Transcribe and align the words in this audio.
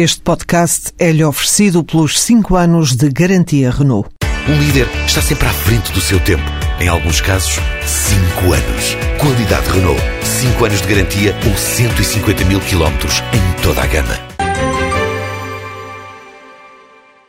Este 0.00 0.20
podcast 0.20 0.92
é-lhe 0.96 1.24
oferecido 1.24 1.82
pelos 1.82 2.20
5 2.20 2.54
anos 2.54 2.94
de 2.94 3.08
garantia 3.08 3.68
Renault. 3.68 4.08
Um 4.48 4.56
líder 4.56 4.86
está 5.04 5.20
sempre 5.20 5.48
à 5.48 5.52
frente 5.52 5.90
do 5.90 6.00
seu 6.00 6.20
tempo. 6.20 6.44
Em 6.78 6.86
alguns 6.86 7.20
casos, 7.20 7.58
5 7.84 8.52
anos. 8.52 8.96
Qualidade 9.20 9.68
Renault. 9.68 10.00
5 10.22 10.64
anos 10.64 10.82
de 10.82 10.86
garantia 10.86 11.34
ou 11.44 11.56
150 11.56 12.44
mil 12.44 12.60
quilómetros 12.60 13.14
em 13.32 13.60
toda 13.60 13.82
a 13.82 13.86
gama. 13.88 14.14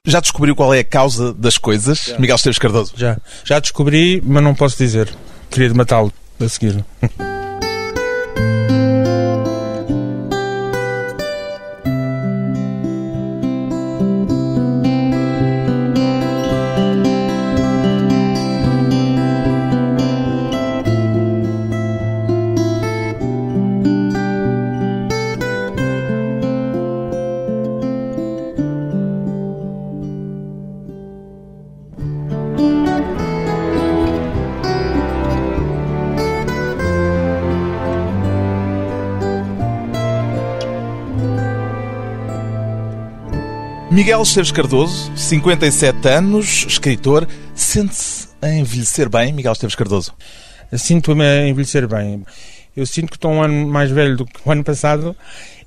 Já 0.06 0.20
descobriu 0.20 0.56
qual 0.56 0.72
é 0.72 0.82
a 0.82 0.84
causa 0.84 1.34
das 1.34 1.58
coisas, 1.58 2.06
Já. 2.06 2.20
Miguel 2.20 2.36
Esteves 2.36 2.60
Cardoso? 2.60 2.94
Já. 2.96 3.18
Já 3.44 3.60
descobri, 3.60 4.22
mas 4.24 4.44
não 4.44 4.54
posso 4.54 4.78
dizer. 4.78 5.10
Queria 5.50 5.74
matá-lo 5.74 6.14
a 6.40 6.48
seguir. 6.48 6.86
Miguel 44.10 44.24
Esteves 44.24 44.52
Cardoso, 44.52 45.12
57 45.16 46.08
anos, 46.08 46.66
escritor, 46.68 47.28
sente-se 47.54 48.28
a 48.42 48.50
envelhecer 48.50 49.08
bem, 49.08 49.32
Miguel 49.32 49.52
Esteves 49.52 49.76
Cardoso? 49.76 50.16
Sinto-me 50.76 51.24
a 51.24 51.48
envelhecer 51.48 51.88
bem. 51.88 52.26
Eu 52.76 52.88
sinto 52.88 53.10
que 53.10 53.18
estou 53.18 53.32
um 53.32 53.44
ano 53.44 53.68
mais 53.68 53.92
velho 53.92 54.18
do 54.18 54.26
que 54.26 54.40
o 54.44 54.52
ano 54.52 54.64
passado, 54.64 55.16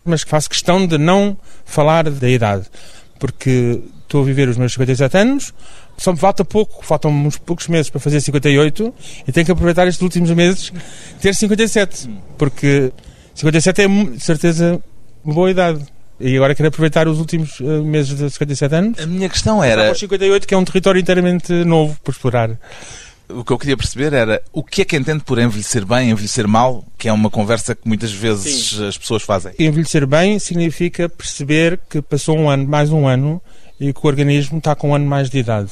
mas 0.05 0.23
faço 0.23 0.51
questão 0.51 0.85
de 0.89 0.98
não 0.98 1.39
falar 1.65 2.11
da 2.11 2.29
idade, 2.29 2.67
porque 3.20 3.81
estou 4.03 4.23
a 4.23 4.25
viver 4.25 4.48
os 4.48 4.57
meus 4.57 4.73
57 4.73 5.17
anos, 5.19 5.55
só 5.97 6.11
me 6.11 6.19
falta 6.19 6.45
pouco, 6.45 6.85
faltam 6.85 7.13
uns 7.13 7.39
poucos 7.39 7.69
meses 7.69 7.91
para 7.91 8.01
fazer 8.01 8.20
58 8.20 8.93
e 9.29 9.31
tenho 9.31 9.47
que 9.47 9.53
aproveitar 9.53 9.87
estes 9.87 10.03
últimos 10.03 10.33
meses 10.33 10.73
ter 11.20 11.33
57, 11.33 12.11
porque 12.37 12.93
57 13.37 13.83
é, 13.83 13.87
de 13.87 14.20
certeza, 14.20 14.83
uma 15.25 15.33
boa 15.33 15.48
idade. 15.48 15.87
E 16.21 16.37
agora 16.37 16.55
quero 16.55 16.69
aproveitar 16.69 17.09
os 17.09 17.19
últimos 17.19 17.59
uh, 17.61 17.85
meses 17.85 18.17
de 18.17 18.31
57 18.31 18.75
anos. 18.75 18.99
A 19.01 19.07
minha 19.07 19.29
questão 19.29 19.63
era. 19.63 19.91
Os 19.91 19.99
58, 19.99 20.47
que 20.47 20.55
é 20.55 20.57
um 20.57 20.65
território 20.65 21.01
inteiramente 21.01 21.53
novo 21.65 21.99
por 22.03 22.13
explorar. 22.13 22.59
O 23.29 23.45
que 23.45 23.53
eu 23.53 23.59
queria 23.59 23.77
perceber 23.77 24.13
era 24.13 24.43
o 24.53 24.63
que 24.63 24.83
é 24.83 24.85
que 24.85 24.97
entende 24.97 25.25
por 25.25 25.39
envelhecer 25.39 25.87
bem, 25.87 26.11
envelhecer 26.11 26.47
mal, 26.47 26.85
que 26.99 27.09
é 27.09 27.13
uma 27.13 27.31
conversa 27.31 27.75
que 27.75 27.87
muitas 27.89 28.13
vezes 28.13 28.71
Sim. 28.71 28.87
as 28.87 28.99
pessoas 28.99 29.23
fazem. 29.23 29.53
Envelhecer 29.59 30.07
bem 30.07 30.39
significa 30.39 31.09
perceber 31.09 31.81
que 31.89 32.03
passou 32.03 32.37
um 32.37 32.51
ano, 32.51 32.69
mais 32.69 32.91
um 32.91 33.07
ano, 33.07 33.41
e 33.81 33.93
que 33.93 34.01
o 34.03 34.07
organismo 34.07 34.59
está 34.59 34.75
com 34.75 34.91
um 34.91 34.95
ano 34.95 35.07
mais 35.07 35.31
de 35.31 35.39
idade. 35.39 35.71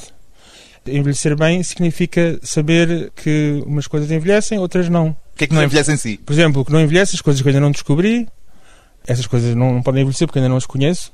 Envelhecer 0.87 1.35
bem 1.35 1.61
significa 1.61 2.39
saber 2.41 3.11
que 3.15 3.61
umas 3.65 3.85
coisas 3.85 4.09
envelhecem, 4.09 4.57
outras 4.57 4.89
não. 4.89 5.09
O 5.09 5.37
que 5.37 5.43
é 5.43 5.47
que 5.47 5.53
não 5.53 5.63
envelhece 5.63 5.91
em 5.91 5.97
si? 5.97 6.17
Por 6.17 6.33
exemplo, 6.33 6.65
que 6.65 6.71
não 6.71 6.81
envelhece, 6.81 7.15
as 7.15 7.21
coisas 7.21 7.41
que 7.41 7.47
eu 7.47 7.51
ainda 7.51 7.61
não 7.61 7.71
descobri, 7.71 8.27
essas 9.07 9.27
coisas 9.27 9.55
não, 9.55 9.73
não 9.73 9.81
podem 9.81 10.01
envelhecer 10.01 10.27
porque 10.27 10.39
ainda 10.39 10.49
não 10.49 10.57
as 10.57 10.65
conheço. 10.65 11.11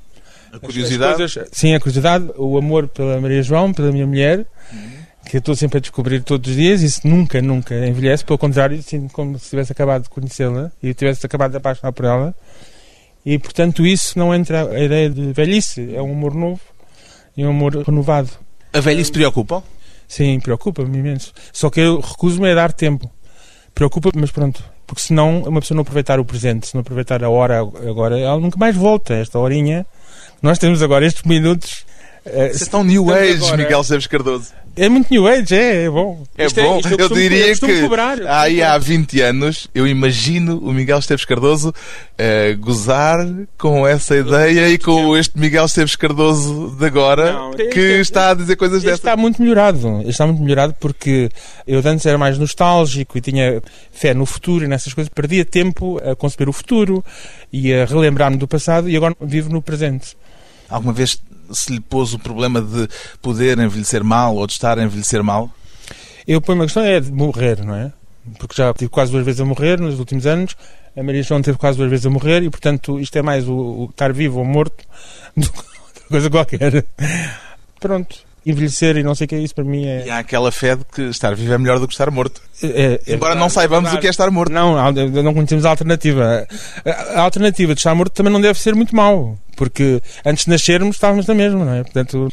A 0.52 0.58
curiosidade? 0.58 1.16
Coisas, 1.16 1.48
sim, 1.52 1.74
a 1.74 1.80
curiosidade, 1.80 2.30
o 2.36 2.56
amor 2.56 2.88
pela 2.88 3.20
Maria 3.20 3.42
João, 3.42 3.72
pela 3.72 3.92
minha 3.92 4.06
mulher, 4.06 4.46
uhum. 4.72 4.90
que 5.26 5.36
eu 5.36 5.40
estou 5.40 5.54
sempre 5.54 5.78
a 5.78 5.80
descobrir 5.80 6.22
todos 6.22 6.50
os 6.50 6.56
dias, 6.56 6.82
isso 6.82 7.06
nunca, 7.06 7.40
nunca 7.42 7.74
envelhece. 7.86 8.24
Pelo 8.24 8.38
contrário, 8.38 8.82
sinto 8.82 9.12
como 9.12 9.38
se 9.38 9.50
tivesse 9.50 9.72
acabado 9.72 10.04
de 10.04 10.08
conhecê-la 10.08 10.70
e 10.82 10.94
tivesse 10.94 11.24
acabado 11.26 11.50
de 11.50 11.58
apaixonar 11.58 11.92
por 11.92 12.04
ela. 12.04 12.34
E, 13.24 13.38
portanto, 13.38 13.86
isso 13.86 14.18
não 14.18 14.34
entra 14.34 14.70
a 14.70 14.82
ideia 14.82 15.10
de 15.10 15.32
velhice. 15.32 15.94
É 15.94 16.00
um 16.00 16.12
amor 16.12 16.34
novo 16.34 16.60
e 17.36 17.44
um 17.44 17.50
amor 17.50 17.76
renovado. 17.76 18.30
A 18.72 18.80
velhice 18.80 19.12
preocupa? 19.12 19.62
Sim, 20.06 20.40
preocupa-me 20.40 20.98
imenso. 20.98 21.34
Só 21.52 21.68
que 21.68 21.80
eu 21.80 22.00
recuso-me 22.00 22.50
a 22.50 22.54
dar 22.54 22.72
tempo. 22.72 23.10
Preocupa-me, 23.74 24.22
mas 24.22 24.30
pronto, 24.30 24.64
porque 24.88 25.02
senão 25.02 25.42
uma 25.42 25.60
pessoa 25.60 25.76
não 25.76 25.82
aproveitar 25.82 26.18
o 26.18 26.24
presente, 26.24 26.66
se 26.66 26.74
não 26.74 26.80
aproveitar 26.80 27.22
a 27.22 27.28
hora 27.28 27.60
agora, 27.60 28.18
ela 28.18 28.40
nunca 28.40 28.58
mais 28.58 28.74
volta. 28.74 29.12
Esta 29.12 29.38
horinha, 29.38 29.86
nós 30.40 30.58
temos 30.58 30.82
agora 30.82 31.04
estes 31.04 31.24
minutos. 31.24 31.84
Uh, 32.24 32.30
Vocês 32.32 32.62
estão 32.62 32.82
New 32.82 33.12
Age, 33.12 33.34
agora, 33.34 33.56
Miguel 33.58 33.84
Seves 33.84 34.06
Cardoso. 34.06 34.50
É 34.78 34.88
muito 34.88 35.10
New 35.10 35.26
Age, 35.26 35.54
é, 35.54 35.84
é 35.84 35.90
bom. 35.90 36.22
É 36.36 36.46
isto 36.46 36.60
é- 36.60 36.62
bom. 36.62 36.80
É, 36.80 37.02
eu, 37.02 37.08
diria 37.08 37.56
que 37.56 37.80
cobrar, 37.82 38.18
aí 38.26 38.62
há 38.62 38.78
20 38.78 39.20
anos 39.20 39.68
eu 39.74 39.86
imagino 39.86 40.58
o 40.58 40.72
Miguel 40.72 40.98
Esteves 40.98 41.24
Cardoso 41.24 41.70
uh, 41.70 42.58
gozar 42.58 43.18
com 43.56 43.86
essa 43.86 44.16
ideia 44.16 44.68
e 44.68 44.78
com 44.78 45.16
este 45.16 45.38
Miguel 45.38 45.64
Esteves 45.64 45.96
Cardoso 45.96 46.76
de 46.78 46.86
agora 46.86 47.32
não, 47.32 47.50
que 47.50 47.80
é, 47.80 48.00
está 48.00 48.30
a 48.30 48.34
dizer 48.34 48.56
coisas 48.56 48.82
dessas. 48.82 48.98
Está 48.98 49.16
muito 49.16 49.42
melhorado. 49.42 50.02
Está 50.06 50.26
muito 50.26 50.42
melhorado 50.42 50.74
porque 50.78 51.28
eu 51.66 51.80
antes 51.84 52.06
era 52.06 52.16
mais 52.16 52.38
nostálgico 52.38 53.18
e 53.18 53.20
tinha 53.20 53.60
fé 53.90 54.14
no 54.14 54.24
futuro 54.26 54.64
e 54.64 54.68
nessas 54.68 54.94
coisas. 54.94 55.12
Perdia 55.12 55.44
tempo 55.44 56.00
a 56.04 56.14
conceber 56.14 56.48
o 56.48 56.52
futuro 56.52 57.04
e 57.52 57.72
a 57.72 57.84
relembrar-me 57.84 58.36
do 58.36 58.46
passado 58.46 58.88
e 58.88 58.96
agora 58.96 59.16
vivo 59.20 59.50
no 59.50 59.60
presente. 59.60 60.16
Alguma 60.68 60.92
vez 60.92 61.20
se 61.50 61.72
lhe 61.72 61.80
pôs 61.80 62.12
o 62.12 62.18
problema 62.18 62.60
de 62.60 62.88
poder 63.22 63.58
envelhecer 63.58 64.04
mal 64.04 64.36
ou 64.36 64.46
de 64.46 64.52
estar 64.52 64.78
a 64.78 64.82
envelhecer 64.84 65.22
mal? 65.22 65.50
Eu 66.26 66.40
ponho 66.40 66.58
uma 66.58 66.64
questão 66.66 66.82
é 66.82 67.00
de 67.00 67.10
morrer, 67.10 67.64
não 67.64 67.74
é? 67.74 67.92
Porque 68.38 68.54
já 68.56 68.72
tive 68.74 68.90
quase 68.90 69.10
duas 69.10 69.24
vezes 69.24 69.40
a 69.40 69.44
morrer 69.44 69.80
nos 69.80 69.98
últimos 69.98 70.26
anos, 70.26 70.54
a 70.94 71.02
Maria 71.02 71.22
João 71.22 71.40
teve 71.40 71.56
quase 71.56 71.78
duas 71.78 71.88
vezes 71.88 72.04
a 72.04 72.10
morrer 72.10 72.42
e, 72.42 72.50
portanto, 72.50 73.00
isto 73.00 73.16
é 73.16 73.22
mais 73.22 73.48
o, 73.48 73.54
o 73.54 73.88
estar 73.90 74.12
vivo 74.12 74.40
ou 74.40 74.44
morto 74.44 74.84
do 75.34 75.50
que 75.50 75.58
outra 75.58 76.04
coisa 76.08 76.30
qualquer. 76.30 76.84
Pronto 77.80 78.27
envelhecer 78.50 78.96
e 78.96 79.02
não 79.02 79.14
sei 79.14 79.24
o 79.26 79.28
que 79.28 79.34
é 79.34 79.38
isso, 79.38 79.54
para 79.54 79.64
mim 79.64 79.86
é. 79.86 80.06
E 80.06 80.10
há 80.10 80.18
aquela 80.18 80.50
fé 80.50 80.76
de 80.76 80.84
que 80.84 81.02
estar 81.02 81.34
vivo 81.34 81.52
é 81.52 81.58
melhor 81.58 81.78
do 81.78 81.86
que 81.86 81.94
estar 81.94 82.10
morto. 82.10 82.40
É, 82.62 83.00
é, 83.06 83.14
Embora 83.14 83.34
não 83.34 83.48
saibamos 83.48 83.92
o 83.92 83.98
que 83.98 84.06
é 84.06 84.10
estar 84.10 84.30
morto. 84.30 84.52
Não, 84.52 84.92
não 84.92 85.34
conhecemos 85.34 85.64
a 85.64 85.70
alternativa. 85.70 86.46
A 87.14 87.20
alternativa 87.20 87.74
de 87.74 87.80
estar 87.80 87.94
morto 87.94 88.12
também 88.12 88.32
não 88.32 88.40
deve 88.40 88.58
ser 88.58 88.74
muito 88.74 88.94
mau, 88.94 89.38
porque 89.56 90.00
antes 90.24 90.44
de 90.44 90.50
nascermos 90.50 90.96
estávamos 90.96 91.26
na 91.26 91.34
mesma, 91.34 91.64
não 91.64 91.74
é? 91.74 91.82
Portanto, 91.82 92.32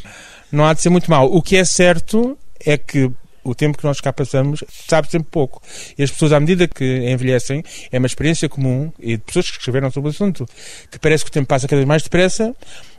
não 0.52 0.66
há 0.66 0.74
de 0.74 0.82
ser 0.82 0.90
muito 0.90 1.10
mau. 1.10 1.32
O 1.32 1.42
que 1.42 1.58
é 1.58 1.66
certo 1.66 2.38
é 2.66 2.78
que 2.78 3.12
o 3.46 3.54
tempo 3.54 3.78
que 3.78 3.84
nós 3.84 4.02
cá 4.02 4.12
passamos 4.12 4.64
sabe 4.70 5.10
sempre 5.10 5.30
pouco. 5.32 5.62
E 5.98 6.04
as 6.04 6.12
pessoas, 6.12 6.34
à 6.34 6.40
medida 6.40 6.68
que 6.68 7.10
envelhecem, 7.10 7.64
é 7.92 7.98
uma 7.98 8.08
experiência 8.08 8.50
comum, 8.50 8.92
e 9.00 9.18
de 9.18 9.24
pessoas 9.24 9.52
que 9.52 9.58
escreveram 9.58 9.92
sobre 9.92 10.10
o 10.10 10.12
assunto, 10.12 10.46
que 10.92 11.00
parece 11.00 11.24
que 11.24 11.30
o 11.30 11.34
tempo 11.34 11.48
passa 11.48 11.68
cada 11.68 11.78
vez 11.78 11.88
mais 11.88 12.04
depressa 12.04 12.54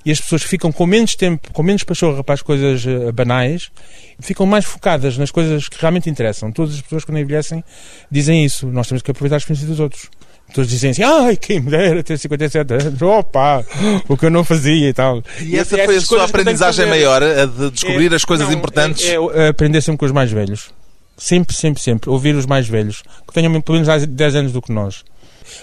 e 0.05 0.13
as 0.13 0.21
pessoas 0.21 0.45
ficam 0.45 0.71
com 0.71 0.87
menos 0.87 1.17
tempo, 1.17 1.53
com 1.53 1.63
menos 1.65 1.83
pachorra 1.83 2.23
para 2.23 2.35
as 2.35 2.43
coisas 2.43 2.87
uh, 2.87 3.13
banais, 3.13 3.73
ficam 4.21 4.47
mais 4.47 4.65
focadas 4.65 5.19
nas 5.19 5.33
coisas 5.33 5.69
que 5.69 5.81
realmente 5.81 6.09
interessam. 6.09 6.53
Todas 6.53 6.77
as 6.77 6.81
pessoas, 6.81 7.05
quando 7.05 7.19
envelhecem, 7.19 7.65
dizem 8.09 8.45
isso. 8.45 8.69
Nós 8.69 8.87
temos 8.87 9.03
que 9.03 9.11
aproveitar 9.11 9.35
a 9.35 9.39
experiência 9.39 9.67
dos 9.67 9.81
outros. 9.81 10.09
Todos 10.55 10.71
dizem 10.71 10.91
assim, 10.91 11.03
ai, 11.03 11.37
quem 11.37 11.61
me 11.61 11.71
dera 11.71 12.03
ter 12.03 12.19
57 12.19 12.73
anos, 12.73 13.03
opa, 13.03 13.65
o 14.09 14.17
que 14.17 14.27
eu 14.27 14.31
não 14.31 14.45
fazia 14.45 14.89
e 14.89 14.93
tal. 14.93 15.23
E, 15.41 15.59
essa 15.59 15.77
foi 15.85 15.97
a 15.97 16.01
sua 16.01 16.25
aprendizagem 16.25 16.87
maior, 16.87 17.23
a 17.23 17.47
de 17.47 17.71
descobrir 17.71 18.13
é, 18.13 18.17
as 18.17 18.25
coisas 18.25 18.49
não, 18.49 18.55
importantes? 18.55 19.05
É, 19.05 19.15
é, 19.15 19.49
aprender 19.49 19.81
sempre 19.81 19.99
com 19.99 20.07
os 20.07 20.13
mais 20.13 20.31
velhos. 20.31 20.71
Sempre, 21.17 21.55
sempre, 21.55 21.83
sempre. 21.83 22.11
Ouvir 22.11 22.35
os 22.35 22.47
mais 22.47 22.69
velhos, 22.69 23.03
que 23.27 23.35
tenham 23.35 23.61
pelo 23.61 23.79
menos 23.81 24.07
10 24.07 24.35
anos 24.35 24.53
do 24.53 24.63
que 24.63 24.73
nós. 24.73 25.05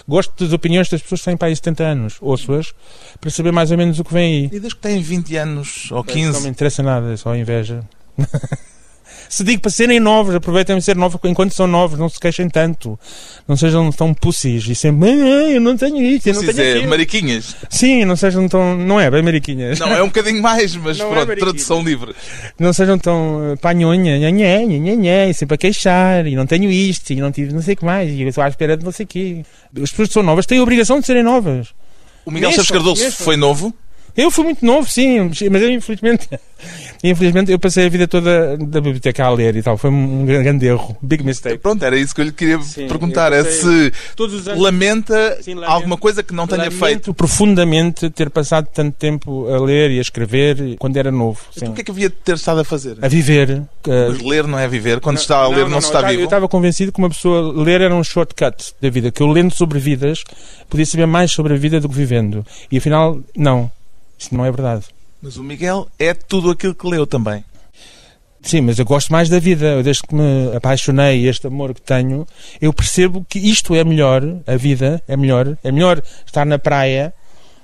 Gosto 0.06 0.44
das 0.44 0.52
opiniões 0.52 0.88
das 0.88 1.02
pessoas 1.02 1.20
que 1.20 1.26
têm 1.26 1.36
para 1.36 1.48
aí 1.48 1.56
70 1.56 1.84
anos, 1.84 2.16
ouço-as, 2.20 2.72
para 3.20 3.30
saber 3.30 3.52
mais 3.52 3.70
ou 3.70 3.78
menos 3.78 3.98
o 3.98 4.04
que 4.04 4.12
vem 4.12 4.44
aí. 4.44 4.50
E 4.52 4.60
das 4.60 4.72
que 4.72 4.80
têm 4.80 5.00
20 5.00 5.36
anos 5.36 5.88
ou 5.90 6.02
15? 6.02 6.32
Não 6.32 6.40
me 6.40 6.48
interessa 6.48 6.82
nada, 6.82 7.12
é 7.12 7.16
só 7.16 7.34
inveja. 7.34 7.82
Se 9.28 9.42
digo 9.42 9.62
para 9.62 9.70
serem 9.70 10.00
novos, 10.00 10.34
aproveitem 10.34 10.76
de 10.76 10.84
ser 10.84 10.96
novos 10.96 11.18
enquanto 11.24 11.54
são 11.54 11.66
novos, 11.66 11.98
não 11.98 12.08
se 12.08 12.18
queixem 12.20 12.48
tanto. 12.48 12.98
Não 13.46 13.56
sejam 13.56 13.90
tão 13.92 14.14
pussies 14.14 14.66
e 14.68 14.74
sempre, 14.74 15.10
eu 15.54 15.60
não 15.60 15.76
tenho 15.76 16.00
isso, 16.02 16.28
eu 16.28 16.34
não 16.34 16.52
tenho 16.52 16.84
é, 16.84 16.86
mariquinhas. 16.86 17.56
Sim, 17.68 18.04
não 18.04 18.16
sejam 18.16 18.48
tão. 18.48 18.76
Não 18.76 19.00
é 19.00 19.10
bem 19.10 19.22
mariquinhas. 19.22 19.78
Não, 19.78 19.88
é 19.88 20.02
um 20.02 20.06
bocadinho 20.06 20.42
mais, 20.42 20.74
mas 20.76 20.98
não 20.98 21.16
é 21.16 21.24
pronto, 21.24 21.38
tradução 21.38 21.82
livre. 21.82 22.14
Não 22.58 22.72
sejam 22.72 22.98
tão 22.98 23.52
uh, 23.52 23.56
panhonha, 23.58 24.18
nhanhé, 24.18 24.64
nhanhé, 24.64 25.32
sempre 25.32 25.54
a 25.54 25.58
queixar, 25.58 26.26
e 26.26 26.34
não 26.34 26.46
tenho 26.46 26.70
isto, 26.70 27.10
e 27.12 27.16
não 27.16 27.30
tive 27.30 27.52
não 27.52 27.62
sei 27.62 27.74
o 27.74 27.76
que 27.76 27.84
mais, 27.84 28.10
e 28.10 28.22
eu 28.22 28.28
estou 28.28 28.42
à 28.42 28.48
espera 28.48 28.76
de 28.76 28.84
não 28.84 28.92
sei 28.92 29.04
o 29.04 29.06
quê. 29.06 29.44
As 29.82 29.90
pessoas 29.90 30.08
que 30.08 30.14
são 30.14 30.22
novas 30.22 30.46
têm 30.46 30.58
a 30.58 30.62
obrigação 30.62 31.00
de 31.00 31.06
serem 31.06 31.22
novas. 31.22 31.68
O 32.24 32.30
Miguel 32.30 32.52
Chaves 32.52 32.70
Cardoso 32.70 33.10
foi 33.12 33.36
novo? 33.36 33.74
Eu 34.16 34.30
fui 34.30 34.44
muito 34.44 34.64
novo, 34.64 34.88
sim, 34.88 35.30
mas 35.50 35.62
eu 35.62 35.70
infelizmente 35.70 36.28
infelizmente 37.02 37.50
eu 37.50 37.58
passei 37.58 37.86
a 37.86 37.88
vida 37.88 38.06
toda 38.06 38.56
da 38.56 38.80
biblioteca 38.80 39.24
a 39.24 39.30
ler 39.30 39.56
e 39.56 39.62
tal. 39.62 39.76
Foi 39.76 39.90
um 39.90 40.24
grande 40.24 40.66
erro. 40.66 40.96
Big 41.02 41.24
mistake. 41.24 41.58
Pronto, 41.58 41.84
era 41.84 41.96
isso 41.96 42.14
que 42.14 42.20
eu 42.20 42.24
lhe 42.24 42.32
queria 42.32 42.60
Sim, 42.60 42.86
perguntar. 42.86 43.32
É 43.32 43.42
se 43.44 43.92
lamenta 44.56 45.38
Sim, 45.42 45.54
lamento, 45.54 45.72
alguma 45.72 45.96
coisa 45.96 46.22
que 46.22 46.32
não 46.32 46.46
tenha 46.46 46.70
feito. 46.70 47.12
profundamente 47.12 48.08
ter 48.10 48.30
passado 48.30 48.68
tanto 48.72 48.96
tempo 48.96 49.48
a 49.48 49.58
ler 49.60 49.90
e 49.90 49.98
a 49.98 50.02
escrever 50.02 50.76
quando 50.78 50.96
era 50.96 51.10
novo. 51.10 51.40
Então 51.56 51.70
o 51.70 51.74
que 51.74 51.80
é 51.80 51.84
que 51.84 51.90
havia 51.90 52.08
de 52.08 52.16
ter 52.16 52.36
estado 52.36 52.60
a 52.60 52.64
fazer? 52.64 52.96
A 53.02 53.08
viver. 53.08 53.62
Mas 53.86 54.22
ler 54.22 54.46
não 54.46 54.58
é 54.58 54.68
viver? 54.68 55.00
Quando 55.00 55.16
não, 55.16 55.22
está 55.22 55.38
a 55.38 55.48
ler 55.48 55.56
não, 55.56 55.62
não, 55.64 55.70
não 55.70 55.80
se 55.80 55.88
está 55.88 56.02
eu 56.02 56.08
vivo? 56.08 56.20
Eu 56.22 56.24
estava 56.24 56.48
convencido 56.48 56.92
que 56.92 56.98
uma 56.98 57.08
pessoa 57.08 57.52
ler 57.52 57.80
era 57.80 57.94
um 57.94 58.04
shortcut 58.04 58.74
da 58.80 58.88
vida. 58.90 59.10
Que 59.10 59.22
eu 59.22 59.26
lendo 59.26 59.52
sobre 59.52 59.78
vidas 59.78 60.22
podia 60.68 60.86
saber 60.86 61.06
mais 61.06 61.32
sobre 61.32 61.54
a 61.54 61.56
vida 61.56 61.80
do 61.80 61.88
que 61.88 61.94
vivendo. 61.94 62.46
E 62.70 62.78
afinal, 62.78 63.20
não. 63.36 63.70
Isso 64.18 64.34
não 64.34 64.44
é 64.44 64.50
verdade. 64.50 64.84
Mas 65.20 65.36
o 65.36 65.42
Miguel 65.42 65.88
é 65.98 66.12
tudo 66.12 66.50
aquilo 66.50 66.74
que 66.74 66.86
leu 66.86 67.06
também. 67.06 67.44
Sim, 68.42 68.60
mas 68.60 68.78
eu 68.78 68.84
gosto 68.84 69.10
mais 69.10 69.28
da 69.30 69.38
vida. 69.38 69.82
Desde 69.82 70.02
que 70.02 70.14
me 70.14 70.54
apaixonei 70.54 71.26
este 71.26 71.46
amor 71.46 71.72
que 71.72 71.80
tenho, 71.80 72.26
eu 72.60 72.72
percebo 72.74 73.24
que 73.26 73.38
isto 73.38 73.74
é 73.74 73.82
melhor, 73.82 74.22
a 74.46 74.56
vida 74.56 75.02
é 75.08 75.16
melhor. 75.16 75.56
É 75.64 75.72
melhor 75.72 76.02
estar 76.26 76.44
na 76.44 76.58
praia, 76.58 77.14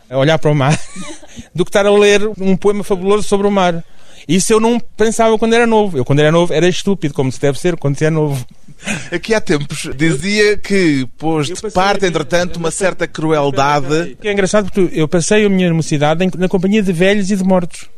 a 0.08 0.16
olhar 0.16 0.38
para 0.38 0.50
o 0.50 0.54
mar, 0.54 0.78
do 1.54 1.64
que 1.64 1.68
estar 1.68 1.84
a 1.84 1.92
ler 1.92 2.26
um 2.38 2.56
poema 2.56 2.82
fabuloso 2.82 3.28
sobre 3.28 3.46
o 3.46 3.50
mar. 3.50 3.84
Isso 4.26 4.52
eu 4.52 4.60
não 4.60 4.80
pensava 4.80 5.38
quando 5.38 5.54
era 5.54 5.66
novo. 5.66 5.98
Eu, 5.98 6.04
quando 6.04 6.20
era 6.20 6.32
novo, 6.32 6.52
era 6.52 6.66
estúpido, 6.66 7.12
como 7.12 7.30
se 7.30 7.40
deve 7.40 7.58
ser 7.58 7.76
quando 7.76 7.98
se 7.98 8.06
é 8.06 8.10
novo. 8.10 8.42
Aqui 9.12 9.34
há 9.34 9.40
tempos 9.40 9.88
dizia 9.96 10.56
que 10.56 11.06
pôs 11.18 11.48
de 11.48 11.70
parte, 11.70 12.06
entretanto, 12.06 12.56
uma 12.56 12.70
certa 12.70 13.06
crueldade. 13.06 14.16
É 14.22 14.32
engraçado 14.32 14.70
porque 14.70 14.98
eu 14.98 15.06
passei 15.06 15.44
a 15.44 15.48
minha 15.48 15.72
mocidade 15.72 16.28
na 16.36 16.48
companhia 16.48 16.82
de 16.82 16.92
velhos 16.92 17.30
e 17.30 17.36
de 17.36 17.44
mortos. 17.44 17.88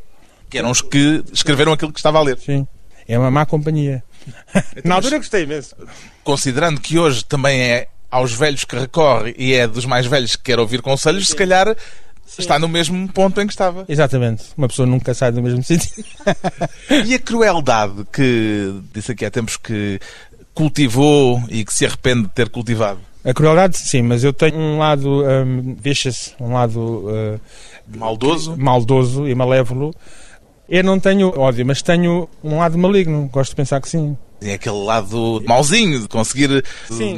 Que 0.50 0.58
eram 0.58 0.70
os 0.70 0.81
que 0.81 1.23
escreveram 1.32 1.73
aquilo 1.73 1.93
que 1.93 1.99
estava 1.99 2.19
a 2.19 2.23
ler. 2.23 2.38
Sim. 2.38 2.67
É 3.06 3.19
uma 3.19 3.31
má 3.31 3.46
companhia. 3.46 4.02
Na 4.84 4.96
altura 4.96 5.19
gostei 5.19 5.46
mesmo. 5.46 5.76
Considerando 6.23 6.81
que 6.81 6.99
hoje 6.99 7.25
também 7.25 7.61
é 7.61 7.88
aos 8.11 8.32
velhos 8.32 8.64
que 8.64 8.76
recorre 8.76 9.35
e 9.38 9.55
é 9.55 9.67
dos 9.67 9.87
mais 9.87 10.06
velhos 10.06 10.37
que 10.37 10.43
quer 10.43 10.58
ouvir 10.58 10.82
conselhos, 10.82 11.25
Sim. 11.26 11.31
se 11.32 11.37
calhar 11.37 11.75
Sim. 12.26 12.43
está 12.43 12.58
no 12.58 12.69
mesmo 12.69 13.08
ponto 13.11 13.40
em 13.40 13.46
que 13.46 13.52
estava. 13.52 13.85
Exatamente. 13.88 14.44
Uma 14.56 14.69
pessoa 14.69 14.87
nunca 14.87 15.14
sai 15.14 15.32
do 15.32 15.43
mesmo 15.43 15.62
sítio. 15.64 16.05
e 17.06 17.14
a 17.14 17.19
crueldade 17.19 18.06
que 18.12 18.75
disse 18.93 19.12
aqui 19.12 19.25
há 19.25 19.31
tempos 19.31 19.56
que 19.56 19.99
cultivou 20.54 21.43
e 21.49 21.64
que 21.64 21.72
se 21.72 21.87
arrepende 21.87 22.22
de 22.22 22.28
ter 22.31 22.49
cultivado? 22.49 23.00
A 23.25 23.32
crueldade, 23.32 23.78
sim, 23.78 24.02
mas 24.02 24.25
eu 24.25 24.32
tenho 24.32 24.58
um 24.58 24.78
lado 24.78 25.25
um, 25.25 25.76
vicious, 25.76 26.34
um 26.40 26.52
lado 26.52 27.06
uh, 27.08 27.40
maldoso. 27.96 28.56
maldoso 28.56 29.28
e 29.28 29.34
malévolo. 29.34 29.94
Eu 30.69 30.82
não 30.82 30.99
tenho 30.99 31.28
ódio, 31.38 31.64
mas 31.64 31.82
tenho 31.82 32.28
um 32.43 32.58
lado 32.58 32.76
maligno. 32.76 33.28
Gosto 33.32 33.50
de 33.50 33.56
pensar 33.56 33.81
que 33.81 33.88
sim. 33.88 34.16
Tem 34.42 34.54
aquele 34.54 34.82
lado 34.84 35.42
mauzinho 35.46 36.00
de 36.00 36.08
conseguir 36.08 36.64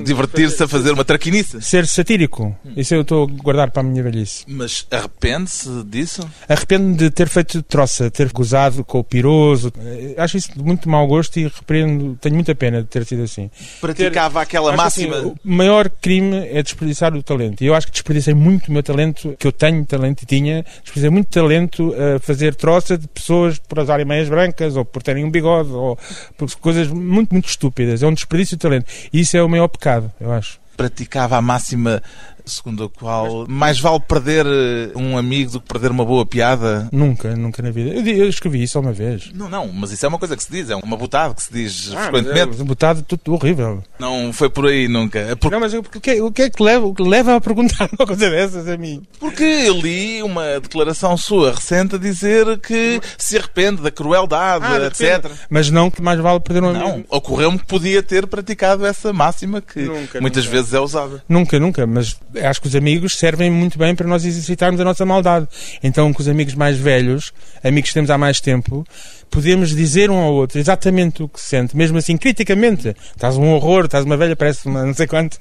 divertir-se 0.05 0.63
a 0.63 0.69
fazer 0.69 0.93
uma 0.93 1.05
traquinice. 1.05 1.61
Ser 1.63 1.87
satírico. 1.87 2.55
Isso 2.77 2.95
eu 2.95 3.01
estou 3.01 3.25
a 3.25 3.43
guardar 3.43 3.71
para 3.71 3.81
a 3.81 3.85
minha 3.85 4.03
velhice. 4.03 4.45
Mas 4.47 4.87
arrepende-se 4.91 5.83
disso? 5.85 6.29
Arrependo-me 6.49 6.97
de 6.97 7.11
ter 7.11 7.29
feito 7.29 7.63
troça, 7.63 8.11
ter 8.11 8.31
gozado 8.31 8.85
com 8.85 8.99
o 8.99 9.05
piroso. 9.05 9.73
Acho 10.19 10.37
isso 10.37 10.53
de 10.55 10.63
muito 10.63 10.89
mau 10.89 11.07
gosto 11.07 11.39
e 11.39 11.45
repreendo, 11.45 12.17
tenho 12.21 12.35
muita 12.35 12.55
pena 12.55 12.83
de 12.83 12.89
ter 12.89 13.05
sido 13.07 13.23
assim. 13.23 13.51
Praticava 13.81 14.41
ter, 14.41 14.43
aquela 14.43 14.77
máxima. 14.77 15.17
Assim, 15.17 15.27
o 15.29 15.37
maior 15.43 15.89
crime 15.89 16.47
é 16.49 16.63
desperdiçar 16.63 17.15
o 17.15 17.23
talento. 17.23 17.63
E 17.63 17.67
eu 17.67 17.75
acho 17.75 17.87
que 17.87 17.93
desperdicei 17.93 18.35
muito 18.35 18.69
o 18.69 18.73
meu 18.73 18.83
talento, 18.83 19.35
que 19.39 19.47
eu 19.47 19.53
tenho 19.53 19.85
talento 19.87 20.23
e 20.23 20.27
tinha, 20.27 20.63
desperdicei 20.83 21.11
muito 21.11 21.29
talento 21.29 21.95
a 21.95 22.19
fazer 22.19 22.55
troça 22.55 22.99
de 22.99 23.09
pessoas 23.09 23.59
por 23.59 23.79
usarem 23.79 24.05
meias 24.05 24.29
brancas 24.29 24.77
ou 24.77 24.85
por 24.85 25.03
terem 25.03 25.25
um 25.25 25.31
bigode 25.31 25.71
ou 25.71 25.99
por 26.37 26.53
coisas 26.57 26.89
muito, 27.15 27.33
muito 27.33 27.49
estúpidas. 27.49 28.03
É 28.03 28.07
um 28.07 28.13
desperdício 28.13 28.57
de 28.57 28.61
talento. 28.61 28.87
E 29.13 29.21
isso 29.21 29.37
é 29.37 29.43
o 29.43 29.49
maior 29.49 29.69
pecado, 29.69 30.13
eu 30.21 30.33
acho. 30.33 30.59
Praticava 30.77 31.37
a 31.37 31.43
máxima 31.43 32.03
segundo 32.45 32.85
a 32.85 32.91
qual 32.91 33.47
mais 33.49 33.81
vale 33.81 34.01
perder 34.01 34.47
eh, 34.47 34.91
um 34.95 35.17
amigo 35.17 35.53
do 35.53 35.61
que 35.61 35.67
perder 35.67 35.91
uma 35.91 36.05
boa 36.05 36.27
piada? 36.27 36.89
Nunca, 36.93 37.35
nunca 37.35 37.63
na 37.63 37.71
vida. 37.71 37.91
Eu, 37.91 38.05
eu 38.07 38.29
escrevi 38.29 38.63
isso 38.63 38.79
uma 38.79 38.93
vez. 38.93 39.31
Não, 39.35 39.49
não, 39.49 39.69
mas 39.73 39.91
isso 39.93 40.05
é 40.05 40.09
uma 40.09 40.19
coisa 40.19 40.37
que 40.37 40.43
se 40.43 40.51
diz, 40.51 40.71
é 40.71 40.77
uma 40.77 40.97
botada 40.97 41.35
que 41.35 41.43
se 41.43 41.53
diz 41.53 41.93
ah, 41.95 42.05
frequentemente. 42.05 42.61
É, 42.61 42.65
botada 42.65 43.03
tudo 43.03 43.35
horrível. 43.35 43.83
Não 43.99 44.33
foi 44.33 44.49
por 44.51 44.67
aí 44.67 44.89
nunca. 44.89 45.19
É 45.19 45.35
por... 45.35 45.51
Não, 45.51 45.61
mas 45.61 45.73
o 45.75 45.83
que, 45.83 46.21
o 46.21 46.31
que 46.31 46.43
é 46.43 46.51
que 46.51 46.63
leva, 46.63 46.87
o 46.87 46.95
que 46.95 47.03
leva 47.03 47.37
a 47.37 47.41
perguntar 47.41 47.89
uma 47.99 48.07
coisa 48.07 48.31
dessas 48.31 48.69
a 48.69 48.77
mim? 48.77 49.03
Porque 49.19 49.43
eu 49.43 49.75
li 49.75 50.23
uma 50.23 50.61
declaração 50.61 51.17
sua 51.17 51.53
recente 51.53 51.97
a 51.97 51.99
dizer 51.99 52.59
que 52.59 53.01
se 53.19 53.37
arrepende 53.37 53.83
da 53.83 53.91
crueldade, 53.91 54.65
ah, 54.67 54.87
etc. 54.87 55.31
Mas 55.49 55.71
não 55.71 55.91
que 55.91 56.03
mais 56.03 56.19
vale 56.21 56.41
perder 56.41 56.63
um 56.63 56.69
amigo. 56.71 56.85
Não, 56.85 57.05
ocorreu-me 57.09 57.59
que 57.59 57.67
podia 57.67 58.03
ter 58.03 58.27
praticado 58.27 58.85
essa 58.85 59.13
máxima 59.13 59.61
que 59.61 59.83
nunca, 59.83 60.21
muitas 60.21 60.45
nunca. 60.45 60.57
vezes 60.57 60.75
é 60.75 60.81
usada. 60.81 61.23
Nunca, 61.29 61.59
nunca, 61.59 61.87
mas 61.87 62.17
acho 62.43 62.61
que 62.61 62.67
os 62.67 62.77
amigos 62.77 63.19
servem 63.19 63.51
muito 63.51 63.79
bem 63.79 63.95
para 63.95 64.07
nós 64.07 64.25
exercitarmos 64.25 64.81
a 64.81 64.85
nossa 64.85 65.05
maldade. 65.05 65.47
Então, 65.83 66.13
com 66.13 66.21
os 66.21 66.29
amigos 66.29 66.55
mais 66.55 66.77
velhos, 66.77 67.33
amigos 67.63 67.91
que 67.91 67.95
temos 67.95 68.11
há 68.11 68.19
mais 68.19 68.41
tempo, 68.41 68.85
podemos 69.31 69.75
dizer 69.75 70.11
um 70.11 70.17
ao 70.17 70.33
outro 70.33 70.59
exatamente 70.59 71.23
o 71.23 71.29
que 71.29 71.41
sente, 71.41 71.77
mesmo 71.77 71.99
assim, 71.99 72.17
criticamente. 72.17 72.95
Estás 73.15 73.37
um 73.37 73.53
horror, 73.53 73.85
estás 73.85 74.05
uma 74.05 74.17
velha, 74.17 74.37
parece 74.37 74.67
uma 74.67 74.85
não 74.85 74.95
sei 74.95 75.07
quanto. 75.07 75.39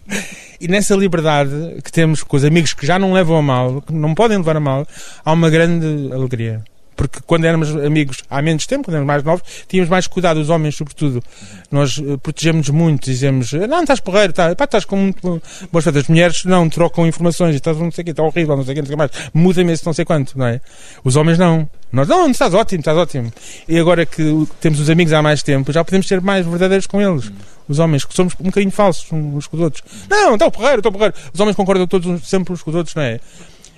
E 0.59 0.67
nessa 0.67 0.95
liberdade 0.95 1.51
que 1.83 1.91
temos 1.91 2.23
com 2.23 2.37
os 2.37 2.43
amigos 2.43 2.73
que 2.73 2.85
já 2.85 2.97
não 2.97 3.13
levam 3.13 3.37
a 3.37 3.41
mal, 3.41 3.81
que 3.81 3.93
não 3.93 4.13
podem 4.13 4.37
levar 4.37 4.57
a 4.57 4.59
mal, 4.59 4.87
há 5.23 5.31
uma 5.31 5.49
grande 5.49 6.11
alegria 6.13 6.63
porque 7.07 7.19
quando 7.25 7.43
éramos 7.43 7.75
amigos 7.75 8.23
há 8.29 8.41
menos 8.41 8.65
tempo, 8.65 8.85
quando 8.85 8.95
éramos 8.95 9.07
mais 9.07 9.23
novos, 9.23 9.43
tínhamos 9.67 9.89
mais 9.89 10.07
cuidado, 10.07 10.39
os 10.39 10.49
homens 10.49 10.75
sobretudo. 10.75 11.21
Nós 11.69 11.97
uh, 11.97 12.17
protegemos 12.17 12.69
muito, 12.69 13.05
dizemos, 13.05 13.51
não, 13.51 13.81
estás 13.81 13.99
porreiro, 13.99 14.31
tá, 14.31 14.55
pá, 14.55 14.63
estás 14.63 14.85
com 14.85 14.95
muito 14.95 15.41
boas 15.71 15.83
feitas. 15.83 16.03
As 16.03 16.07
mulheres 16.07 16.45
não, 16.45 16.69
trocam 16.69 17.05
informações, 17.05 17.55
estás 17.55 17.77
não 17.77 17.91
sei 17.91 18.03
o 18.03 18.05
quê, 18.05 18.11
está 18.11 18.23
horrível, 18.23 18.55
não 18.55 18.63
sei 18.63 18.71
o 18.71 18.75
quê, 18.75 18.81
não 18.81 18.87
sei 18.87 18.95
o 18.95 18.97
mais, 18.97 19.11
muda-me 19.33 19.73
esse 19.73 19.85
não 19.85 19.93
sei 19.93 20.05
quanto, 20.05 20.37
não 20.37 20.45
é? 20.45 20.61
Os 21.03 21.15
homens 21.15 21.37
não. 21.37 21.67
Nós, 21.91 22.07
não, 22.07 22.31
estás 22.31 22.53
ótimo, 22.55 22.79
estás 22.79 22.97
ótimo. 22.97 23.31
E 23.67 23.77
agora 23.77 24.03
que 24.03 24.47
temos 24.59 24.79
os 24.79 24.89
amigos 24.89 25.13
há 25.13 25.21
mais 25.21 25.43
tempo, 25.43 25.71
já 25.71 25.83
podemos 25.83 26.07
ser 26.07 26.21
mais 26.21 26.43
verdadeiros 26.43 26.87
com 26.87 26.99
eles. 26.99 27.31
Os 27.67 27.77
homens, 27.77 28.03
que 28.03 28.15
somos 28.15 28.33
um 28.39 28.45
bocadinho 28.45 28.71
falsos 28.71 29.11
uns 29.11 29.45
com 29.45 29.57
os 29.57 29.63
outros. 29.63 29.83
Não, 30.09 30.33
está 30.33 30.49
porreiro, 30.49 30.79
estou 30.79 30.91
porreiro. 30.91 31.13
Os 31.31 31.39
homens 31.39 31.55
concordam 31.55 31.85
todos 31.85 32.27
sempre 32.27 32.51
uns 32.51 32.63
com 32.63 32.71
os 32.71 32.75
outros, 32.75 32.95
não 32.95 33.03
é? 33.03 33.19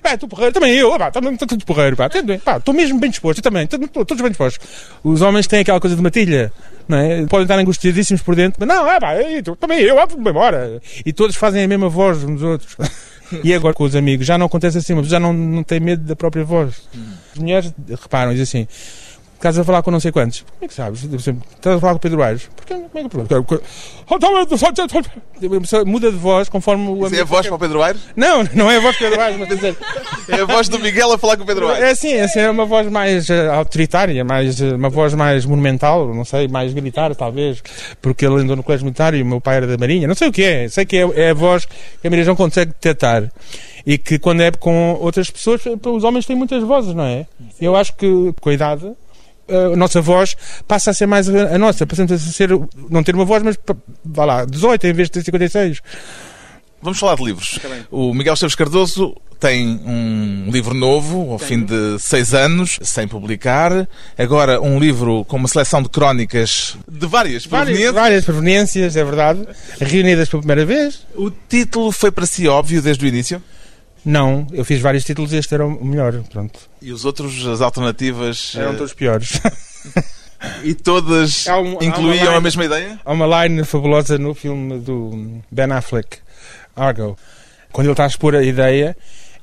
Pá, 0.05 0.13
estou 0.13 0.29
porreiro, 0.29 0.53
também 0.53 0.75
eu, 0.75 0.95
pá, 0.99 1.09
também 1.09 1.33
estou 1.33 1.47
tudo 1.47 1.65
porreiro, 1.65 1.95
pá, 1.95 2.07
estou 2.57 2.75
mesmo 2.75 2.99
bem 2.99 3.09
disposto, 3.09 3.39
eu 3.39 3.43
também, 3.43 3.65
todos 3.65 4.21
bem 4.21 4.29
dispostos. 4.29 4.63
Os 5.03 5.19
homens 5.23 5.47
têm 5.47 5.61
aquela 5.61 5.79
coisa 5.79 5.95
de 5.95 6.01
matilha, 6.03 6.53
não 6.87 6.99
é? 6.99 7.25
Podem 7.25 7.45
estar 7.45 7.57
angustiadíssimos 7.57 8.21
por 8.21 8.35
dentro, 8.35 8.57
mas 8.59 8.69
não, 8.69 8.87
é 8.87 8.99
pá, 8.99 9.15
eu, 9.15 9.55
também 9.55 9.79
eu, 9.81 9.95
vou-me 9.95 10.29
embora. 10.29 10.79
E 11.03 11.11
todos 11.11 11.35
fazem 11.35 11.63
a 11.63 11.67
mesma 11.67 11.89
voz 11.89 12.23
uns 12.23 12.43
outros. 12.43 12.77
E 13.43 13.51
agora 13.55 13.73
com 13.73 13.83
os 13.83 13.95
amigos 13.95 14.27
já 14.27 14.37
não 14.37 14.45
acontece 14.45 14.77
assim, 14.77 14.93
mas 14.93 15.07
já 15.07 15.19
não, 15.19 15.33
não 15.33 15.63
tem 15.63 15.79
medo 15.79 16.03
da 16.03 16.15
própria 16.15 16.43
voz. 16.43 16.87
As 17.33 17.39
mulheres 17.39 17.73
reparam, 17.99 18.31
dizem 18.35 18.43
assim 18.43 18.67
Estás 19.45 19.59
a 19.59 19.63
falar 19.63 19.83
com 19.83 19.91
não 19.91 19.99
sei 19.99 20.11
quantos. 20.11 20.41
Como 20.41 20.65
é 20.65 20.67
que 20.67 20.73
sabes? 20.73 21.03
Estás 21.03 21.77
a 21.77 21.79
falar 21.79 21.93
com 21.93 21.97
o 21.97 21.99
Pedro 21.99 22.23
Aires. 22.23 22.49
Porquê? 22.55 22.73
Como 22.73 22.87
é 22.97 23.01
que 23.03 23.17
é 25.75 25.85
Muda 25.85 26.11
de 26.11 26.17
voz 26.17 26.49
conforme 26.49 26.89
o 26.89 27.05
Isso 27.05 27.13
é 27.13 27.21
a 27.21 27.25
voz 27.25 27.45
para 27.45 27.55
o 27.55 27.59
Pedro 27.59 27.83
Aires? 27.83 28.01
Não, 28.15 28.43
não 28.55 28.71
é 28.71 28.77
a 28.77 28.79
voz 28.79 28.95
do 28.95 28.99
Pedro 28.99 29.21
Aires, 29.21 29.37
mas 29.37 29.47
quer 29.47 29.55
dizer. 29.55 29.77
É 30.29 30.41
a 30.41 30.45
voz 30.45 30.67
do 30.67 30.79
Miguel 30.79 31.11
a 31.11 31.17
falar 31.19 31.37
com 31.37 31.43
o 31.43 31.45
Pedro 31.45 31.67
Aires. 31.67 31.83
É 31.83 31.91
assim, 31.91 32.13
essa 32.13 32.39
é 32.39 32.49
uma 32.49 32.65
voz 32.65 32.89
mais 32.89 33.29
uh, 33.29 33.51
autoritária, 33.53 34.25
mais, 34.25 34.59
uh, 34.59 34.75
uma 34.75 34.89
voz 34.89 35.13
mais 35.13 35.45
monumental, 35.45 36.11
não 36.11 36.25
sei, 36.25 36.47
mais 36.47 36.73
militar, 36.73 37.13
talvez, 37.15 37.61
porque 38.01 38.25
ele 38.25 38.41
andou 38.41 38.55
no 38.55 38.63
colégio 38.63 38.85
militar 38.85 39.13
e 39.13 39.21
o 39.21 39.25
meu 39.27 39.39
pai 39.39 39.57
era 39.57 39.67
da 39.67 39.77
Marinha. 39.77 40.07
Não 40.07 40.15
sei 40.15 40.29
o 40.29 40.31
que 40.31 40.41
é. 40.43 40.67
Sei 40.69 40.87
que 40.87 40.97
é, 40.97 41.27
é 41.27 41.29
a 41.29 41.33
voz 41.35 41.65
que 41.65 42.07
a 42.07 42.09
Maria 42.09 42.25
não 42.25 42.35
consegue 42.35 42.71
detectar 42.71 43.29
e 43.85 43.99
que 43.99 44.17
quando 44.17 44.41
é 44.41 44.49
com 44.49 44.93
outras 44.99 45.29
pessoas, 45.29 45.61
os 45.65 46.03
homens 46.03 46.25
têm 46.25 46.35
muitas 46.35 46.63
vozes, 46.63 46.95
não 46.95 47.03
é? 47.03 47.27
Eu 47.61 47.75
acho 47.75 47.95
que 47.95 48.33
com 48.41 48.49
a 48.49 48.53
idade 48.53 48.91
a 49.49 49.75
nossa 49.75 50.01
voz 50.01 50.35
passa 50.67 50.91
a 50.91 50.93
ser 50.93 51.05
mais 51.05 51.29
a 51.29 51.57
nossa, 51.57 51.85
passamos 51.85 52.11
a 52.11 52.17
ser, 52.17 52.49
não 52.89 53.03
ter 53.03 53.15
uma 53.15 53.25
voz, 53.25 53.43
mas 53.43 53.57
vá 54.03 54.25
lá, 54.25 54.45
18 54.45 54.87
em 54.87 54.93
vez 54.93 55.07
de 55.07 55.13
ter 55.13 55.23
56. 55.23 55.81
Vamos 56.81 56.99
falar 56.99 57.15
de 57.15 57.23
livros. 57.23 57.57
O 57.89 58.13
Miguel 58.13 58.35
Esteves 58.35 58.53
Cardoso 58.53 59.15
tem 59.39 59.81
um 59.85 60.49
livro 60.51 60.73
novo, 60.73 61.31
ao 61.31 61.39
fim 61.39 61.63
de 61.63 61.97
seis 61.99 62.33
anos, 62.33 62.77
sem 62.83 63.07
publicar. 63.07 63.87
Agora, 64.17 64.61
um 64.61 64.79
livro 64.79 65.25
com 65.25 65.37
uma 65.37 65.47
seleção 65.47 65.81
de 65.81 65.89
crónicas 65.89 66.77
de 66.87 67.07
várias 67.07 67.47
proveniências. 67.47 67.93
Várias 67.93 68.25
proveniências, 68.25 68.95
é 68.95 69.03
verdade. 69.03 69.47
Reunidas 69.79 70.29
pela 70.29 70.41
primeira 70.41 70.65
vez. 70.65 71.07
O 71.15 71.31
título 71.31 71.91
foi 71.91 72.11
para 72.11 72.25
si 72.25 72.47
óbvio 72.47 72.81
desde 72.81 73.03
o 73.03 73.07
início? 73.07 73.41
Não, 74.05 74.45
eu 74.51 74.63
fiz 74.63 74.79
vários 74.79 75.03
títulos 75.03 75.33
e 75.33 75.38
este 75.38 75.53
era 75.53 75.65
o 75.65 75.83
melhor. 75.83 76.21
Pronto. 76.31 76.59
E 76.81 76.91
os 76.91 77.03
outros, 77.05 77.45
as 77.47 77.59
alternativas. 77.59 78.53
Eram 78.55 78.74
eh, 78.74 78.75
todos 78.75 78.93
piores. 78.93 79.41
e 80.63 80.75
todas 80.75 81.47
um, 81.50 81.83
incluíam 81.83 82.25
line, 82.25 82.35
a 82.35 82.41
mesma 82.41 82.65
ideia? 82.65 83.00
Há 83.03 83.12
uma 83.12 83.43
line 83.43 83.63
fabulosa 83.63 84.17
no 84.17 84.35
filme 84.35 84.79
do 84.79 85.41
Ben 85.51 85.71
Affleck, 85.71 86.19
Argo, 86.75 87.17
quando 87.71 87.88
ele 87.88 87.93
está 87.93 88.03
a 88.03 88.07
expor 88.07 88.35
a 88.35 88.43
ideia 88.43 88.95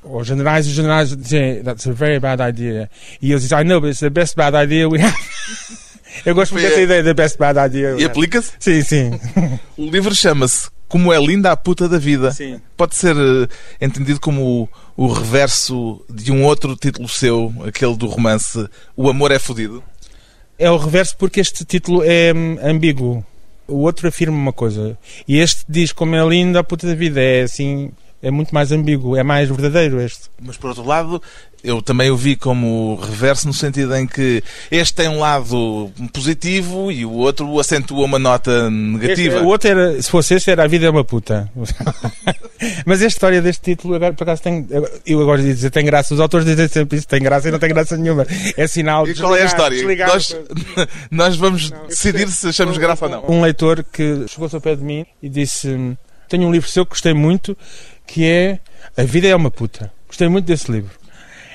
os 0.03 0.27
generais, 0.27 0.67
os 0.67 0.73
generais 0.73 1.15
dizem, 1.15 1.63
that's 1.63 1.87
a 1.87 1.93
very 1.93 2.19
bad 2.19 2.41
idea. 2.41 2.89
E 3.21 3.31
eles 3.31 3.43
dizem, 3.43 3.59
I 3.59 3.63
know, 3.63 3.79
but 3.79 3.89
it's 3.89 3.99
the 3.99 4.09
best 4.09 4.35
bad 4.35 4.55
idea 4.55 4.87
we 4.87 4.99
have. 5.01 5.15
Eu 6.25 6.35
gosto 6.35 6.53
muito 6.53 6.67
dessa 6.67 6.81
ideia 6.81 7.01
da 7.01 7.13
best 7.13 7.37
bad 7.37 7.57
idea. 7.59 7.95
E 7.97 8.05
aplica-se? 8.05 8.51
Sim, 8.59 8.81
sim. 8.83 9.19
O 9.77 9.89
livro 9.89 10.13
chama-se 10.13 10.69
Como 10.93 11.11
é 11.11 11.19
linda 11.19 11.51
a 11.51 11.57
puta 11.57 11.89
da 11.89 11.97
vida. 11.97 12.31
Sim. 12.31 12.61
Pode 12.77 12.93
ser 12.93 13.15
uh, 13.15 13.49
entendido 13.81 14.19
como 14.19 14.69
o, 14.95 15.05
o 15.05 15.11
reverso 15.11 16.05
de 16.07 16.31
um 16.31 16.45
outro 16.45 16.75
título 16.75 17.09
seu, 17.09 17.51
aquele 17.65 17.97
do 17.97 18.05
romance 18.05 18.69
O 18.95 19.09
Amor 19.09 19.31
é 19.31 19.39
Fudido. 19.39 19.83
É 20.55 20.69
o 20.69 20.77
reverso 20.77 21.17
porque 21.17 21.39
este 21.39 21.65
título 21.65 22.03
é 22.03 22.31
hum, 22.31 22.59
ambíguo. 22.61 23.25
O 23.67 23.77
outro 23.77 24.07
afirma 24.07 24.37
uma 24.37 24.53
coisa. 24.53 24.95
E 25.27 25.39
este 25.39 25.65
diz 25.67 25.91
como 25.91 26.15
é 26.15 26.23
linda 26.29 26.59
a 26.59 26.63
puta 26.63 26.85
da 26.85 26.93
vida. 26.93 27.19
É 27.19 27.41
assim, 27.41 27.91
é 28.21 28.29
muito 28.29 28.53
mais 28.53 28.71
ambíguo, 28.71 29.17
é 29.17 29.23
mais 29.23 29.49
verdadeiro 29.49 29.99
este. 29.99 30.29
Mas 30.39 30.57
por 30.57 30.67
outro 30.67 30.85
lado, 30.85 31.19
eu 31.63 31.81
também 31.81 32.11
o 32.11 32.17
vi 32.17 32.35
como 32.35 32.95
reverso 32.95 33.47
no 33.47 33.53
sentido 33.53 33.95
em 33.95 34.05
que 34.05 34.43
este 34.69 34.93
tem 34.93 35.07
um 35.07 35.19
lado 35.19 35.91
positivo 36.11 36.91
e 36.91 37.05
o 37.05 37.11
outro 37.11 37.57
acentua 37.57 38.03
uma 38.03 38.19
nota 38.19 38.69
negativa. 38.69 39.35
Este, 39.35 39.45
o 39.45 39.47
outro 39.47 39.69
era, 39.69 40.01
se 40.01 40.09
fosse 40.09 40.33
este, 40.33 40.51
era 40.51 40.63
a 40.65 40.67
vida 40.67 40.85
é 40.85 40.89
uma 40.89 41.05
puta. 41.05 41.49
Mas 42.85 43.01
a 43.01 43.07
história 43.07 43.41
deste 43.41 43.61
título, 43.61 43.95
agora, 43.95 44.13
por 44.13 44.23
acaso, 44.23 44.41
tem, 44.41 44.67
eu 45.05 45.21
agora 45.21 45.41
ia 45.41 45.53
dizer 45.53 45.69
tem 45.69 45.85
graça. 45.85 46.13
Os 46.13 46.19
autores 46.19 46.45
dizem 46.45 46.67
sempre 46.67 46.97
isso, 46.97 47.07
tem 47.07 47.21
graça 47.21 47.47
e 47.47 47.51
não 47.51 47.59
tem 47.59 47.69
graça 47.69 47.95
nenhuma. 47.95 48.25
É 48.57 48.67
sinal 48.67 49.05
de. 49.05 49.11
E 49.11 49.15
qual 49.15 49.35
é 49.35 49.43
a 49.43 49.45
história? 49.45 50.07
Nós, 50.07 50.37
nós 51.09 51.35
vamos 51.37 51.71
não, 51.71 51.87
decidir 51.87 52.27
se 52.29 52.47
achamos 52.49 52.77
graça 52.77 53.05
ou 53.05 53.11
não. 53.11 53.25
Um 53.29 53.41
leitor 53.41 53.85
que 53.89 54.25
chegou-se 54.27 54.55
ao 54.55 54.61
pé 54.61 54.75
de 54.75 54.83
mim 54.83 55.05
e 55.21 55.29
disse: 55.29 55.95
Tenho 56.27 56.47
um 56.47 56.51
livro 56.51 56.69
seu 56.69 56.85
que 56.85 56.91
gostei 56.91 57.13
muito, 57.13 57.57
que 58.05 58.25
é 58.25 58.59
A 58.97 59.03
Vida 59.03 59.27
é 59.27 59.35
uma 59.35 59.49
Puta. 59.49 59.91
Gostei 60.07 60.27
muito 60.27 60.45
desse 60.45 60.71
livro. 60.71 61.02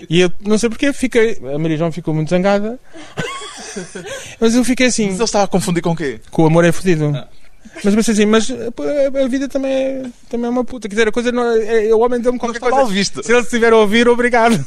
E 0.09 0.21
eu 0.21 0.33
não 0.41 0.59
sei 0.59 0.69
porque 0.69 0.93
fiquei. 0.93 1.39
A 1.55 1.59
Maria 1.59 1.77
João 1.77 1.93
ficou 1.93 2.15
muito 2.15 2.31
zangada. 2.31 2.79
Mas 4.41 4.55
eu 4.55 4.65
fiquei 4.65 4.87
assim. 4.87 5.07
Mas 5.07 5.17
ele 5.17 5.25
estava 5.25 5.45
a 5.45 5.49
confundir 5.49 5.83
com 5.83 5.91
o 5.91 5.97
quê? 5.97 6.21
Com 6.31 6.43
o 6.43 6.47
amor 6.47 6.65
é 6.65 6.73
fodido. 6.73 7.13
Ah. 7.15 7.29
Mas 7.85 7.95
pensei 7.95 8.15
assim, 8.15 8.27
mas 8.27 8.51
a 8.51 9.29
vida 9.29 9.49
também 9.49 9.73
é, 9.73 10.03
também 10.29 10.47
é 10.47 10.51
uma 10.51 10.65
puta. 10.65 10.89
Quer 10.89 10.95
dizer, 10.95 11.09
a 11.09 11.13
coisa 11.13 11.31
não 11.31 11.45
é. 11.45 11.89
é 11.89 11.95
o 11.95 12.01
homem 12.01 12.21
deu-me 12.21 12.39
qualquer 12.39 12.59
coisa. 12.59 12.75
Mal 12.75 12.87
visto. 12.87 13.23
Se 13.23 13.33
ele 13.33 13.43
estiver 13.43 13.73
a 13.73 13.77
ouvir, 13.77 14.09
obrigado. 14.09 14.65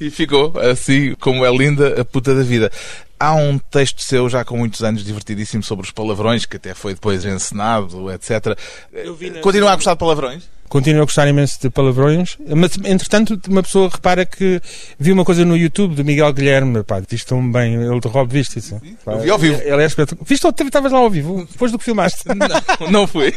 e 0.00 0.10
ficou 0.10 0.52
assim 0.60 1.14
como 1.20 1.44
é 1.44 1.50
linda 1.50 2.00
a 2.00 2.04
puta 2.04 2.34
da 2.34 2.42
vida. 2.42 2.70
Há 3.18 3.34
um 3.34 3.58
texto 3.58 4.02
seu 4.02 4.28
já 4.28 4.44
com 4.44 4.56
muitos 4.56 4.82
anos 4.82 5.04
divertidíssimo 5.04 5.62
sobre 5.62 5.84
os 5.86 5.92
palavrões, 5.92 6.44
que 6.44 6.56
até 6.56 6.74
foi 6.74 6.94
depois 6.94 7.24
encenado, 7.24 8.10
etc. 8.12 8.56
Continua 9.40 9.72
a 9.72 9.76
gostar 9.76 9.92
de 9.92 9.98
palavrões? 9.98 10.48
Continuo 10.72 11.02
a 11.02 11.04
gostar 11.04 11.28
imenso 11.28 11.60
de 11.60 11.68
palavrões, 11.68 12.38
mas 12.48 12.78
entretanto 12.82 13.38
uma 13.46 13.62
pessoa 13.62 13.90
repara 13.92 14.24
que 14.24 14.58
viu 14.98 15.12
uma 15.12 15.22
coisa 15.22 15.44
no 15.44 15.54
YouTube 15.54 15.94
do 15.94 16.02
Miguel 16.02 16.32
Guilherme, 16.32 16.82
pá, 16.82 16.98
diz 17.06 17.22
tão 17.24 17.52
bem, 17.52 17.74
ele 17.74 18.00
de 18.00 18.08
Rob, 18.08 18.32
viste 18.32 18.58
isso? 18.58 18.80
Pá, 19.04 19.16
vi 19.16 19.28
ao 19.28 19.38
vivo. 19.38 19.60
Ele 19.60 19.82
é 19.82 19.84
espetacular. 19.84 20.26
Viste 20.26 20.46
ou 20.46 20.54
estavas 20.58 20.90
lá 20.90 20.98
ao 20.98 21.10
vivo, 21.10 21.46
depois 21.50 21.70
do 21.70 21.78
que 21.78 21.84
filmaste? 21.84 22.22
Não, 22.26 22.90
não 22.90 23.06
fui. 23.06 23.34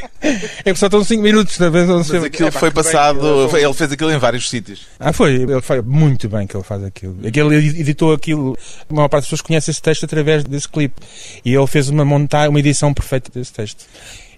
É 0.63 0.71
que 0.71 0.79
só 0.79 0.85
estão 0.85 1.03
5 1.03 1.21
minutos, 1.21 1.59
na 1.59 1.69
vez 1.69 1.89
Mas 1.89 2.09
aquilo 2.09 2.47
é, 2.47 2.51
pá, 2.51 2.59
foi 2.59 2.71
passado, 2.71 3.49
bem, 3.51 3.63
ele 3.63 3.73
fez 3.73 3.91
aquilo 3.91 4.11
em 4.13 4.17
vários 4.17 4.49
sítios. 4.49 4.87
Ah, 4.97 5.11
foi, 5.11 5.33
ele 5.33 5.61
faz 5.61 5.83
muito 5.83 6.29
bem 6.29 6.47
que 6.47 6.55
ele 6.55 6.63
faz 6.63 6.85
aquilo. 6.85 7.17
Ele 7.21 7.55
editou 7.81 8.13
aquilo, 8.13 8.57
a 8.89 8.93
maior 8.93 9.09
parte 9.09 9.23
das 9.23 9.25
pessoas 9.25 9.41
conhece 9.41 9.71
esse 9.71 9.81
texto 9.81 10.05
através 10.05 10.45
desse 10.45 10.69
clipe. 10.69 11.01
E 11.43 11.53
ele 11.53 11.67
fez 11.67 11.89
uma 11.89 12.05
montagem, 12.05 12.49
uma 12.49 12.59
edição 12.59 12.93
perfeita 12.93 13.29
desse 13.33 13.51
texto. 13.51 13.85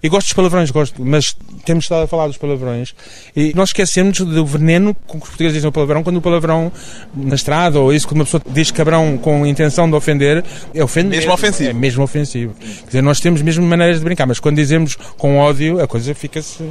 E 0.02 0.10
gosto 0.10 0.28
dos 0.28 0.34
palavrões, 0.34 0.72
gosto, 0.72 1.04
mas 1.04 1.36
temos 1.66 1.86
estado 1.86 2.04
a 2.04 2.08
falar 2.08 2.28
dos 2.28 2.38
palavrões 2.38 2.94
e 3.36 3.54
nós 3.56 3.70
esquecemos 3.70 4.20
do 4.20 4.46
veneno 4.46 4.96
com 5.08 5.18
que 5.20 5.24
os 5.24 5.30
portugueses 5.30 5.56
dizem 5.56 5.70
o 5.70 5.72
palavrão 5.72 6.04
quando 6.04 6.18
o 6.18 6.22
palavrão 6.22 6.72
na 7.16 7.36
estrada 7.36 7.80
ou 7.80 7.92
isso, 7.92 8.08
quando 8.08 8.20
uma 8.20 8.26
pessoa 8.26 8.42
diz 8.50 8.72
cabrão 8.72 9.18
com 9.18 9.46
intenção 9.46 9.90
de 9.90 9.96
ofender, 9.96 10.44
é 10.74 10.84
ofende 10.84 11.10
mesmo. 11.10 11.34
ofensivo. 11.34 11.70
É 11.70 11.74
mesmo 11.74 12.04
ofensivo. 12.04 12.54
Quer 12.54 12.86
dizer, 12.88 13.02
nós 13.02 13.20
temos 13.20 13.42
mesmo 13.42 13.66
maneiras 13.66 13.98
de 13.98 14.04
brincar, 14.04 14.26
mas 14.26 14.40
quando 14.40 14.56
dizemos 14.56 14.96
com 15.18 15.38
ódio, 15.38 15.82
a 15.82 15.88
coisa 15.88 16.14
fica-se, 16.14 16.64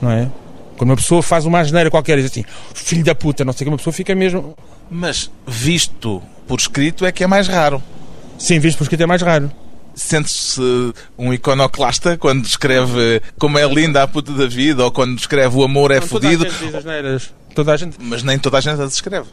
não 0.00 0.10
é? 0.10 0.28
Quando 0.76 0.90
uma 0.90 0.96
pessoa 0.96 1.22
faz 1.22 1.44
uma 1.44 1.60
asneira 1.60 1.90
qualquer 1.90 2.18
e 2.18 2.22
diz 2.22 2.30
assim, 2.30 2.44
filho 2.74 3.04
da 3.04 3.14
puta, 3.14 3.44
não 3.44 3.52
sei 3.52 3.66
que, 3.66 3.68
uma 3.68 3.76
pessoa 3.76 3.92
fica 3.92 4.14
mesmo. 4.14 4.56
Mas 4.90 5.30
visto 5.46 6.22
por 6.48 6.58
escrito 6.58 7.04
é 7.04 7.12
que 7.12 7.22
é 7.22 7.26
mais 7.26 7.46
raro. 7.46 7.82
Sim, 8.38 8.58
visto 8.58 8.78
por 8.78 8.84
escrito 8.84 9.02
é 9.02 9.06
mais 9.06 9.20
raro. 9.20 9.50
Sente-se 9.94 10.60
um 11.18 11.32
iconoclasta 11.32 12.16
quando 12.16 12.42
descreve 12.42 13.22
como 13.38 13.58
é 13.58 13.66
linda 13.66 14.02
a 14.02 14.08
puta 14.08 14.32
da 14.32 14.46
vida 14.46 14.84
ou 14.84 14.90
quando 14.90 15.16
descreve 15.16 15.56
o 15.56 15.62
amor 15.62 15.90
é 15.90 16.00
fodido. 16.00 16.46
Toda 17.54 17.72
a 17.72 17.76
gente... 17.76 17.96
Mas 18.00 18.22
nem 18.22 18.38
toda 18.38 18.58
a 18.58 18.60
gente 18.60 18.80
as 18.80 18.94
escreve. 18.94 19.28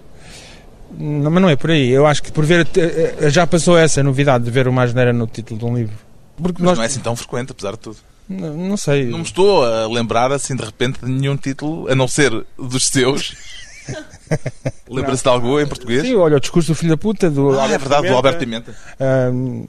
Não, 0.91 1.29
mas 1.29 1.41
não 1.41 1.49
é 1.49 1.55
por 1.55 1.71
aí. 1.71 1.89
Eu 1.89 2.05
acho 2.05 2.23
que 2.23 2.31
por 2.31 2.45
ver. 2.45 2.67
Eh, 2.75 3.29
já 3.29 3.45
passou 3.45 3.77
essa 3.77 4.01
novidade 4.01 4.45
de 4.45 4.51
ver 4.51 4.67
uma 4.67 4.83
asneira 4.83 5.11
no 5.11 5.27
título 5.27 5.59
de 5.59 5.65
um 5.65 5.75
livro. 5.75 5.95
Porque 6.41 6.61
mas 6.61 6.69
nós... 6.69 6.77
não 6.77 6.83
é 6.83 6.87
assim 6.87 6.99
tão 6.99 7.15
frequente, 7.15 7.51
apesar 7.51 7.71
de 7.71 7.79
tudo. 7.79 7.97
Não, 8.29 8.53
não, 8.55 8.77
sei. 8.77 9.05
Não 9.05 9.19
me 9.19 9.23
estou 9.23 9.63
a 9.63 9.87
lembrar 9.87 10.31
assim 10.31 10.55
de 10.55 10.63
repente 10.63 10.99
de 11.03 11.09
nenhum 11.09 11.37
título, 11.37 11.89
a 11.89 11.95
não 11.95 12.07
ser 12.07 12.45
dos 12.57 12.87
seus. 12.87 13.35
Lembra-se 14.89 15.23
de 15.23 15.29
algo 15.29 15.59
em 15.59 15.67
português? 15.67 16.01
Sim, 16.01 16.15
olha, 16.15 16.35
o 16.35 16.39
discurso 16.39 16.71
do 16.71 16.75
filho 16.75 16.89
da 16.89 16.97
puta 16.97 17.29
do. 17.29 17.57
Ah, 17.57 17.65
é 17.65 17.77
verdade, 17.77 18.01
Pimenta. 18.01 18.09
do 18.09 18.15
Alberto 18.15 18.39
Pimenta. 18.39 18.75
Uh, 18.99 19.67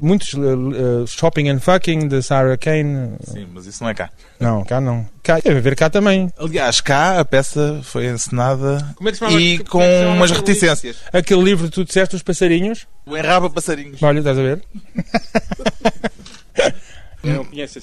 muitos 0.00 0.34
uh, 0.34 1.06
Shopping 1.06 1.48
and 1.48 1.60
Fucking 1.60 2.08
de 2.08 2.22
Sarah 2.22 2.56
Kane. 2.56 3.16
Sim, 3.22 3.46
mas 3.52 3.66
isso 3.66 3.82
não 3.82 3.90
é 3.90 3.94
cá. 3.94 4.10
Não, 4.40 4.64
cá 4.64 4.80
não. 4.80 5.06
Cá, 5.22 5.38
deve 5.40 5.58
haver 5.58 5.76
cá 5.76 5.88
também. 5.88 6.30
Aliás, 6.38 6.80
cá 6.80 7.20
a 7.20 7.24
peça 7.24 7.80
foi 7.82 8.06
encenada 8.06 8.94
é 9.00 9.32
e 9.32 9.58
com 9.58 9.82
é 9.82 10.06
umas 10.08 10.30
reticências. 10.30 10.96
Livro? 10.96 11.10
Aquele 11.12 11.42
livro 11.42 11.64
que 11.66 11.74
tu 11.74 11.84
disseste, 11.84 12.16
Os 12.16 12.22
Passarinhos. 12.22 12.86
O 13.06 13.16
Enraba 13.16 13.48
Passarinhos. 13.48 14.02
Olha, 14.02 14.18
estás 14.18 14.38
a 14.38 14.42
ver? 14.42 14.62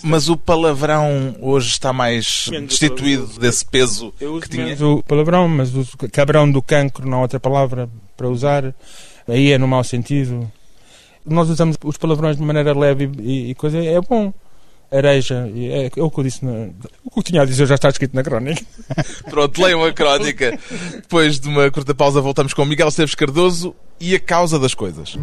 Mas 0.03 0.29
o 0.29 0.37
palavrão 0.37 1.35
hoje 1.41 1.67
está 1.69 1.91
mais 1.91 2.49
destituído 2.65 3.27
desse 3.39 3.65
peso 3.65 4.13
eu 4.19 4.33
uso 4.33 4.41
que 4.41 4.49
tinha. 4.49 4.73
o 4.85 5.03
palavrão, 5.03 5.49
mas 5.49 5.75
o 5.75 5.85
cabrão 6.11 6.49
do 6.49 6.61
cancro 6.61 7.07
não 7.07 7.17
há 7.17 7.21
outra 7.23 7.39
palavra 7.39 7.89
para 8.15 8.29
usar. 8.29 8.73
Aí 9.27 9.51
é 9.51 9.57
no 9.57 9.67
mau 9.67 9.83
sentido 9.83 10.49
nós 11.25 11.49
usamos 11.49 11.77
os 11.83 11.97
palavrões 11.97 12.37
de 12.37 12.43
maneira 12.43 12.77
leve 12.77 13.09
e, 13.19 13.51
e 13.51 13.55
coisa, 13.55 13.77
é 13.77 13.99
bom. 14.01 14.33
Areja, 14.91 15.49
é, 15.55 15.89
é, 15.95 16.03
o 16.03 16.11
que 16.11 16.19
eu 16.19 16.23
disse. 16.23 16.45
Na, 16.45 16.69
o 17.03 17.09
que 17.09 17.19
eu 17.19 17.23
tinha 17.23 17.41
a 17.41 17.45
dizer 17.45 17.65
já 17.65 17.75
está 17.75 17.89
escrito 17.89 18.15
na 18.15 18.21
crónica. 18.21 18.63
Pronto, 19.27 19.59
leiam 19.59 19.83
a 19.83 19.91
crónica. 19.91 20.57
Depois 20.91 21.39
de 21.39 21.47
uma 21.47 21.71
curta 21.71 21.95
pausa, 21.95 22.21
voltamos 22.21 22.53
com 22.53 22.63
Miguel 22.63 22.89
Esteves 22.89 23.15
Cardoso 23.15 23.75
e 23.99 24.13
a 24.13 24.19
causa 24.19 24.59
das 24.59 24.75
coisas. 24.75 25.17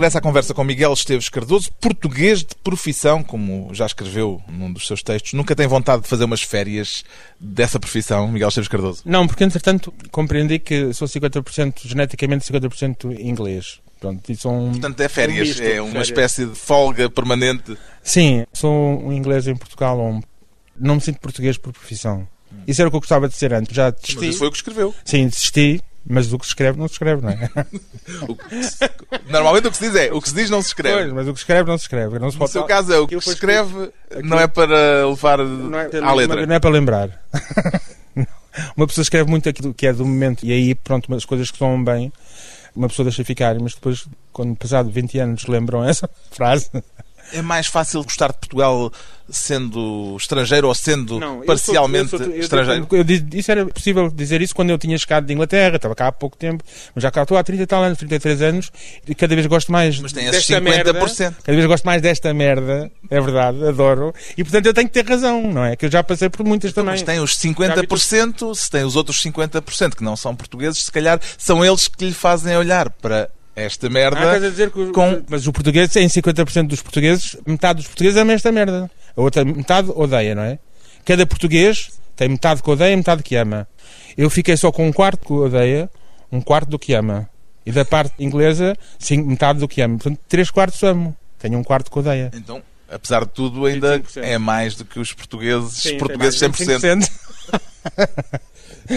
Regressa 0.00 0.16
à 0.16 0.20
conversa 0.22 0.54
com 0.54 0.64
Miguel 0.64 0.94
Esteves 0.94 1.28
Cardoso, 1.28 1.70
português 1.78 2.38
de 2.38 2.54
profissão, 2.64 3.22
como 3.22 3.68
já 3.74 3.84
escreveu 3.84 4.42
num 4.48 4.72
dos 4.72 4.86
seus 4.86 5.02
textos. 5.02 5.34
Nunca 5.34 5.54
tem 5.54 5.66
vontade 5.66 6.02
de 6.02 6.08
fazer 6.08 6.24
umas 6.24 6.40
férias 6.40 7.04
dessa 7.38 7.78
profissão, 7.78 8.26
Miguel 8.26 8.48
Esteves 8.48 8.68
Cardoso? 8.68 9.02
Não, 9.04 9.26
porque 9.26 9.44
entretanto 9.44 9.92
compreendi 10.10 10.58
que 10.58 10.94
sou 10.94 11.06
50% 11.06 11.80
geneticamente 11.84 12.50
50% 12.50 13.20
inglês. 13.20 13.78
Pronto, 14.00 14.32
um, 14.46 14.70
Portanto, 14.70 15.00
é 15.02 15.08
férias, 15.10 15.60
um 15.60 15.62
é 15.62 15.80
uma 15.82 15.90
férias. 15.90 16.08
espécie 16.08 16.46
de 16.46 16.54
folga 16.54 17.10
permanente. 17.10 17.76
Sim, 18.02 18.46
sou 18.54 18.72
um 19.04 19.12
inglês 19.12 19.46
em 19.46 19.54
Portugal, 19.54 20.00
um... 20.00 20.22
não 20.78 20.94
me 20.94 21.02
sinto 21.02 21.20
português 21.20 21.58
por 21.58 21.74
profissão. 21.74 22.26
Isso 22.66 22.80
era 22.80 22.88
o 22.88 22.90
que 22.90 22.96
eu 22.96 23.00
gostava 23.00 23.28
de 23.28 23.34
ser 23.34 23.52
antes. 23.52 23.76
Já 23.76 23.90
desisti. 23.90 24.16
Mas 24.16 24.28
isso 24.30 24.38
foi 24.38 24.48
o 24.48 24.50
que 24.50 24.56
escreveu. 24.56 24.94
Sim, 25.04 25.28
desisti 25.28 25.82
mas 26.10 26.32
o 26.32 26.38
que 26.38 26.44
se 26.44 26.50
escreve 26.50 26.78
não 26.78 26.88
se 26.88 26.94
escreve, 26.94 27.22
não 27.22 27.30
é? 27.30 27.48
Normalmente 29.30 29.68
o 29.68 29.70
que 29.70 29.76
se 29.76 29.84
diz 29.84 29.94
é 29.94 30.12
o 30.12 30.20
que 30.20 30.28
se 30.28 30.34
diz 30.34 30.50
não 30.50 30.60
se 30.60 30.68
escreve. 30.68 31.02
Pois, 31.02 31.12
mas 31.12 31.28
o 31.28 31.32
que 31.32 31.38
se 31.38 31.42
escreve 31.44 31.68
não 31.68 31.78
se 31.78 31.84
escreve. 31.84 32.18
Não 32.18 32.30
se 32.30 32.38
no 32.38 32.48
seu 32.48 32.64
caso 32.64 32.92
é 32.92 32.98
o 32.98 33.06
que 33.06 33.20
se 33.20 33.30
escreve 33.30 33.90
não 34.22 34.38
é 34.38 34.46
para 34.46 35.06
levar 35.06 35.38
não 35.38 35.78
é, 35.78 35.88
à 36.02 36.12
letra. 36.12 36.46
Não 36.46 36.54
é 36.54 36.58
para 36.58 36.70
lembrar. 36.70 37.24
Uma 38.76 38.86
pessoa 38.86 39.02
escreve 39.02 39.30
muito 39.30 39.48
aquilo 39.48 39.72
que 39.72 39.86
é 39.86 39.92
do 39.92 40.04
momento 40.04 40.44
e 40.44 40.52
aí, 40.52 40.74
pronto, 40.74 41.14
as 41.14 41.24
coisas 41.24 41.50
que 41.50 41.58
soam 41.58 41.82
bem 41.82 42.12
uma 42.74 42.88
pessoa 42.88 43.04
deixa 43.04 43.24
ficar, 43.24 43.58
mas 43.58 43.74
depois, 43.74 44.06
quando 44.32 44.56
passado 44.56 44.90
20 44.90 45.18
anos, 45.18 45.46
lembram 45.46 45.84
essa 45.84 46.08
frase. 46.30 46.70
É 47.32 47.42
mais 47.42 47.66
fácil 47.66 48.02
gostar 48.02 48.28
de 48.28 48.38
Portugal 48.38 48.92
sendo 49.32 50.16
estrangeiro 50.18 50.66
ou 50.68 50.74
sendo 50.74 51.18
não, 51.18 51.42
parcialmente 51.42 52.12
eu 52.12 52.18
sou, 52.18 52.26
eu 52.26 52.32
sou, 52.32 52.40
estrangeiro? 52.40 52.88
Eu, 52.90 53.04
isso 53.38 53.50
era 53.50 53.66
possível 53.66 54.10
dizer 54.10 54.42
isso 54.42 54.54
quando 54.54 54.70
eu 54.70 54.78
tinha 54.78 54.96
chegado 54.98 55.26
de 55.26 55.32
Inglaterra, 55.32 55.76
estava 55.76 55.94
cá 55.94 56.08
há 56.08 56.12
pouco 56.12 56.36
tempo, 56.36 56.64
mas 56.94 57.02
já 57.02 57.10
cá 57.10 57.22
estou 57.22 57.36
há 57.36 57.42
30 57.44 57.62
e 57.62 57.66
tal 57.66 57.82
anos, 57.82 57.98
33 57.98 58.42
anos, 58.42 58.72
e 59.06 59.14
cada 59.14 59.34
vez 59.34 59.46
gosto 59.46 59.70
mais 59.70 59.98
mas 60.00 60.12
tem 60.12 60.30
desta 60.30 60.60
50%. 60.60 60.60
merda. 60.60 60.92
Cada 60.92 61.56
vez 61.56 61.66
gosto 61.66 61.84
mais 61.84 62.02
desta 62.02 62.34
merda, 62.34 62.90
é 63.08 63.20
verdade, 63.20 63.66
adoro, 63.66 64.14
e 64.36 64.42
portanto 64.42 64.66
eu 64.66 64.74
tenho 64.74 64.88
que 64.88 64.94
ter 64.94 65.08
razão, 65.08 65.42
não 65.52 65.64
é? 65.64 65.76
Que 65.76 65.86
eu 65.86 65.90
já 65.90 66.02
passei 66.02 66.28
por 66.28 66.44
muitas 66.44 66.72
também. 66.72 66.92
Mas 66.92 67.02
tem 67.02 67.20
os 67.20 67.36
50%, 67.38 68.54
se 68.54 68.70
tem 68.70 68.84
os 68.84 68.96
outros 68.96 69.22
50% 69.22 69.94
que 69.94 70.04
não 70.04 70.16
são 70.16 70.34
portugueses, 70.34 70.84
se 70.84 70.92
calhar 70.92 71.20
são 71.38 71.64
eles 71.64 71.88
que 71.88 72.04
lhe 72.04 72.14
fazem 72.14 72.56
olhar 72.56 72.90
para 72.90 73.30
esta 73.54 73.88
merda. 73.88 74.32
Ah, 74.32 74.38
dizer 74.38 74.70
que 74.70 74.90
com... 74.92 75.22
Mas 75.28 75.46
o 75.46 75.52
português, 75.52 75.94
em 75.96 76.06
50% 76.06 76.66
dos 76.66 76.82
portugueses, 76.82 77.36
metade 77.46 77.78
dos 77.78 77.86
portugueses 77.86 78.16
ama 78.18 78.32
esta 78.32 78.50
merda. 78.52 78.90
A 79.16 79.20
outra 79.20 79.44
metade 79.44 79.90
odeia, 79.94 80.34
não 80.34 80.42
é? 80.42 80.58
Cada 81.04 81.26
português 81.26 81.90
tem 82.16 82.28
metade 82.28 82.62
que 82.62 82.70
odeia 82.70 82.92
e 82.92 82.96
metade 82.96 83.22
que 83.22 83.36
ama. 83.36 83.66
Eu 84.16 84.28
fiquei 84.30 84.56
só 84.56 84.70
com 84.70 84.86
um 84.86 84.92
quarto 84.92 85.24
que 85.26 85.32
odeia, 85.32 85.90
um 86.30 86.40
quarto 86.40 86.68
do 86.68 86.78
que 86.78 86.92
ama. 86.94 87.28
E 87.64 87.72
da 87.72 87.84
parte 87.84 88.14
inglesa, 88.18 88.76
sim, 88.98 89.22
metade 89.22 89.58
do 89.58 89.68
que 89.68 89.80
ama. 89.80 89.96
Portanto, 89.98 90.20
três 90.28 90.50
quartos 90.50 90.82
amo. 90.82 91.16
Tenho 91.38 91.58
um 91.58 91.64
quarto 91.64 91.90
que 91.90 91.98
odeia. 91.98 92.30
Então, 92.34 92.62
apesar 92.88 93.24
de 93.24 93.30
tudo, 93.30 93.64
ainda 93.64 93.98
25%. 94.00 94.22
é 94.22 94.38
mais 94.38 94.74
do 94.74 94.84
que 94.84 94.98
os 94.98 95.12
portugueses, 95.12 95.72
sim, 95.74 95.98
portugueses 95.98 96.40
100%. 96.40 96.80
100%. 96.80 98.40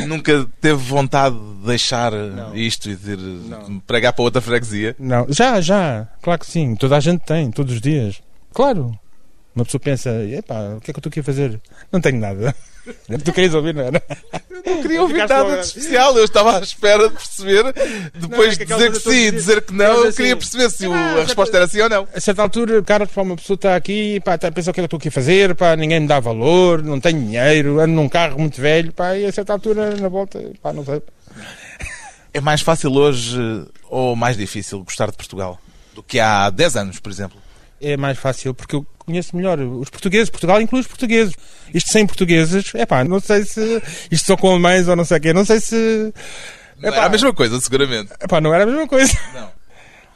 Nunca 0.07 0.45
teve 0.59 0.75
vontade 0.75 1.35
de 1.35 1.67
deixar 1.67 2.11
não. 2.11 2.55
isto 2.55 2.89
e 2.89 2.95
de 2.95 3.15
não. 3.15 3.79
pregar 3.79 4.13
para 4.13 4.23
outra 4.23 4.41
freguesia? 4.41 4.95
Não, 4.99 5.25
já, 5.29 5.61
já, 5.61 6.07
claro 6.21 6.39
que 6.39 6.47
sim. 6.47 6.75
Toda 6.75 6.97
a 6.97 6.99
gente 6.99 7.21
tem, 7.25 7.51
todos 7.51 7.75
os 7.75 7.81
dias. 7.81 8.21
Claro. 8.53 8.97
Uma 9.55 9.65
pessoa 9.65 9.79
pensa, 9.79 10.09
epá, 10.25 10.75
o 10.75 10.81
que 10.81 10.89
é 10.89 10.93
que 10.93 10.97
eu 10.97 10.99
estou 10.99 11.09
aqui 11.09 11.19
a 11.19 11.23
fazer? 11.23 11.61
Não 11.91 12.01
tenho 12.01 12.19
nada. 12.19 12.55
Tu 13.23 13.31
querias 13.31 13.53
ouvir, 13.53 13.73
não 13.73 13.83
era? 13.83 14.03
Eu 14.49 14.75
não 14.75 14.81
queria 14.81 15.01
ouvir 15.01 15.17
nada 15.27 15.57
de 15.57 15.65
especial. 15.65 16.17
Eu 16.17 16.25
estava 16.25 16.57
à 16.57 16.61
espera 16.61 17.07
de 17.07 17.15
perceber, 17.15 17.63
depois 18.13 18.57
de 18.57 18.65
dizer 18.65 18.91
que 18.91 18.99
sim 18.99 19.27
e 19.27 19.31
dizer 19.31 19.61
que 19.61 19.73
não, 19.73 20.05
eu 20.05 20.13
queria 20.13 20.35
perceber 20.35 20.69
se 20.69 20.85
a 20.85 21.21
resposta 21.21 21.57
era 21.57 21.67
sim 21.67 21.81
ou 21.81 21.89
não. 21.89 22.07
A 22.13 22.19
certa 22.19 22.41
altura, 22.41 22.81
Carlos, 22.83 23.09
para 23.09 23.23
uma 23.23 23.35
pessoa 23.35 23.55
está 23.55 23.75
aqui, 23.75 24.19
pá, 24.21 24.35
está 24.35 24.49
a 24.49 24.51
pensar 24.51 24.71
o 24.71 24.73
que 24.73 24.79
é 24.79 24.81
que 24.81 24.85
eu 24.85 24.85
estou 24.85 24.97
aqui 24.97 25.07
a 25.07 25.11
fazer, 25.11 25.55
pá, 25.55 25.75
ninguém 25.75 26.01
me 26.01 26.07
dá 26.07 26.19
valor, 26.19 26.83
não 26.83 26.99
tenho 26.99 27.19
dinheiro, 27.19 27.79
ando 27.79 27.93
num 27.93 28.09
carro 28.09 28.39
muito 28.39 28.59
velho, 28.59 28.91
pá, 28.91 29.15
e 29.15 29.25
a 29.25 29.31
certa 29.31 29.53
altura, 29.53 29.95
na 29.95 30.09
volta, 30.09 30.41
pá, 30.61 30.73
não 30.73 30.83
sei. 30.83 31.01
É 32.33 32.41
mais 32.41 32.61
fácil 32.61 32.91
hoje 32.93 33.39
ou 33.89 34.15
mais 34.15 34.35
difícil 34.35 34.83
gostar 34.83 35.09
de 35.09 35.17
Portugal 35.17 35.59
do 35.93 36.01
que 36.01 36.19
há 36.19 36.49
10 36.49 36.75
anos, 36.75 36.99
por 36.99 37.11
exemplo? 37.11 37.43
é 37.83 37.97
mais 37.97 38.17
fácil 38.17 38.53
porque 38.53 38.75
eu 38.75 38.85
conheço 39.05 39.35
melhor 39.35 39.59
os 39.59 39.89
portugueses. 39.89 40.29
Portugal 40.29 40.61
inclui 40.61 40.81
os 40.81 40.87
portugueses. 40.87 41.33
Isto 41.73 41.91
sem 41.91 42.05
portugueses, 42.05 42.73
é 42.75 42.85
pá, 42.85 43.03
não 43.03 43.19
sei 43.19 43.43
se. 43.43 43.81
Isto 44.11 44.27
só 44.27 44.37
com 44.37 44.51
alemães 44.51 44.87
ou 44.87 44.95
não 44.95 45.05
sei 45.05 45.17
o 45.17 45.21
quê, 45.21 45.33
não 45.33 45.45
sei 45.45 45.59
se. 45.59 46.13
Não 46.77 46.89
era 46.89 47.05
a 47.05 47.09
mesma 47.09 47.33
coisa, 47.33 47.59
seguramente. 47.61 48.11
Epá, 48.21 48.41
não 48.41 48.53
era 48.53 48.63
a 48.63 48.67
mesma 48.67 48.87
coisa. 48.87 49.17
Não. 49.33 49.51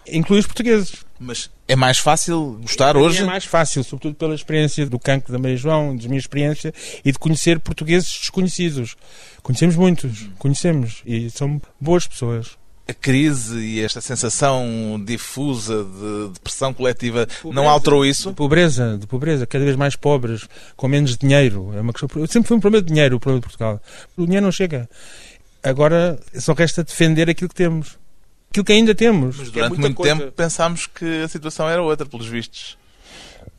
Inclui 0.10 0.40
os 0.40 0.46
portugueses. 0.46 1.06
Mas 1.20 1.50
é 1.68 1.76
mais 1.76 1.98
fácil 1.98 2.60
gostar 2.62 2.96
é, 2.96 3.00
hoje? 3.00 3.24
É 3.24 3.26
mais 3.26 3.44
fácil, 3.44 3.84
sobretudo 3.84 4.16
pela 4.16 4.36
experiência 4.36 4.86
do 4.86 5.00
Canco 5.00 5.32
da 5.32 5.40
Maria 5.40 5.58
João, 5.58 5.96
da 5.96 6.08
minha 6.08 6.20
experiência, 6.20 6.74
e 7.04 7.12
de 7.12 7.20
conhecer 7.20 7.60
portugueses 7.60 8.08
desconhecidos. 8.20 8.96
Conhecemos 9.42 9.76
muitos, 9.76 10.30
conhecemos, 10.38 11.02
e 11.06 11.30
são 11.30 11.62
boas 11.80 12.08
pessoas 12.08 12.58
a 12.88 12.94
crise 12.94 13.58
e 13.60 13.82
esta 13.82 14.00
sensação 14.00 15.02
difusa 15.06 15.84
de 15.84 16.34
depressão 16.34 16.74
coletiva 16.74 17.28
pobreza, 17.28 17.54
não 17.54 17.70
alterou 17.70 18.06
isso? 18.06 18.30
De 18.30 18.36
pobreza, 18.36 18.98
de 18.98 19.06
pobreza, 19.08 19.46
cada 19.46 19.64
vez 19.64 19.76
mais 19.76 19.96
pobres, 19.96 20.48
com 20.76 20.88
menos 20.88 21.18
dinheiro. 21.18 21.72
É 21.76 21.82
uma 21.82 21.92
questão, 21.92 22.10
sempre 22.28 22.48
foi 22.48 22.58
um 22.58 22.60
problema 22.60 22.84
de 22.84 22.94
dinheiro 22.94 23.18
o 23.18 23.20
problema 23.20 23.42
de 23.42 23.48
Portugal. 23.48 23.82
O 24.16 24.26
dinheiro 24.26 24.46
não 24.46 24.52
chega. 24.52 24.90
Agora 25.64 26.20
só 26.36 26.54
resta 26.54 26.84
defender 26.84 27.30
aquilo 27.30 27.50
que 27.50 27.56
temos. 27.56 27.98
Aquilo 28.50 28.66
que 28.66 28.72
ainda 28.72 28.96
temos. 28.96 29.38
Mas 29.38 29.50
é 29.50 29.52
durante 29.52 29.74
é 29.74 29.80
muito 29.80 29.96
coisa. 29.96 30.16
tempo 30.16 30.32
pensámos 30.32 30.88
que 30.88 31.24
a 31.24 31.28
situação 31.28 31.70
era 31.70 31.82
outra, 31.82 32.06
pelos 32.06 32.28
vistos 32.28 32.78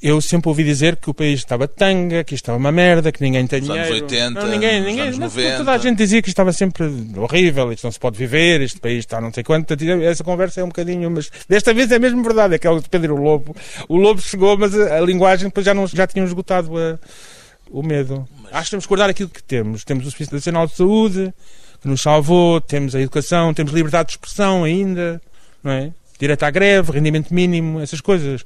eu 0.00 0.21
sempre 0.21 0.49
ouvi 0.49 0.62
dizer 0.62 0.97
que 0.97 1.11
o 1.11 1.14
país 1.14 1.40
estava 1.40 1.66
tanga, 1.66 2.23
que 2.23 2.35
isto 2.35 2.45
estava 2.45 2.57
uma 2.57 2.71
merda, 2.71 3.11
que 3.11 3.21
ninguém 3.21 3.47
tem 3.47 3.61
dinheiro. 3.61 3.89
Anos 3.89 4.02
80, 4.02 4.41
não, 4.41 4.49
ninguém, 4.49 4.80
ninguém, 4.80 5.00
anos 5.08 5.19
90. 5.19 5.56
Toda 5.56 5.73
a 5.73 5.78
gente 5.78 5.99
dizia 5.99 6.23
que 6.23 6.28
estava 6.28 6.52
sempre 6.52 6.84
horrível, 7.17 7.73
isto 7.73 7.84
não 7.84 7.91
se 7.91 7.99
pode 7.99 8.17
viver, 8.17 8.60
este 8.60 8.78
país 8.78 9.00
está 9.00 9.21
não 9.21 9.32
sei 9.32 9.43
quanto. 9.43 9.75
Essa 10.02 10.23
conversa 10.23 10.60
é 10.60 10.65
um 10.65 10.69
bocadinho, 10.69 11.10
mas 11.10 11.30
desta 11.49 11.75
vez 11.75 11.91
é 11.91 11.99
mesmo 11.99 12.23
verdade, 12.23 12.54
é 12.54 12.58
que 12.58 12.69
é 12.69 12.80
Pedro 12.91 13.17
o 13.17 13.23
Lobo. 13.23 13.56
O 13.89 13.97
Lobo 13.97 14.21
chegou, 14.21 14.56
mas 14.56 14.78
a, 14.78 14.99
a 14.99 15.00
linguagem 15.00 15.49
depois 15.49 15.67
já, 15.67 15.75
não, 15.75 15.86
já 15.86 16.06
tinham 16.06 16.26
esgotado 16.26 16.78
a, 16.78 16.99
o 17.71 17.82
medo. 17.82 18.28
Mas... 18.43 18.54
Acho 18.54 18.65
que 18.65 18.71
temos 18.71 18.84
que 18.84 18.89
guardar 18.89 19.10
aquilo 19.10 19.28
que 19.28 19.43
temos. 19.43 19.84
Temos 19.84 20.06
o 20.06 20.10
Serviço 20.10 20.32
Nacional 20.32 20.67
de 20.69 20.76
Saúde, 20.76 21.34
que 21.82 21.89
nos 21.89 22.00
salvou, 22.00 22.60
temos 22.60 22.95
a 22.95 23.00
educação, 23.00 23.52
temos 23.52 23.73
liberdade 23.73 24.08
de 24.08 24.12
expressão 24.12 24.62
ainda, 24.62 25.21
não 25.62 25.73
é? 25.73 25.91
Direito 26.21 26.43
à 26.45 26.50
greve, 26.50 26.93
rendimento 26.93 27.32
mínimo, 27.32 27.80
essas 27.80 28.00
coisas 28.00 28.45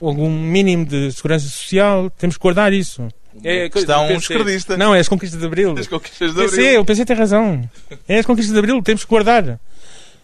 algum 0.00 0.30
mínimo 0.30 0.84
de 0.84 1.12
segurança 1.12 1.48
social, 1.48 2.10
temos 2.10 2.36
que 2.36 2.42
guardar 2.42 2.72
isso. 2.72 3.08
É 3.44 3.68
questão 3.68 4.10
esquerdista. 4.12 4.76
Não, 4.76 4.94
é 4.94 5.00
as 5.00 5.08
conquistas 5.08 5.38
de 5.40 5.46
Abril. 5.46 5.74
As 5.78 5.86
conquistas 5.86 6.34
de 6.34 6.40
Abril. 6.42 6.50
PC, 6.50 6.78
o 6.78 6.84
PC 6.84 7.04
tem 7.04 7.16
razão. 7.16 7.70
É 8.08 8.18
as 8.18 8.26
conquistas 8.26 8.52
de 8.52 8.58
Abril, 8.58 8.82
temos 8.82 9.04
que 9.04 9.10
guardar. 9.10 9.60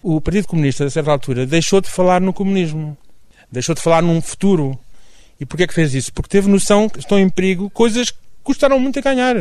O 0.02 0.20
Partido 0.20 0.46
Comunista, 0.48 0.84
a 0.84 0.90
certa 0.90 1.10
altura, 1.10 1.46
deixou 1.46 1.80
de 1.80 1.88
falar 1.88 2.20
no 2.20 2.32
comunismo. 2.32 2.96
Deixou 3.50 3.74
de 3.74 3.80
falar 3.80 4.02
num 4.02 4.20
futuro. 4.20 4.78
E 5.38 5.46
porquê 5.46 5.64
é 5.64 5.66
que 5.66 5.74
fez 5.74 5.94
isso? 5.94 6.12
Porque 6.12 6.28
teve 6.28 6.48
noção 6.48 6.88
que 6.88 6.98
estão 6.98 7.18
em 7.18 7.28
perigo 7.28 7.70
coisas 7.70 8.12
custaram 8.44 8.78
muito 8.78 8.98
a 8.98 9.02
ganhar. 9.02 9.34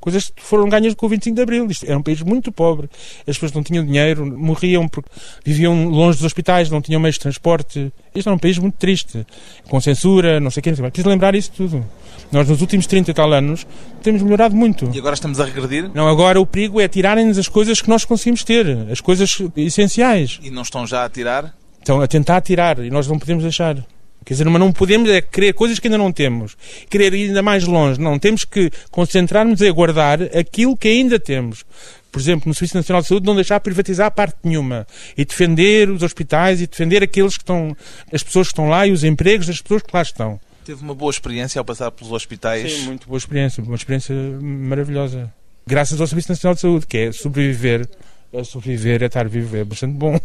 Coisas 0.00 0.30
que 0.30 0.42
foram 0.42 0.68
ganhas 0.68 0.94
com 0.94 1.04
o 1.04 1.08
25 1.08 1.34
de 1.34 1.42
Abril. 1.42 1.66
Isto 1.70 1.84
era 1.86 1.98
um 1.98 2.02
país 2.02 2.22
muito 2.22 2.50
pobre. 2.50 2.88
As 3.26 3.36
pessoas 3.36 3.52
não 3.52 3.62
tinham 3.62 3.84
dinheiro, 3.84 4.24
morriam 4.24 4.88
porque 4.88 5.10
viviam 5.44 5.88
longe 5.88 6.18
dos 6.18 6.24
hospitais, 6.24 6.70
não 6.70 6.80
tinham 6.80 7.00
meios 7.00 7.16
de 7.16 7.20
transporte. 7.20 7.92
Isto 8.14 8.28
era 8.28 8.36
um 8.36 8.38
país 8.38 8.56
muito 8.58 8.76
triste. 8.76 9.26
Com 9.68 9.80
censura, 9.80 10.38
não 10.40 10.50
sei 10.50 10.60
o 10.60 10.62
quê. 10.62 10.72
Preciso 10.72 11.08
lembrar 11.08 11.34
isso 11.34 11.50
tudo. 11.50 11.84
Nós, 12.30 12.48
nos 12.48 12.60
últimos 12.60 12.86
30 12.86 13.10
e 13.10 13.14
tal 13.14 13.32
anos, 13.32 13.66
temos 14.02 14.22
melhorado 14.22 14.54
muito. 14.54 14.90
E 14.94 14.98
agora 14.98 15.14
estamos 15.14 15.40
a 15.40 15.44
regredir? 15.44 15.90
Não, 15.92 16.08
agora 16.08 16.40
o 16.40 16.46
perigo 16.46 16.80
é 16.80 16.88
tirarem-nos 16.88 17.38
as 17.38 17.48
coisas 17.48 17.82
que 17.82 17.88
nós 17.88 18.04
conseguimos 18.04 18.44
ter. 18.44 18.66
As 18.90 19.00
coisas 19.00 19.36
essenciais. 19.56 20.38
E 20.42 20.50
não 20.50 20.62
estão 20.62 20.86
já 20.86 21.04
a 21.04 21.10
tirar? 21.10 21.54
Estão 21.80 22.00
a 22.00 22.06
tentar 22.06 22.40
tirar. 22.40 22.78
E 22.78 22.90
nós 22.90 23.06
não 23.06 23.18
podemos 23.18 23.42
deixar. 23.42 23.84
Quer 24.24 24.34
dizer, 24.34 24.44
mas 24.48 24.60
não 24.60 24.72
podemos 24.72 25.10
é 25.10 25.20
querer 25.20 25.52
coisas 25.52 25.78
que 25.78 25.86
ainda 25.86 25.98
não 25.98 26.10
temos. 26.10 26.56
Querer 26.88 27.12
ir 27.14 27.28
ainda 27.28 27.42
mais 27.42 27.64
longe. 27.64 28.00
Não, 28.00 28.18
temos 28.18 28.44
que 28.44 28.70
concentrar-nos 28.90 29.60
em 29.60 29.72
guardar 29.72 30.22
aquilo 30.36 30.76
que 30.76 30.88
ainda 30.88 31.18
temos. 31.20 31.64
Por 32.10 32.20
exemplo, 32.20 32.48
no 32.48 32.54
Serviço 32.54 32.76
Nacional 32.76 33.02
de 33.02 33.08
Saúde, 33.08 33.26
não 33.26 33.34
deixar 33.34 33.58
privatizar 33.60 34.10
parte 34.12 34.36
nenhuma. 34.44 34.86
E 35.16 35.24
defender 35.24 35.90
os 35.90 36.02
hospitais 36.02 36.60
e 36.60 36.66
defender 36.66 37.02
aqueles 37.02 37.36
que 37.36 37.42
estão, 37.42 37.76
as 38.12 38.22
pessoas 38.22 38.46
que 38.46 38.52
estão 38.52 38.68
lá 38.68 38.86
e 38.86 38.92
os 38.92 39.04
empregos 39.04 39.48
das 39.48 39.60
pessoas 39.60 39.82
que 39.82 39.90
lá 39.92 40.00
estão. 40.00 40.40
Teve 40.64 40.82
uma 40.82 40.94
boa 40.94 41.10
experiência 41.10 41.58
ao 41.58 41.64
passar 41.64 41.90
pelos 41.90 42.12
hospitais? 42.12 42.72
Sim, 42.72 42.84
muito 42.84 43.06
boa 43.06 43.18
experiência. 43.18 43.62
Uma 43.62 43.74
experiência 43.74 44.14
maravilhosa. 44.40 45.30
Graças 45.66 46.00
ao 46.00 46.06
Serviço 46.06 46.30
Nacional 46.30 46.54
de 46.54 46.60
Saúde, 46.60 46.86
que 46.86 46.96
é 46.96 47.12
sobreviver. 47.12 47.88
É 48.32 48.44
sobreviver, 48.44 49.02
é 49.02 49.06
estar 49.06 49.28
vivo, 49.28 49.56
é 49.56 49.64
bastante 49.64 49.94
bom. 49.94 50.18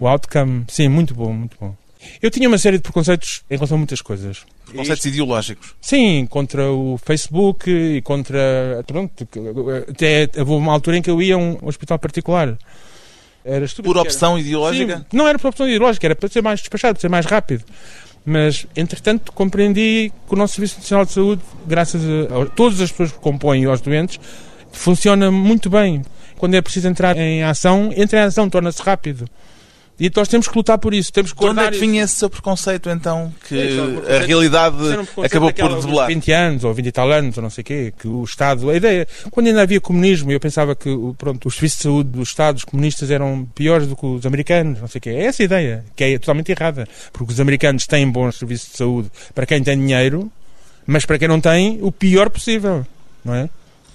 O 0.00 0.08
outcome, 0.08 0.64
sim, 0.68 0.88
muito 0.88 1.14
bom, 1.14 1.32
muito 1.32 1.56
bom. 1.60 1.76
Eu 2.22 2.30
tinha 2.30 2.48
uma 2.48 2.58
série 2.58 2.76
de 2.76 2.82
preconceitos 2.82 3.42
em 3.50 3.54
relação 3.54 3.76
a 3.76 3.78
muitas 3.78 4.00
coisas. 4.00 4.44
Preconceitos 4.64 5.04
Isto, 5.04 5.14
ideológicos? 5.14 5.74
Sim, 5.80 6.26
contra 6.28 6.70
o 6.70 6.98
Facebook 6.98 7.70
e 7.70 8.02
contra. 8.02 8.84
Pronto, 8.86 9.28
até 9.88 10.28
houve 10.38 10.52
uma 10.52 10.72
altura 10.72 10.98
em 10.98 11.02
que 11.02 11.10
eu 11.10 11.20
ia 11.20 11.34
a 11.34 11.38
um 11.38 11.58
hospital 11.62 11.98
particular. 11.98 12.56
Era. 13.44 13.66
Por 13.82 13.96
opção 13.96 14.32
era. 14.32 14.40
ideológica? 14.40 14.98
Sim, 14.98 15.04
não 15.16 15.26
era 15.26 15.38
por 15.38 15.48
opção 15.48 15.66
ideológica, 15.66 16.06
era 16.06 16.16
para 16.16 16.28
ser 16.28 16.42
mais 16.42 16.60
despachado, 16.60 16.94
para 16.94 17.00
ser 17.00 17.08
mais 17.08 17.26
rápido. 17.26 17.64
Mas, 18.24 18.66
entretanto, 18.76 19.32
compreendi 19.32 20.12
que 20.28 20.34
o 20.34 20.36
nosso 20.36 20.54
Serviço 20.54 20.78
Nacional 20.80 21.06
de 21.06 21.12
Saúde, 21.12 21.42
graças 21.66 22.02
a, 22.04 22.42
a 22.42 22.46
todas 22.46 22.80
as 22.80 22.90
pessoas 22.90 23.12
que 23.12 23.18
compõem 23.18 23.64
aos 23.64 23.80
doentes, 23.80 24.20
funciona 24.70 25.30
muito 25.30 25.70
bem. 25.70 26.02
Quando 26.36 26.54
é 26.54 26.60
preciso 26.60 26.88
entrar 26.88 27.16
em 27.16 27.42
ação, 27.42 27.90
entra 27.96 28.20
em 28.20 28.22
ação, 28.24 28.50
torna-se 28.50 28.82
rápido. 28.82 29.26
E 30.00 30.10
nós 30.14 30.28
temos 30.28 30.46
que 30.46 30.56
lutar 30.56 30.78
por 30.78 30.94
isso. 30.94 31.12
Temos 31.12 31.32
que 31.32 31.40
de 31.40 31.46
onde 31.46 31.60
é 31.60 31.70
que 31.70 31.78
vinha 31.78 32.04
esse 32.04 32.14
seu 32.14 32.30
preconceito, 32.30 32.88
então? 32.88 33.34
Que 33.48 33.78
é, 34.06 34.16
a 34.16 34.20
realidade 34.24 34.76
acabou 35.24 35.52
por 35.52 35.80
debelar? 35.80 36.06
20 36.06 36.32
anos, 36.32 36.64
ou 36.64 36.72
20 36.72 36.86
e 36.86 36.92
tal 36.92 37.10
anos, 37.10 37.36
ou 37.36 37.42
não 37.42 37.50
sei 37.50 37.62
o 37.62 37.64
quê, 37.64 37.92
que 37.98 38.06
o 38.06 38.22
Estado... 38.22 38.70
A 38.70 38.76
ideia... 38.76 39.08
Quando 39.30 39.48
ainda 39.48 39.62
havia 39.62 39.80
comunismo, 39.80 40.30
eu 40.30 40.38
pensava 40.38 40.76
que 40.76 40.88
pronto, 41.16 41.48
os 41.48 41.54
serviços 41.54 41.78
de 41.78 41.82
saúde 41.82 42.10
dos 42.10 42.28
Estados 42.28 42.62
comunistas 42.62 43.10
eram 43.10 43.44
piores 43.54 43.88
do 43.88 43.96
que 43.96 44.06
os 44.06 44.24
americanos, 44.24 44.80
não 44.80 44.86
sei 44.88 45.00
o 45.00 45.02
quê. 45.02 45.10
É 45.10 45.24
essa 45.24 45.42
a 45.42 45.44
ideia, 45.44 45.84
que 45.96 46.04
é 46.04 46.18
totalmente 46.18 46.52
errada. 46.52 46.86
Porque 47.12 47.32
os 47.32 47.40
americanos 47.40 47.86
têm 47.86 48.08
bons 48.08 48.36
serviços 48.38 48.70
de 48.70 48.76
saúde 48.76 49.10
para 49.34 49.46
quem 49.46 49.62
tem 49.62 49.76
dinheiro, 49.76 50.30
mas 50.86 51.04
para 51.04 51.18
quem 51.18 51.26
não 51.26 51.40
tem, 51.40 51.80
o 51.82 51.90
pior 51.90 52.30
possível, 52.30 52.86
não 53.24 53.34
é? 53.34 53.50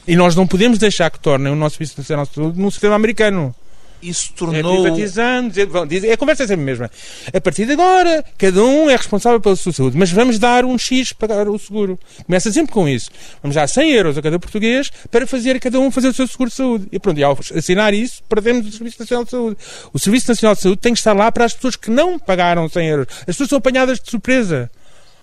E 0.06 0.18
nós 0.18 0.36
não 0.36 0.46
podemos 0.46 0.78
deixar 0.78 1.10
que 1.10 1.20
tornem 1.20 1.52
o 1.52 1.56
nosso 1.56 1.78
Serviço 1.78 1.98
Nacional 1.98 2.26
de 2.26 2.34
Saúde 2.34 2.60
num 2.60 2.70
sistema 2.70 2.96
americano. 2.96 3.56
Isso 4.04 4.34
tornou. 4.34 4.80
É 4.80 4.82
privatizando, 4.82 5.50
dizer, 5.88 6.08
é 6.10 6.14
a 6.14 6.18
conversa 6.18 6.44
é 6.44 6.48
sempre 6.48 6.64
a 6.64 6.66
mesma. 6.66 6.92
A 7.34 7.42
partir 7.42 7.66
de 7.66 7.74
agora, 7.74 8.24
cada 8.38 8.64
um 8.64 8.90
é 8.90 8.96
responsável 8.96 9.40
pela 9.40 9.56
sua 9.56 9.72
saúde, 9.72 9.98
mas 9.98 10.12
vamos 10.12 10.38
dar 10.38 10.66
um 10.66 10.78
X 10.78 11.14
para 11.14 11.30
pagar 11.30 11.48
o 11.48 11.58
seguro. 11.58 12.00
Começa 12.26 12.52
sempre 12.52 12.72
com 12.72 12.88
isso. 12.88 13.10
Vamos 13.42 13.56
dar 13.56 13.68
100 13.68 13.92
euros 13.92 14.18
a 14.18 14.22
cada 14.22 14.40
português 14.40 14.92
para 15.10 15.26
fazer 15.26 15.60
cada 15.60 15.80
um 15.80 15.90
fazer 15.90 16.10
o 16.10 16.14
seu 16.14 16.28
seguro 16.28 16.50
de 16.50 16.56
saúde. 16.56 16.88
E 16.92 17.00
pronto, 17.00 17.20
e 17.20 17.24
ao 17.24 17.38
assinar 17.56 17.94
isso, 17.94 18.22
perdemos 18.28 18.68
o 18.68 18.72
Serviço 18.72 19.00
Nacional 19.00 19.26
de 19.26 19.32
Saúde. 19.32 19.58
O 19.94 20.00
Serviço 20.00 20.30
Nacional 20.30 20.56
de 20.56 20.62
Saúde 20.62 20.82
tem 20.82 20.94
que 20.94 21.00
estar 21.00 21.14
lá 21.14 21.32
para 21.32 21.46
as 21.46 21.54
pessoas 21.54 21.76
que 21.76 21.90
não 21.90 22.20
pagaram 22.20 22.68
100 22.68 22.88
euros. 22.88 23.08
As 23.22 23.26
pessoas 23.26 23.50
são 23.50 23.58
apanhadas 23.58 24.00
de 24.00 24.10
surpresa 24.10 24.70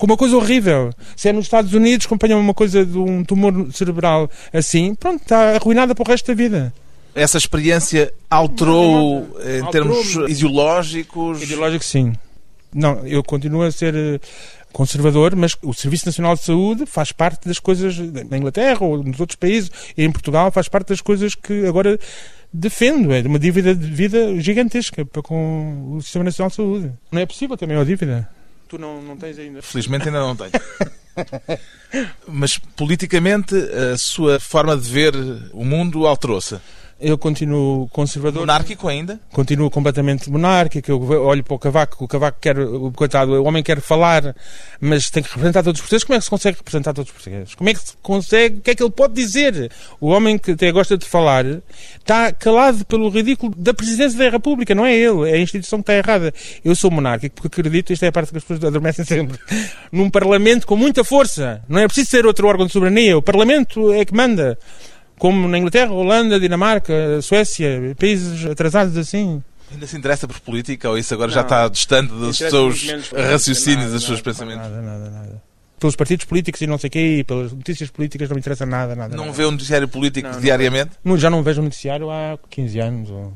com 0.00 0.06
uma 0.06 0.16
coisa 0.16 0.34
horrível. 0.34 0.94
Se 1.14 1.28
é 1.28 1.32
nos 1.32 1.44
Estados 1.44 1.74
Unidos, 1.74 2.06
acompanham 2.06 2.40
uma 2.40 2.54
coisa 2.54 2.86
de 2.86 2.96
um 2.96 3.22
tumor 3.22 3.52
cerebral 3.72 4.30
assim, 4.50 4.94
pronto, 4.94 5.20
está 5.20 5.56
arruinada 5.56 5.94
para 5.94 6.02
o 6.02 6.06
resto 6.06 6.28
da 6.28 6.34
vida. 6.34 6.72
Essa 7.14 7.38
experiência 7.38 8.12
alterou 8.28 9.28
em 9.44 9.70
termos 9.70 10.14
ideológicos? 10.28 11.42
Ideológico, 11.42 11.84
sim. 11.84 12.12
Não, 12.72 13.04
eu 13.06 13.22
continuo 13.22 13.62
a 13.62 13.72
ser 13.72 13.94
eh, 13.94 14.20
conservador, 14.72 15.34
mas 15.34 15.56
o 15.62 15.74
Serviço 15.74 16.06
Nacional 16.06 16.36
de 16.36 16.44
Saúde 16.44 16.86
faz 16.86 17.10
parte 17.10 17.48
das 17.48 17.58
coisas 17.58 17.98
na 17.98 18.38
Inglaterra 18.38 18.84
ou 18.84 19.02
nos 19.02 19.18
outros 19.18 19.36
países 19.36 19.70
e 19.96 20.04
em 20.04 20.12
Portugal 20.12 20.52
faz 20.52 20.68
parte 20.68 20.88
das 20.88 21.00
coisas 21.00 21.34
que 21.34 21.66
agora 21.66 21.98
defendo. 22.52 23.12
É 23.12 23.20
uma 23.22 23.38
dívida 23.38 23.74
de 23.74 23.86
vida 23.86 24.40
gigantesca 24.40 25.04
para 25.04 25.22
com 25.22 25.94
o 25.96 26.02
Sistema 26.02 26.24
Nacional 26.24 26.50
de 26.50 26.56
Saúde. 26.56 26.92
Não 27.10 27.20
é 27.20 27.26
possível 27.26 27.56
também 27.56 27.76
a 27.76 27.84
dívida. 27.84 28.28
Tu 28.68 28.78
não, 28.78 29.02
não 29.02 29.16
tens 29.16 29.36
ainda. 29.36 29.60
Felizmente 29.62 30.06
ainda 30.06 30.20
não 30.20 30.36
tenho. 30.36 30.52
mas 32.28 32.56
politicamente 32.76 33.54
a 33.56 33.98
sua 33.98 34.38
forma 34.38 34.76
de 34.76 34.88
ver 34.88 35.12
o 35.52 35.64
mundo 35.64 36.06
alterou-se? 36.06 36.56
Eu 37.00 37.16
continuo 37.16 37.88
conservador. 37.88 38.40
Monárquico 38.40 38.86
ainda? 38.86 39.18
Continuo 39.32 39.70
completamente 39.70 40.30
monárquico. 40.30 40.90
Eu 40.90 41.00
olho 41.24 41.42
para 41.42 41.54
o 41.54 41.58
Cavaco, 41.58 42.04
o 42.04 42.08
Cavaco 42.08 42.38
quer, 42.38 42.58
o 42.58 42.92
coitado, 42.92 43.32
o 43.32 43.44
homem 43.44 43.62
quer 43.62 43.80
falar, 43.80 44.36
mas 44.78 45.08
tem 45.08 45.22
que 45.22 45.30
representar 45.30 45.62
todos 45.62 45.80
os 45.80 45.80
portugueses. 45.80 46.04
Como 46.04 46.16
é 46.16 46.18
que 46.18 46.24
se 46.24 46.30
consegue 46.30 46.58
representar 46.58 46.92
todos 46.92 47.10
os 47.10 47.14
portugueses? 47.14 47.54
Como 47.54 47.70
é 47.70 47.74
que 47.74 47.80
se 47.80 47.96
consegue, 48.02 48.58
o 48.58 48.60
que 48.60 48.70
é 48.70 48.74
que 48.74 48.82
ele 48.82 48.90
pode 48.90 49.14
dizer? 49.14 49.70
O 49.98 50.08
homem 50.08 50.36
que 50.36 50.50
até 50.50 50.70
gosta 50.70 50.98
de 50.98 51.06
falar 51.06 51.46
está 51.98 52.32
calado 52.32 52.84
pelo 52.84 53.08
ridículo 53.08 53.54
da 53.56 53.72
presidência 53.72 54.18
da 54.18 54.28
República, 54.28 54.74
não 54.74 54.84
é 54.84 54.94
ele, 54.94 55.30
é 55.30 55.34
a 55.34 55.38
instituição 55.38 55.78
que 55.78 55.90
está 55.90 55.94
errada. 55.94 56.34
Eu 56.62 56.74
sou 56.74 56.90
monárquico 56.90 57.36
porque 57.36 57.60
acredito, 57.60 57.94
isto 57.94 58.04
é 58.04 58.08
a 58.08 58.12
parte 58.12 58.30
que 58.30 58.36
as 58.36 58.44
pessoas 58.44 58.62
adormecem 58.62 59.06
sempre, 59.06 59.38
num 59.90 60.10
parlamento 60.10 60.66
com 60.66 60.76
muita 60.76 61.02
força. 61.02 61.62
Não 61.66 61.80
é 61.80 61.86
preciso 61.86 62.10
ser 62.10 62.26
outro 62.26 62.46
órgão 62.46 62.66
de 62.66 62.72
soberania, 62.72 63.16
o 63.16 63.22
parlamento 63.22 63.90
é 63.90 64.04
que 64.04 64.14
manda 64.14 64.58
como 65.20 65.46
na 65.46 65.58
Inglaterra, 65.58 65.92
Holanda, 65.92 66.40
Dinamarca, 66.40 67.20
Suécia, 67.20 67.94
países 67.98 68.46
atrasados 68.46 68.96
assim. 68.96 69.42
Ainda 69.70 69.86
se 69.86 69.94
interessa 69.94 70.26
por 70.26 70.40
política 70.40 70.88
ou 70.88 70.96
isso 70.96 71.12
agora 71.12 71.28
não, 71.28 71.34
já 71.34 71.42
está 71.42 71.68
distante 71.68 72.10
dos 72.10 72.38
seus 72.38 72.86
raciocínios, 73.12 73.92
dos 73.92 74.02
seus 74.02 74.22
pensamentos? 74.22 74.62
Nada, 74.62 74.80
nada, 74.80 75.10
nada. 75.10 75.42
Pelos 75.78 75.94
partidos 75.94 76.24
políticos 76.24 76.62
e 76.62 76.66
não 76.66 76.78
sei 76.78 76.88
o 76.88 76.90
quê, 76.90 77.18
e 77.18 77.24
pelas 77.24 77.52
notícias 77.52 77.90
políticas 77.90 78.30
não 78.30 78.34
me 78.34 78.40
interessa 78.40 78.64
nada, 78.64 78.96
nada. 78.96 79.14
Não 79.14 79.26
nada. 79.26 79.36
vê 79.36 79.44
um 79.44 79.50
noticiário 79.50 79.86
político 79.86 80.26
não, 80.26 80.40
diariamente? 80.40 80.92
Não, 81.04 81.18
já 81.18 81.28
não 81.28 81.42
vejo 81.42 81.60
um 81.60 81.64
noticiário 81.64 82.10
há 82.10 82.38
15 82.48 82.80
anos. 82.80 83.10
Ou... 83.10 83.32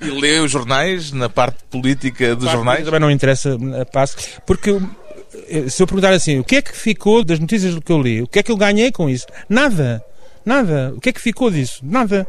E 0.00 0.10
lê 0.10 0.40
os 0.40 0.50
jornais, 0.50 1.12
na 1.12 1.28
parte 1.28 1.62
política 1.70 2.34
dos 2.34 2.50
jornais? 2.50 2.84
Também 2.84 3.00
não 3.00 3.10
interessa 3.10 3.56
a 3.80 3.86
passo, 3.86 4.16
porque 4.44 4.76
eh, 5.48 5.68
se 5.68 5.80
eu 5.80 5.86
perguntar 5.86 6.12
assim, 6.12 6.40
o 6.40 6.44
que 6.44 6.56
é 6.56 6.62
que 6.62 6.76
ficou 6.76 7.24
das 7.24 7.38
notícias 7.38 7.78
que 7.78 7.92
eu 7.92 8.02
li? 8.02 8.22
O 8.22 8.26
que 8.26 8.40
é 8.40 8.42
que 8.42 8.50
eu 8.50 8.56
ganhei 8.56 8.90
com 8.90 9.08
isso? 9.08 9.26
Nada. 9.48 10.04
Nada. 10.44 10.92
O 10.96 11.00
que 11.00 11.10
é 11.10 11.12
que 11.12 11.20
ficou 11.20 11.50
disso? 11.50 11.80
Nada. 11.82 12.26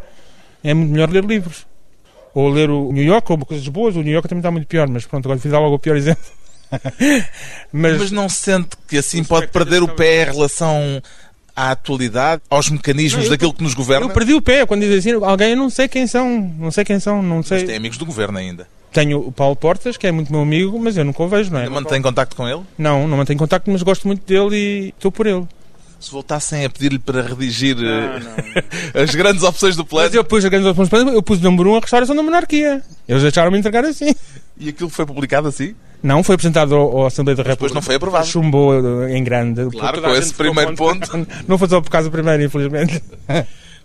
É 0.63 0.73
muito 0.73 0.91
melhor 0.91 1.09
ler 1.09 1.23
livros. 1.25 1.65
Ou 2.33 2.49
ler 2.49 2.69
o 2.69 2.91
New 2.91 3.03
York, 3.03 3.31
ou 3.31 3.37
coisas 3.45 3.67
boas. 3.67 3.95
O 3.95 4.01
New 4.01 4.13
York 4.13 4.27
também 4.27 4.39
está 4.39 4.51
muito 4.51 4.67
pior, 4.67 4.87
mas 4.87 5.05
pronto, 5.05 5.25
agora 5.25 5.39
fiz 5.39 5.51
logo 5.51 5.75
o 5.75 5.79
pior 5.79 5.95
exemplo. 5.95 6.23
mas, 7.71 7.99
mas 7.99 8.11
não 8.11 8.27
sente 8.27 8.69
que 8.87 8.97
assim 8.97 9.23
pode 9.23 9.47
perder 9.47 9.83
o 9.83 9.87
pé 9.87 10.23
em 10.23 10.33
relação 10.33 11.01
à 11.55 11.71
atualidade, 11.71 12.41
aos 12.49 12.69
mecanismos 12.69 13.25
não, 13.25 13.31
daquilo 13.31 13.51
eu, 13.51 13.53
que 13.53 13.63
nos 13.63 13.73
governa? 13.75 14.07
Eu 14.07 14.09
perdi 14.09 14.33
o 14.33 14.41
pé 14.41 14.65
quando 14.65 14.81
dizem 14.81 15.13
assim, 15.13 15.23
alguém, 15.23 15.51
eu 15.51 15.57
não 15.57 15.69
sei 15.69 15.87
quem 15.87 16.07
são, 16.07 16.51
não 16.57 16.71
sei 16.71 16.83
quem 16.83 16.99
são, 16.99 17.21
não 17.21 17.43
sei. 17.43 17.59
Mas 17.59 17.67
tem 17.67 17.75
amigos 17.75 17.97
do 17.97 18.05
governo 18.05 18.39
ainda? 18.39 18.67
Tenho 18.91 19.19
o 19.19 19.31
Paulo 19.31 19.55
Portas, 19.55 19.97
que 19.97 20.05
é 20.05 20.11
muito 20.11 20.31
meu 20.31 20.41
amigo, 20.41 20.79
mas 20.79 20.97
eu 20.97 21.05
nunca 21.05 21.21
o 21.21 21.27
vejo, 21.27 21.51
não 21.51 21.59
é? 21.59 21.63
Ainda 21.63 21.73
mantém 21.73 22.01
contacto 22.01 22.35
com 22.35 22.47
ele? 22.47 22.61
Não, 22.77 23.07
não 23.07 23.17
mantenho 23.17 23.39
contacto, 23.39 23.69
mas 23.69 23.81
gosto 23.81 24.07
muito 24.07 24.25
dele 24.25 24.55
e 24.55 24.89
estou 24.89 25.11
por 25.11 25.27
ele 25.27 25.47
se 26.03 26.11
voltassem 26.11 26.65
a 26.65 26.69
pedir-lhe 26.69 26.99
para 26.99 27.21
redigir 27.21 27.75
não, 27.75 27.87
eh, 27.87 28.19
não. 28.93 29.01
as 29.01 29.15
grandes 29.15 29.43
opções 29.43 29.75
do 29.75 29.85
plano. 29.85 30.07
Mas 30.07 30.15
eu 30.15 30.23
pus 30.23 30.43
as 30.43 30.49
grandes 30.49 30.67
opções 30.67 30.87
do 30.87 30.91
plano, 30.91 31.11
eu 31.11 31.23
pus 31.23 31.39
o 31.39 31.43
número 31.43 31.69
1 31.69 31.73
um 31.73 31.77
a 31.77 31.79
restauração 31.79 32.15
da 32.15 32.23
monarquia. 32.23 32.81
Eles 33.07 33.21
deixaram-me 33.21 33.57
entregar 33.57 33.85
assim. 33.85 34.13
E 34.57 34.69
aquilo 34.69 34.89
foi 34.89 35.05
publicado 35.05 35.47
assim? 35.47 35.75
Não, 36.01 36.21
foi 36.21 36.35
apresentado 36.35 36.75
ao, 36.75 37.05
Assembleia 37.05 37.35
da 37.35 37.43
República. 37.43 37.55
Depois 37.55 37.73
não 37.73 37.81
foi 37.81 37.95
aprovado. 37.95 38.27
Chumbou 38.27 39.05
eh, 39.05 39.17
em 39.17 39.23
grande. 39.23 39.65
Claro, 39.71 40.01
com 40.01 40.11
esse 40.11 40.33
primeiro 40.33 40.75
ponto. 40.75 41.09
Não 41.47 41.57
foi 41.57 41.69
só 41.69 41.79
por 41.79 41.89
causa 41.89 42.09
do 42.09 42.11
primeiro, 42.11 42.43
infelizmente. 42.43 43.01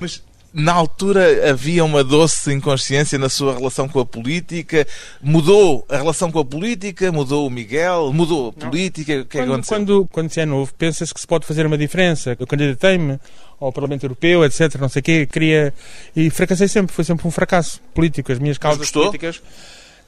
Mas 0.01 0.23
na 0.53 0.73
altura 0.73 1.51
havia 1.51 1.85
uma 1.85 2.03
doce 2.03 2.53
inconsciência 2.53 3.19
na 3.19 3.29
sua 3.29 3.55
relação 3.55 3.89
com 3.89 4.01
a 4.01 4.07
política. 4.07 4.87
Mudou 5.23 5.85
a 5.89 5.97
relação 5.97 6.31
com 6.33 6.39
a 6.39 6.45
política, 6.45 7.13
mudou 7.13 7.47
o 7.47 7.51
Miguel, 7.51 8.13
mudou 8.13 8.49
a 8.49 8.53
política. 8.53 9.15
Não. 9.15 9.23
O 9.23 9.27
que 9.27 9.39
é 9.39 9.45
que 9.45 9.51
aconteceu? 9.51 9.77
Quando, 9.77 10.09
quando 10.11 10.31
se 10.31 10.41
é 10.41 10.47
novo, 10.47 10.73
pensa-se 10.75 11.13
que 11.13 11.21
se 11.21 11.27
pode 11.27 11.47
fazer 11.47 11.67
uma 11.67 11.77
diferença. 11.77 12.37
Eu 12.39 12.47
candidatei-me 12.47 13.19
ao 13.61 13.73
Parlamento 13.73 14.05
Europeu, 14.05 14.45
etc. 14.45 14.75
Não 14.81 14.89
sei 14.89 15.01
o 15.01 15.03
quê. 15.03 15.27
Queria. 15.27 15.75
E 16.17 16.31
fracassei 16.31 16.69
sempre. 16.69 16.95
Foi 16.95 17.05
sempre 17.05 17.27
um 17.27 17.31
fracasso 17.31 17.81
político. 17.95 18.33
As 18.33 18.39
minhas 18.39 18.59
causas 18.59 18.91
políticas. 18.91 19.43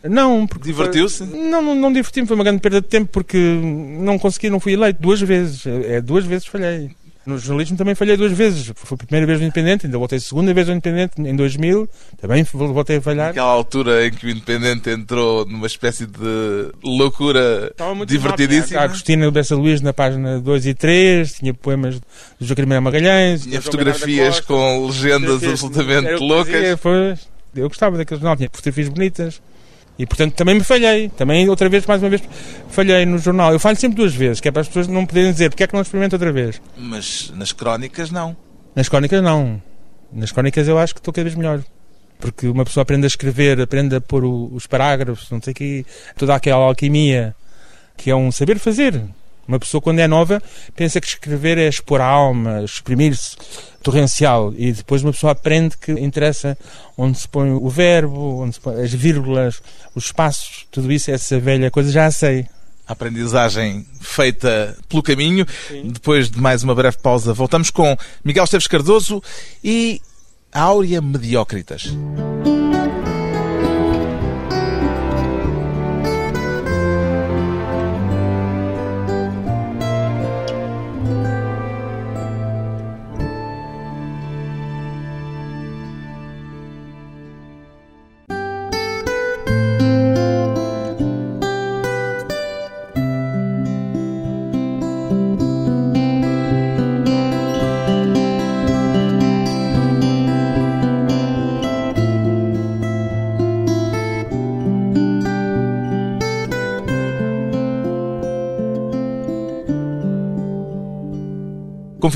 Não, 0.02 0.46
porque. 0.46 0.64
Divertiu-se? 0.64 1.24
Não, 1.24 1.60
não, 1.60 1.74
não 1.74 1.92
diverti-me, 1.92 2.26
foi 2.26 2.34
uma 2.34 2.44
grande 2.44 2.60
perda 2.60 2.80
de 2.80 2.86
tempo 2.86 3.10
porque 3.12 3.36
não 3.36 4.18
consegui, 4.18 4.48
não 4.48 4.58
fui 4.58 4.72
eleito 4.72 5.00
duas 5.00 5.20
vezes. 5.20 5.66
É, 5.66 6.00
duas 6.00 6.24
vezes 6.24 6.46
falhei. 6.46 6.90
No 7.26 7.38
jornalismo 7.38 7.76
também 7.76 7.94
falhei 7.94 8.16
duas 8.16 8.32
vezes. 8.32 8.72
Foi 8.74 8.94
a 8.94 9.04
primeira 9.04 9.26
vez 9.26 9.38
no 9.38 9.44
Independente, 9.44 9.86
ainda 9.86 9.98
voltei 9.98 10.16
a 10.16 10.20
segunda 10.20 10.54
vez 10.54 10.66
no 10.66 10.72
Independente 10.72 11.20
em 11.20 11.36
2000, 11.36 11.88
também 12.18 12.42
voltei 12.44 12.96
a 12.96 13.02
falhar. 13.02 13.28
Naquela 13.28 13.50
altura 13.50 14.06
em 14.06 14.10
que 14.10 14.26
o 14.26 14.30
Independente 14.30 14.88
entrou 14.88 15.44
numa 15.44 15.66
espécie 15.66 16.06
de 16.06 16.72
loucura 16.82 17.72
divertidíssima. 18.06 18.80
A 18.80 18.84
Agostina 18.84 19.30
Bessa 19.30 19.54
Luís 19.54 19.82
na 19.82 19.92
página 19.92 20.40
2 20.40 20.66
e 20.66 20.74
3, 20.74 21.32
tinha 21.34 21.52
poemas 21.52 22.00
do 22.00 22.46
Joaquim 22.46 22.64
Magalhães. 22.64 23.42
Tinha 23.42 23.60
fotografias 23.60 24.40
com 24.40 24.86
legendas 24.86 25.44
absolutamente 25.44 26.14
loucas. 26.22 26.80
Pois, 26.80 27.28
eu 27.54 27.68
gostava 27.68 27.98
daquele 27.98 28.18
jornal, 28.18 28.36
tinha 28.36 28.48
fotografias 28.50 28.88
bonitas. 28.88 29.42
E 30.00 30.06
portanto 30.06 30.32
também 30.32 30.54
me 30.54 30.64
falhei. 30.64 31.10
Também 31.10 31.46
outra 31.50 31.68
vez, 31.68 31.84
mais 31.84 32.02
uma 32.02 32.08
vez, 32.08 32.22
falhei 32.70 33.04
no 33.04 33.18
jornal. 33.18 33.52
Eu 33.52 33.60
falho 33.60 33.76
sempre 33.76 33.96
duas 33.96 34.14
vezes, 34.14 34.40
que 34.40 34.48
é 34.48 34.50
para 34.50 34.62
as 34.62 34.66
pessoas 34.66 34.88
não 34.88 35.04
poderem 35.04 35.30
dizer 35.30 35.50
porque 35.50 35.62
é 35.62 35.66
que 35.66 35.74
não 35.74 35.82
experimento 35.82 36.16
outra 36.16 36.32
vez. 36.32 36.58
Mas 36.74 37.30
nas 37.36 37.52
crónicas 37.52 38.10
não. 38.10 38.34
Nas 38.74 38.88
crónicas 38.88 39.22
não. 39.22 39.62
Nas 40.10 40.32
crónicas 40.32 40.66
eu 40.66 40.78
acho 40.78 40.94
que 40.94 41.00
estou 41.00 41.12
cada 41.12 41.24
vez 41.24 41.36
melhor. 41.36 41.62
Porque 42.18 42.48
uma 42.48 42.64
pessoa 42.64 42.80
aprende 42.80 43.04
a 43.04 43.08
escrever, 43.08 43.60
aprende 43.60 43.94
a 43.94 44.00
pôr 44.00 44.24
os 44.24 44.66
parágrafos, 44.66 45.30
não 45.30 45.42
sei 45.42 45.52
o 45.52 45.54
que, 45.54 45.86
toda 46.16 46.34
aquela 46.34 46.64
alquimia, 46.64 47.36
que 47.94 48.10
é 48.10 48.16
um 48.16 48.32
saber 48.32 48.58
fazer. 48.58 49.02
Uma 49.50 49.58
pessoa, 49.58 49.80
quando 49.80 49.98
é 49.98 50.06
nova, 50.06 50.40
pensa 50.76 51.00
que 51.00 51.08
escrever 51.08 51.58
é 51.58 51.66
expor 51.66 52.00
a 52.00 52.06
alma, 52.06 52.62
exprimir-se 52.62 53.36
torrencial. 53.82 54.54
E 54.56 54.70
depois 54.70 55.02
uma 55.02 55.10
pessoa 55.10 55.32
aprende 55.32 55.76
que 55.76 55.90
interessa 55.90 56.56
onde 56.96 57.18
se 57.18 57.26
põe 57.26 57.50
o 57.50 57.68
verbo, 57.68 58.42
onde 58.42 58.54
se 58.54 58.60
põe 58.60 58.80
as 58.80 58.92
vírgulas, 58.92 59.60
os 59.92 60.04
espaços, 60.04 60.68
tudo 60.70 60.92
isso, 60.92 61.10
essa 61.10 61.40
velha 61.40 61.68
coisa, 61.68 61.90
já 61.90 62.06
a 62.06 62.12
sei. 62.12 62.46
A 62.86 62.92
aprendizagem 62.92 63.84
feita 64.00 64.76
pelo 64.88 65.02
caminho. 65.02 65.44
Sim. 65.66 65.88
Depois 65.88 66.30
de 66.30 66.40
mais 66.40 66.62
uma 66.62 66.74
breve 66.74 66.98
pausa, 66.98 67.34
voltamos 67.34 67.70
com 67.70 67.96
Miguel 68.24 68.44
Esteves 68.44 68.68
Cardoso 68.68 69.20
e 69.64 70.00
Áurea 70.52 71.00
Mediócritas. 71.00 71.92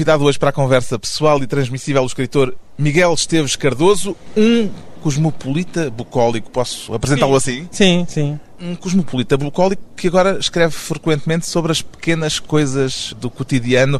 Convidado 0.04 0.24
hoje 0.24 0.38
para 0.38 0.50
a 0.50 0.52
conversa 0.52 0.98
pessoal 0.98 1.42
e 1.42 1.46
transmissível 1.46 2.02
o 2.02 2.06
escritor 2.06 2.54
Miguel 2.76 3.14
Esteves 3.14 3.56
Cardoso, 3.56 4.14
um 4.36 4.68
cosmopolita 5.00 5.88
bucólico, 5.88 6.50
posso 6.50 6.92
apresentá-lo 6.92 7.34
assim? 7.34 7.66
Sim, 7.70 8.04
sim. 8.06 8.38
Um 8.60 8.76
cosmopolita 8.76 9.34
bucólico 9.38 9.82
que 9.96 10.06
agora 10.06 10.38
escreve 10.38 10.72
frequentemente 10.74 11.46
sobre 11.46 11.72
as 11.72 11.80
pequenas 11.80 12.38
coisas 12.38 13.14
do 13.18 13.30
cotidiano. 13.30 13.98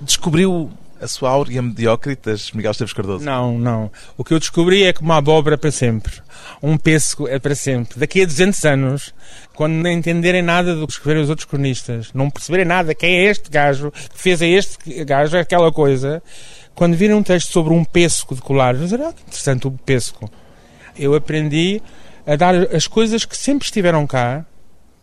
Descobriu 0.00 0.72
a 1.04 1.08
sua 1.08 1.28
áurea 1.28 1.60
mediocritas, 1.60 2.50
Miguel 2.52 2.70
Esteves 2.70 2.94
Cardoso? 2.94 3.24
Não, 3.24 3.58
não. 3.58 3.90
O 4.16 4.24
que 4.24 4.32
eu 4.32 4.38
descobri 4.38 4.84
é 4.84 4.92
que 4.92 5.02
uma 5.02 5.18
abóbora 5.18 5.54
é 5.54 5.58
para 5.58 5.70
sempre. 5.70 6.14
Um 6.62 6.78
pêssego 6.78 7.28
é 7.28 7.38
para 7.38 7.54
sempre. 7.54 8.00
Daqui 8.00 8.22
a 8.22 8.24
200 8.24 8.64
anos, 8.64 9.14
quando 9.54 9.74
não 9.74 9.90
entenderem 9.90 10.40
nada 10.40 10.74
do 10.74 10.86
que 10.86 10.94
escreveram 10.94 11.22
os 11.22 11.28
outros 11.28 11.46
cronistas, 11.46 12.10
não 12.14 12.30
perceberem 12.30 12.64
nada 12.64 12.94
quem 12.94 13.16
é 13.16 13.24
este 13.24 13.50
gajo, 13.50 13.90
que 13.90 14.18
fez 14.18 14.40
a 14.40 14.46
este 14.46 15.04
gajo 15.04 15.36
aquela 15.36 15.70
coisa, 15.70 16.22
quando 16.74 16.96
virem 16.96 17.14
um 17.14 17.22
texto 17.22 17.52
sobre 17.52 17.74
um 17.74 17.84
pêssego 17.84 18.34
de 18.34 18.40
colar, 18.40 18.74
vão 18.74 18.84
dizer, 18.84 19.02
ah, 19.02 19.12
que 19.12 19.22
interessante 19.22 19.66
o 19.66 19.72
pêssego. 19.72 20.30
Eu 20.96 21.14
aprendi 21.14 21.82
a 22.26 22.34
dar 22.34 22.54
as 22.74 22.86
coisas 22.86 23.26
que 23.26 23.36
sempre 23.36 23.66
estiveram 23.66 24.06
cá, 24.06 24.46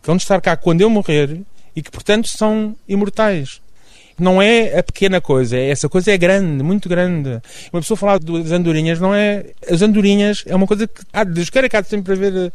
que 0.02 0.08
vão 0.08 0.16
estar 0.16 0.40
cá 0.40 0.56
quando 0.56 0.80
eu 0.80 0.90
morrer 0.90 1.42
e 1.76 1.80
que, 1.80 1.92
portanto, 1.92 2.26
são 2.26 2.76
imortais 2.88 3.61
não 4.22 4.40
é 4.40 4.78
a 4.78 4.82
pequena 4.82 5.20
coisa, 5.20 5.56
é, 5.56 5.70
essa 5.70 5.88
coisa 5.88 6.12
é 6.12 6.16
grande, 6.16 6.62
muito 6.62 6.88
grande. 6.88 7.40
Uma 7.72 7.80
pessoa 7.80 7.96
falar 7.96 8.18
das 8.18 8.52
andorinhas 8.52 9.00
não 9.00 9.14
é. 9.14 9.46
As 9.68 9.82
andorinhas 9.82 10.44
é 10.46 10.54
uma 10.54 10.66
coisa 10.66 10.86
que 10.86 11.02
há 11.12 11.24
de 11.24 11.50
queira 11.50 11.68
cá 11.68 11.82
sempre 11.82 12.12
a 12.12 12.16
ver 12.16 12.52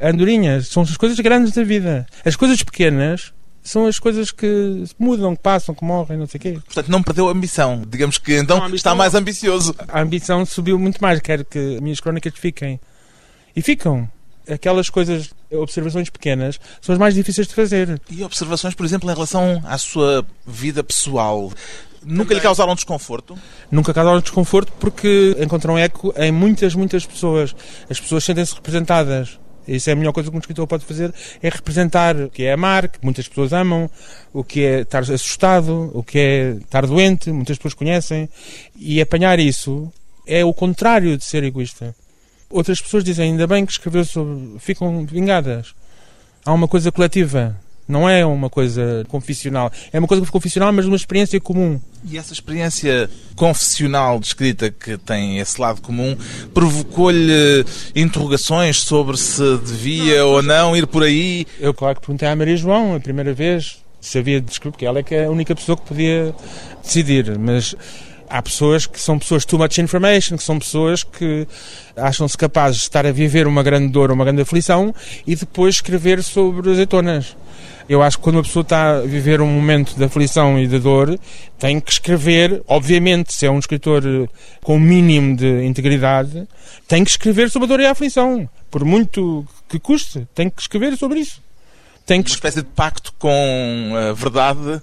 eh, 0.00 0.08
andorinhas. 0.08 0.68
São 0.68 0.82
as 0.82 0.96
coisas 0.96 1.18
grandes 1.20 1.52
da 1.52 1.64
vida. 1.64 2.06
As 2.24 2.36
coisas 2.36 2.62
pequenas 2.62 3.32
são 3.62 3.86
as 3.86 3.98
coisas 3.98 4.30
que 4.30 4.84
mudam, 4.98 5.36
que 5.36 5.42
passam, 5.42 5.74
que 5.74 5.84
morrem, 5.84 6.18
não 6.18 6.26
sei 6.26 6.38
o 6.38 6.40
quê. 6.40 6.58
Portanto, 6.64 6.88
não 6.88 7.02
perdeu 7.02 7.28
a 7.28 7.32
ambição. 7.32 7.82
Digamos 7.86 8.18
que 8.18 8.34
então 8.34 8.58
não, 8.58 8.64
ambição, 8.64 8.76
está 8.76 8.94
mais 8.94 9.14
ambicioso. 9.14 9.74
A 9.88 10.00
ambição 10.00 10.44
subiu 10.44 10.78
muito 10.78 11.00
mais. 11.00 11.20
Quero 11.20 11.44
que 11.44 11.76
as 11.76 11.80
minhas 11.80 12.00
crónicas 12.00 12.32
fiquem. 12.36 12.80
E 13.54 13.62
ficam 13.62 14.08
aquelas 14.50 14.88
coisas, 14.88 15.30
observações 15.52 16.10
pequenas, 16.10 16.58
são 16.80 16.92
as 16.92 16.98
mais 16.98 17.14
difíceis 17.14 17.46
de 17.46 17.54
fazer. 17.54 18.00
E 18.10 18.22
observações, 18.24 18.74
por 18.74 18.84
exemplo, 18.86 19.10
em 19.10 19.14
relação 19.14 19.62
à 19.64 19.78
sua 19.78 20.24
vida 20.46 20.82
pessoal? 20.82 21.52
Nunca 22.04 22.24
Também. 22.24 22.36
lhe 22.36 22.42
causaram 22.42 22.74
desconforto? 22.74 23.38
Nunca 23.70 23.94
causaram 23.94 24.20
desconforto 24.20 24.72
porque 24.78 25.36
encontram 25.38 25.78
eco 25.78 26.12
em 26.16 26.32
muitas, 26.32 26.74
muitas 26.74 27.06
pessoas. 27.06 27.54
As 27.88 28.00
pessoas 28.00 28.24
sentem-se 28.24 28.54
representadas. 28.54 29.38
Isso 29.66 29.88
é 29.88 29.92
a 29.92 29.96
melhor 29.96 30.12
coisa 30.12 30.28
que 30.28 30.36
um 30.36 30.40
escritor 30.40 30.66
pode 30.66 30.84
fazer, 30.84 31.14
é 31.40 31.48
representar 31.48 32.16
o 32.16 32.28
que 32.28 32.42
é 32.42 32.52
amar, 32.52 32.88
que 32.88 32.98
muitas 33.00 33.28
pessoas 33.28 33.52
amam, 33.52 33.88
o 34.32 34.42
que 34.42 34.64
é 34.64 34.80
estar 34.80 35.00
assustado, 35.00 35.90
o 35.94 36.02
que 36.02 36.18
é 36.18 36.50
estar 36.60 36.84
doente, 36.84 37.30
muitas 37.30 37.58
pessoas 37.58 37.74
conhecem. 37.74 38.28
E 38.76 39.00
apanhar 39.00 39.38
isso 39.38 39.92
é 40.26 40.44
o 40.44 40.52
contrário 40.52 41.16
de 41.16 41.24
ser 41.24 41.44
egoísta. 41.44 41.94
Outras 42.52 42.80
pessoas 42.80 43.02
dizem, 43.02 43.32
ainda 43.32 43.46
bem 43.46 43.64
que 43.64 43.72
escreveu 43.72 44.04
sobre. 44.04 44.58
ficam 44.58 45.06
vingadas. 45.06 45.74
Há 46.44 46.52
uma 46.52 46.68
coisa 46.68 46.92
coletiva. 46.92 47.56
Não 47.88 48.08
é 48.08 48.24
uma 48.24 48.48
coisa 48.48 49.04
confissional. 49.08 49.72
É 49.92 49.98
uma 49.98 50.06
coisa 50.06 50.24
confissional, 50.26 50.72
mas 50.72 50.86
uma 50.86 50.96
experiência 50.96 51.40
comum. 51.40 51.80
E 52.08 52.16
essa 52.16 52.32
experiência 52.32 53.10
confessional 53.34 54.20
descrita 54.20 54.70
que 54.70 54.96
tem 54.98 55.38
esse 55.38 55.60
lado 55.60 55.80
comum 55.80 56.16
provocou-lhe 56.54 57.64
interrogações 57.94 58.78
sobre 58.82 59.16
se 59.16 59.58
devia 59.58 60.18
não, 60.18 60.28
ou 60.28 60.42
não 60.42 60.76
ir 60.76 60.86
por 60.86 61.02
aí? 61.02 61.46
Eu, 61.58 61.74
claro, 61.74 61.96
que 61.96 62.02
perguntei 62.02 62.28
à 62.28 62.36
Maria 62.36 62.56
João 62.56 62.94
a 62.94 63.00
primeira 63.00 63.32
vez 63.32 63.82
se 64.00 64.18
havia 64.18 64.40
de 64.40 64.60
porque 64.60 64.84
ela 64.84 64.98
é 64.98 65.02
que 65.02 65.14
é 65.14 65.24
a 65.26 65.30
única 65.30 65.54
pessoa 65.54 65.76
que 65.76 65.86
podia 65.86 66.34
decidir. 66.82 67.38
Mas 67.38 67.74
há 68.32 68.40
pessoas 68.40 68.86
que 68.86 68.98
são 68.98 69.18
pessoas 69.18 69.44
too 69.44 69.58
much 69.58 69.78
information, 69.78 70.38
que 70.38 70.42
são 70.42 70.58
pessoas 70.58 71.04
que 71.04 71.46
acham-se 71.94 72.36
capazes 72.36 72.78
de 72.78 72.84
estar 72.84 73.04
a 73.04 73.12
viver 73.12 73.46
uma 73.46 73.62
grande 73.62 73.88
dor, 73.88 74.10
uma 74.10 74.24
grande 74.24 74.40
aflição 74.40 74.94
e 75.26 75.36
depois 75.36 75.74
escrever 75.76 76.22
sobre 76.22 76.70
azeitonas. 76.70 77.36
Eu 77.86 78.02
acho 78.02 78.16
que 78.16 78.22
quando 78.22 78.36
uma 78.36 78.42
pessoa 78.42 78.62
está 78.62 78.96
a 78.96 79.00
viver 79.02 79.42
um 79.42 79.46
momento 79.46 79.94
de 79.94 80.02
aflição 80.02 80.58
e 80.58 80.66
de 80.66 80.78
dor, 80.78 81.18
tem 81.58 81.78
que 81.78 81.92
escrever, 81.92 82.62
obviamente, 82.66 83.34
se 83.34 83.44
é 83.44 83.50
um 83.50 83.58
escritor 83.58 84.02
com 84.62 84.74
o 84.74 84.76
um 84.76 84.80
mínimo 84.80 85.36
de 85.36 85.64
integridade, 85.64 86.48
tem 86.88 87.04
que 87.04 87.10
escrever 87.10 87.50
sobre 87.50 87.66
a 87.66 87.68
dor 87.68 87.80
e 87.80 87.86
a 87.86 87.90
aflição. 87.90 88.48
Por 88.70 88.82
muito 88.82 89.46
que 89.68 89.78
custe, 89.78 90.26
tem 90.34 90.48
que 90.48 90.62
escrever 90.62 90.96
sobre 90.96 91.20
isso. 91.20 91.42
Tem 92.06 92.22
que... 92.22 92.30
Uma 92.30 92.36
espécie 92.36 92.62
de 92.62 92.68
pacto 92.68 93.12
com 93.18 93.92
a 93.94 94.12
verdade 94.14 94.80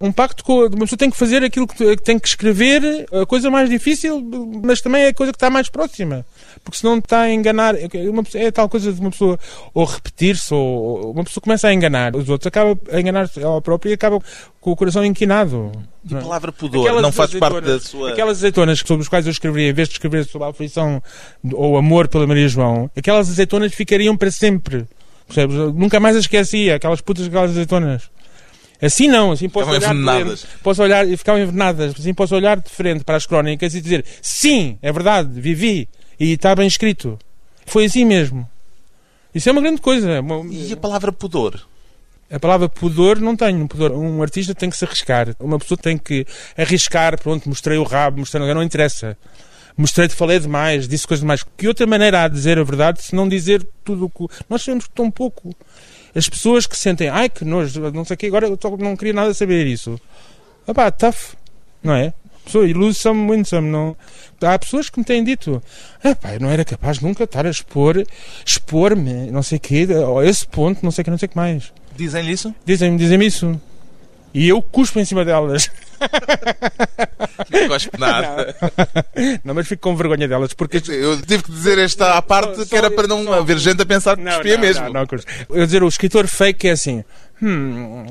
um 0.00 0.10
pacto 0.10 0.42
com. 0.42 0.60
Uma 0.60 0.80
pessoa 0.80 0.98
tem 0.98 1.10
que 1.10 1.16
fazer 1.16 1.44
aquilo 1.44 1.66
que 1.66 1.96
tem 1.98 2.18
que 2.18 2.26
escrever, 2.26 3.06
a 3.12 3.26
coisa 3.26 3.50
mais 3.50 3.68
difícil, 3.68 4.20
mas 4.64 4.80
também 4.80 5.02
é 5.02 5.08
a 5.08 5.14
coisa 5.14 5.32
que 5.32 5.36
está 5.36 5.50
mais 5.50 5.68
próxima. 5.68 6.24
Porque 6.64 6.78
senão 6.78 6.98
está 6.98 7.22
a 7.22 7.32
enganar. 7.32 7.74
Uma, 8.08 8.22
é 8.34 8.50
tal 8.50 8.68
coisa 8.68 8.92
de 8.92 9.00
uma 9.00 9.10
pessoa 9.10 9.38
ou 9.74 9.84
repetir-se, 9.84 10.54
ou 10.54 11.12
uma 11.12 11.22
pessoa 11.24 11.42
começa 11.42 11.68
a 11.68 11.74
enganar 11.74 12.16
os 12.16 12.28
outros, 12.28 12.46
acaba 12.46 12.78
a 12.90 13.00
enganar 13.00 13.30
ela 13.36 13.60
própria 13.60 13.90
e 13.90 13.92
acaba 13.92 14.18
com 14.60 14.72
o 14.72 14.76
coração 14.76 15.04
inquinado. 15.04 15.70
E 16.08 16.14
a 16.14 16.18
é? 16.18 16.22
palavra 16.22 16.50
pudor 16.50 16.86
aquelas 16.86 17.02
não 17.02 17.12
faz 17.12 17.34
parte 17.34 17.60
da 17.60 17.78
sua. 17.78 18.12
Aquelas 18.12 18.38
azeitonas 18.38 18.78
sobre 18.78 19.02
as 19.02 19.08
quais 19.08 19.26
eu 19.26 19.30
escreveria, 19.30 19.68
em 19.68 19.74
vez 19.74 19.88
de 19.88 19.94
escrever 19.94 20.24
sobre 20.24 20.46
a 20.46 20.50
aflição 20.50 21.02
ou 21.52 21.76
amor 21.76 22.08
pela 22.08 22.26
Maria 22.26 22.48
João, 22.48 22.90
aquelas 22.96 23.28
azeitonas 23.28 23.74
ficariam 23.74 24.16
para 24.16 24.30
sempre. 24.30 24.86
Percebes? 25.26 25.56
Nunca 25.74 26.00
mais 26.00 26.16
as 26.16 26.22
esquecia, 26.22 26.74
aquelas 26.76 27.00
putas, 27.00 27.26
aquelas 27.26 27.50
azeitonas. 27.50 28.10
Assim 28.80 29.08
não, 29.08 29.32
assim 29.32 29.48
posso 29.48 29.70
olhar. 29.70 29.94
Frente, 29.94 30.46
posso 30.62 30.82
olhar 30.82 31.06
e 31.06 31.16
ficavam 31.16 31.42
envenenadas, 31.42 31.94
assim 31.98 32.14
posso 32.14 32.34
olhar 32.34 32.58
de 32.58 32.70
frente 32.70 33.04
para 33.04 33.16
as 33.16 33.26
crónicas 33.26 33.74
e 33.74 33.80
dizer 33.80 34.04
sim, 34.22 34.78
é 34.80 34.90
verdade, 34.90 35.40
vivi 35.40 35.88
e 36.18 36.32
está 36.32 36.54
bem 36.54 36.66
escrito. 36.66 37.18
Foi 37.66 37.84
assim 37.84 38.04
mesmo. 38.04 38.48
Isso 39.34 39.48
é 39.48 39.52
uma 39.52 39.60
grande 39.60 39.80
coisa. 39.80 40.08
E 40.50 40.72
a 40.72 40.76
palavra 40.76 41.12
pudor? 41.12 41.60
A 42.30 42.38
palavra 42.38 42.68
pudor 42.68 43.20
não 43.20 43.36
tenho. 43.36 43.66
Pudor. 43.66 43.92
Um 43.92 44.22
artista 44.22 44.54
tem 44.54 44.70
que 44.70 44.76
se 44.76 44.84
arriscar. 44.84 45.34
Uma 45.40 45.58
pessoa 45.58 45.78
tem 45.78 45.98
que 45.98 46.26
arriscar. 46.56 47.20
Pronto, 47.20 47.48
mostrei 47.48 47.76
o 47.76 47.82
rabo, 47.82 48.20
mostrei. 48.20 48.54
Não 48.54 48.62
interessa. 48.62 49.16
Mostrei-te, 49.76 50.14
falei 50.14 50.38
demais, 50.38 50.86
disse 50.86 51.06
coisas 51.06 51.22
demais. 51.22 51.44
Que 51.56 51.66
outra 51.66 51.86
maneira 51.86 52.22
há 52.22 52.28
de 52.28 52.34
dizer 52.34 52.58
a 52.58 52.62
verdade 52.62 53.02
se 53.02 53.14
não 53.14 53.28
dizer 53.28 53.66
tudo 53.84 54.06
o 54.06 54.10
que. 54.10 54.34
Nós 54.48 54.62
sabemos 54.62 54.86
tão 54.94 55.10
pouco. 55.10 55.54
As 56.14 56.28
pessoas 56.28 56.66
que 56.66 56.76
sentem, 56.76 57.08
ai 57.08 57.28
que 57.28 57.44
nojo, 57.44 57.80
não 57.92 58.04
sei 58.04 58.14
o 58.14 58.16
que, 58.18 58.26
agora 58.26 58.46
eu 58.46 58.58
não 58.78 58.96
queria 58.96 59.12
nada 59.12 59.32
saber 59.32 59.66
isso. 59.66 60.00
Ah 60.66 60.74
pá, 60.74 60.90
tough, 60.90 61.34
não 61.82 61.94
é? 61.94 62.12
Pessoa, 62.44 62.66
lose 62.66 62.98
some, 62.98 63.30
win 63.30 63.44
some, 63.44 63.68
não. 63.68 63.96
Há 64.42 64.58
pessoas 64.58 64.88
que 64.90 64.98
me 64.98 65.04
têm 65.04 65.22
dito, 65.22 65.62
ah 66.02 66.14
pá, 66.14 66.34
eu 66.34 66.40
não 66.40 66.50
era 66.50 66.64
capaz 66.64 66.98
de 66.98 67.04
nunca 67.04 67.24
estar 67.24 67.46
a 67.46 67.50
expor, 67.50 68.04
expor-me, 68.44 69.30
não 69.30 69.42
sei 69.42 69.58
o 69.58 69.60
que, 69.60 69.86
a 69.92 70.24
esse 70.26 70.46
ponto, 70.46 70.82
não 70.82 70.90
sei 70.90 71.02
o 71.02 71.04
que, 71.04 71.10
não 71.10 71.18
sei 71.18 71.26
o 71.26 71.30
que 71.30 71.36
mais. 71.36 71.72
Dizem-lhe 71.96 72.32
isso? 72.32 72.54
Dizem-me, 72.64 72.98
dizem-me 72.98 73.26
isso. 73.26 73.60
E 74.32 74.48
eu 74.48 74.62
cuspo 74.62 75.00
em 75.00 75.04
cima 75.04 75.24
delas. 75.24 75.68
Não 77.50 77.68
cospe 77.68 77.98
nada. 77.98 78.54
Não. 78.60 79.40
não, 79.44 79.54
mas 79.54 79.66
fico 79.66 79.82
com 79.82 79.96
vergonha 79.96 80.28
delas. 80.28 80.54
porque 80.54 80.76
Eu 80.88 81.20
tive 81.20 81.42
que 81.42 81.50
dizer 81.50 81.78
esta 81.78 82.14
à 82.14 82.22
parte 82.22 82.64
que 82.66 82.76
era 82.76 82.90
para 82.90 83.08
não 83.08 83.24
só... 83.24 83.34
haver 83.34 83.58
gente 83.58 83.82
a 83.82 83.86
pensar 83.86 84.16
que 84.16 84.22
cuspia 84.22 84.56
mesmo. 84.56 84.84
Não, 84.84 84.92
não, 84.92 85.06
eu 85.50 85.66
dizer, 85.66 85.82
o 85.82 85.88
escritor 85.88 86.26
fake 86.26 86.68
é 86.68 86.70
assim. 86.72 87.04
Hum, 87.42 88.06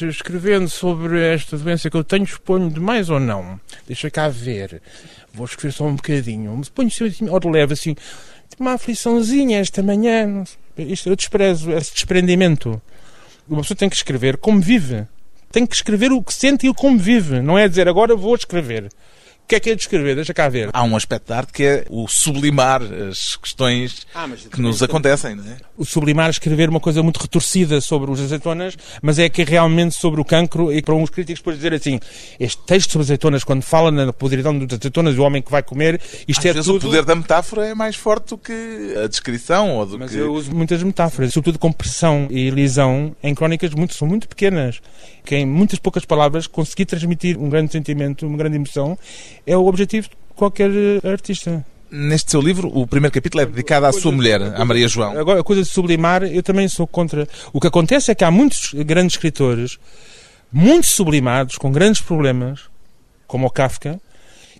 escrevendo 0.00 0.68
sobre 0.68 1.20
esta 1.20 1.56
doença 1.56 1.88
que 1.88 1.96
eu 1.96 2.04
tenho, 2.04 2.24
exponho 2.24 2.70
demais 2.70 3.08
ou 3.08 3.18
não? 3.18 3.58
Deixa 3.86 4.10
cá 4.10 4.28
ver. 4.28 4.82
Vou 5.32 5.46
escrever 5.46 5.72
só 5.72 5.84
um 5.84 5.96
bocadinho. 5.96 6.60
Ponho-se 6.74 7.04
assim, 7.04 7.28
ou 7.28 7.40
de 7.40 7.48
leve 7.48 7.72
assim. 7.72 7.96
Uma 8.58 8.74
afliçãozinha 8.74 9.58
esta 9.58 9.82
manhã. 9.82 10.44
Isto 10.76 11.08
eu 11.08 11.16
desprezo, 11.16 11.72
esse 11.72 11.94
desprendimento. 11.94 12.80
Uma 13.48 13.62
pessoa 13.62 13.76
tem 13.76 13.88
que 13.88 13.96
escrever 13.96 14.36
como 14.36 14.60
vive 14.60 15.06
tem 15.52 15.66
que 15.66 15.74
escrever 15.74 16.10
o 16.10 16.22
que 16.22 16.34
sente 16.34 16.66
e 16.66 16.70
o 16.70 16.74
como 16.74 16.98
vive. 16.98 17.40
Não 17.40 17.58
é 17.58 17.68
dizer 17.68 17.86
agora 17.86 18.16
vou 18.16 18.34
escrever 18.34 18.90
que 19.46 19.56
é 19.56 19.60
que 19.60 19.70
é 19.70 19.74
de 19.74 19.82
escrever? 19.82 20.14
Deixa 20.14 20.32
cá 20.32 20.48
ver. 20.48 20.70
Há 20.72 20.82
um 20.82 20.96
aspecto 20.96 21.26
de 21.26 21.32
arte 21.32 21.52
que 21.52 21.62
é 21.62 21.84
o 21.90 22.08
sublimar 22.08 22.82
as 22.82 23.36
questões 23.36 24.06
ah, 24.14 24.26
que 24.50 24.60
nos 24.60 24.82
acontecem, 24.82 25.34
não 25.34 25.44
é? 25.44 25.56
O 25.76 25.84
sublimar, 25.84 26.30
escrever 26.30 26.68
uma 26.68 26.80
coisa 26.80 27.02
muito 27.02 27.18
retorcida 27.18 27.80
sobre 27.80 28.10
os 28.10 28.20
azeitonas, 28.20 28.76
mas 29.02 29.18
é 29.18 29.28
que 29.28 29.42
é 29.42 29.44
realmente 29.44 29.94
sobre 29.94 30.20
o 30.20 30.24
cancro 30.24 30.72
e 30.72 30.80
para 30.80 30.94
uns 30.94 31.10
críticos 31.10 31.40
depois 31.40 31.56
dizer 31.56 31.74
assim, 31.74 32.00
este 32.40 32.62
texto 32.62 32.92
sobre 32.92 33.04
azeitonas, 33.04 33.44
quando 33.44 33.62
fala 33.62 33.90
na 33.90 34.12
podridão 34.12 34.58
das 34.58 34.78
azeitonas, 34.78 35.18
o 35.18 35.22
homem 35.22 35.42
que 35.42 35.50
vai 35.50 35.62
comer, 35.62 36.00
isto 36.26 36.40
Às 36.40 36.46
é 36.46 36.52
vezes 36.52 36.66
tudo... 36.66 36.78
o 36.78 36.88
poder 36.88 37.04
da 37.04 37.14
metáfora 37.14 37.66
é 37.66 37.74
mais 37.74 37.96
forte 37.96 38.30
do 38.30 38.38
que 38.38 38.94
a 39.02 39.06
descrição 39.06 39.76
ou 39.76 39.86
do 39.86 39.98
mas 39.98 40.12
que... 40.12 40.18
eu 40.18 40.32
uso 40.32 40.54
muitas 40.54 40.82
metáforas, 40.82 41.32
sobretudo 41.32 41.58
com 41.58 41.70
pressão 41.72 42.26
e 42.30 42.48
lisão 42.50 43.14
em 43.22 43.34
crónicas 43.34 43.72
muito, 43.74 43.94
são 43.94 44.08
muito 44.08 44.28
pequenas, 44.28 44.80
que 45.24 45.36
em 45.36 45.46
muitas 45.46 45.78
poucas 45.78 46.04
palavras 46.04 46.46
conseguir 46.46 46.86
transmitir 46.86 47.38
um 47.38 47.48
grande 47.48 47.72
sentimento, 47.72 48.26
uma 48.26 48.38
grande 48.38 48.56
emoção, 48.56 48.98
é 49.46 49.56
o 49.56 49.66
objetivo 49.66 50.08
qualquer 50.34 50.70
eh, 50.70 51.08
artista. 51.08 51.64
Neste 51.90 52.30
seu 52.30 52.40
livro, 52.40 52.68
o 52.74 52.86
primeiro 52.86 53.12
capítulo 53.12 53.42
é 53.42 53.46
dedicado 53.46 53.84
à 53.84 53.92
sua 53.92 54.10
mulher, 54.10 54.40
à 54.40 54.64
Maria 54.64 54.88
João. 54.88 55.18
Agora, 55.18 55.40
a 55.40 55.44
coisa 55.44 55.62
de 55.62 55.68
sublimar, 55.68 56.22
eu 56.22 56.42
também 56.42 56.66
sou 56.66 56.86
contra. 56.86 57.28
O 57.52 57.60
que 57.60 57.66
acontece 57.66 58.10
é 58.10 58.14
que 58.14 58.24
há 58.24 58.30
muitos 58.30 58.72
grandes 58.72 59.14
escritores, 59.14 59.78
muito 60.50 60.86
sublimados, 60.86 61.58
com 61.58 61.70
grandes 61.70 62.00
problemas, 62.00 62.60
como 63.26 63.46
o 63.46 63.50
Kafka, 63.50 64.00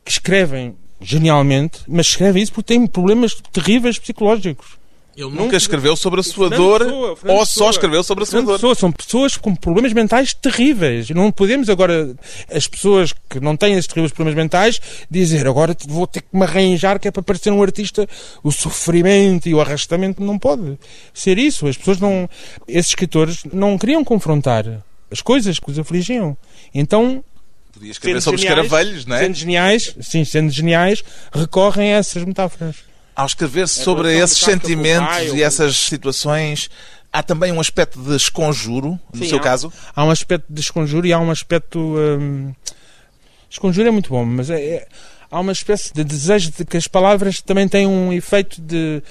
que 0.05 0.11
escrevem 0.11 0.77
genialmente, 1.01 1.81
mas 1.89 2.07
escreve 2.09 2.41
isso 2.41 2.53
porque 2.53 2.75
tem 2.75 2.87
problemas 2.87 3.35
terríveis 3.51 3.99
psicológicos. 3.99 4.82
Ele 5.15 5.29
nunca 5.29 5.57
escreveu 5.57 5.95
sobre 5.95 6.21
a 6.21 6.23
sua 6.23 6.49
dor 6.49 6.81
Pessoa, 6.81 7.17
ou 7.27 7.45
só 7.47 7.71
escreveu 7.71 8.03
sobre 8.03 8.25
a 8.25 8.27
sua 8.27 8.43
dor. 8.43 8.55
Pessoa, 8.55 8.75
são 8.75 8.91
pessoas 8.91 9.37
com 9.37 9.55
problemas 9.55 9.93
mentais 9.93 10.33
terríveis. 10.33 11.11
Não 11.11 11.31
podemos 11.31 11.69
agora, 11.69 12.17
as 12.51 12.67
pessoas 12.67 13.13
que 13.29 13.39
não 13.39 13.55
têm 13.55 13.75
esses 13.75 13.87
terríveis 13.87 14.13
problemas 14.13 14.37
mentais, 14.37 14.81
dizer 15.11 15.47
agora 15.47 15.77
vou 15.87 16.07
ter 16.07 16.23
que 16.23 16.29
me 16.33 16.43
arranjar 16.43 16.99
que 16.99 17.09
é 17.09 17.11
para 17.11 17.23
parecer 17.23 17.53
um 17.53 17.63
artista. 17.63 18.09
O 18.43 18.51
sofrimento 18.51 19.49
e 19.49 19.55
o 19.55 19.61
arrastamento 19.61 20.23
não 20.23 20.39
pode 20.39 20.79
ser 21.13 21.39
isso. 21.39 21.67
As 21.67 21.77
pessoas 21.77 22.01
não. 22.01 22.29
Esses 22.67 22.91
escritores 22.91 23.45
não 23.53 23.77
queriam 23.77 24.03
confrontar 24.03 24.83
as 25.11 25.21
coisas 25.21 25.59
que 25.59 25.71
os 25.71 25.79
afligiam. 25.79 26.35
Então 26.75 27.23
Podia 27.71 27.91
escrever 27.91 28.21
sobre 28.21 28.41
geniais, 28.41 28.65
escaravelhos, 28.65 29.07
não 29.07 29.17
é? 29.17 29.19
Sendo 29.21 29.35
geniais, 29.35 29.97
sim, 30.01 30.25
sendo 30.25 30.51
geniais, 30.51 31.05
recorrem 31.33 31.93
a 31.93 31.99
essas 31.99 32.25
metáforas. 32.25 32.92
Ao 33.15 33.27
escrever 33.27 33.69
sobre 33.69 34.17
esses 34.19 34.39
sentimentos 34.39 35.35
e 35.35 35.43
essas 35.43 35.77
situações, 35.77 36.71
há 37.13 37.23
também 37.23 37.53
um 37.53 37.61
aspecto 37.61 38.01
de 38.01 38.17
esconjuro, 38.17 38.99
no 39.13 39.19
Sim, 39.19 39.29
seu 39.29 39.39
há, 39.39 39.41
caso? 39.41 39.73
Há 39.95 40.05
um 40.05 40.11
aspecto 40.11 40.47
de 40.49 40.61
esconjuro 40.61 41.07
e 41.07 41.13
há 41.13 41.19
um 41.19 41.31
aspecto. 41.31 41.79
Hum, 41.79 42.53
esconjuro 43.51 43.89
é 43.89 43.91
muito 43.91 44.09
bom, 44.09 44.25
mas 44.25 44.49
é, 44.49 44.61
é, 44.61 44.89
há 45.31 45.41
uma 45.41 45.53
espécie 45.53 45.93
de 45.93 46.03
desejo 46.03 46.51
de 46.53 46.65
que 46.65 46.77
as 46.77 46.89
palavras 46.89 47.43
também 47.43 47.69
têm 47.69 47.87
um 47.87 48.13
efeito 48.13 48.61
de 48.61 49.03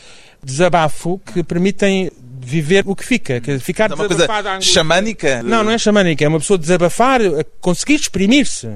desabafo 0.44 1.22
que 1.34 1.44
permitem 1.44 2.12
viver 2.44 2.84
o 2.88 2.96
que 2.96 3.06
fica, 3.06 3.40
que 3.40 3.60
ficar 3.60 3.92
é 3.92 3.94
uma 3.94 4.08
coisa 4.08 4.28
xamânica? 4.60 5.44
Não, 5.44 5.64
não 5.64 5.72
é 5.72 5.78
xamânica, 5.78 6.26
é 6.26 6.28
uma 6.28 6.40
pessoa 6.40 6.58
desabafar, 6.58 7.22
conseguir 7.60 7.96
exprimir-se. 7.96 8.68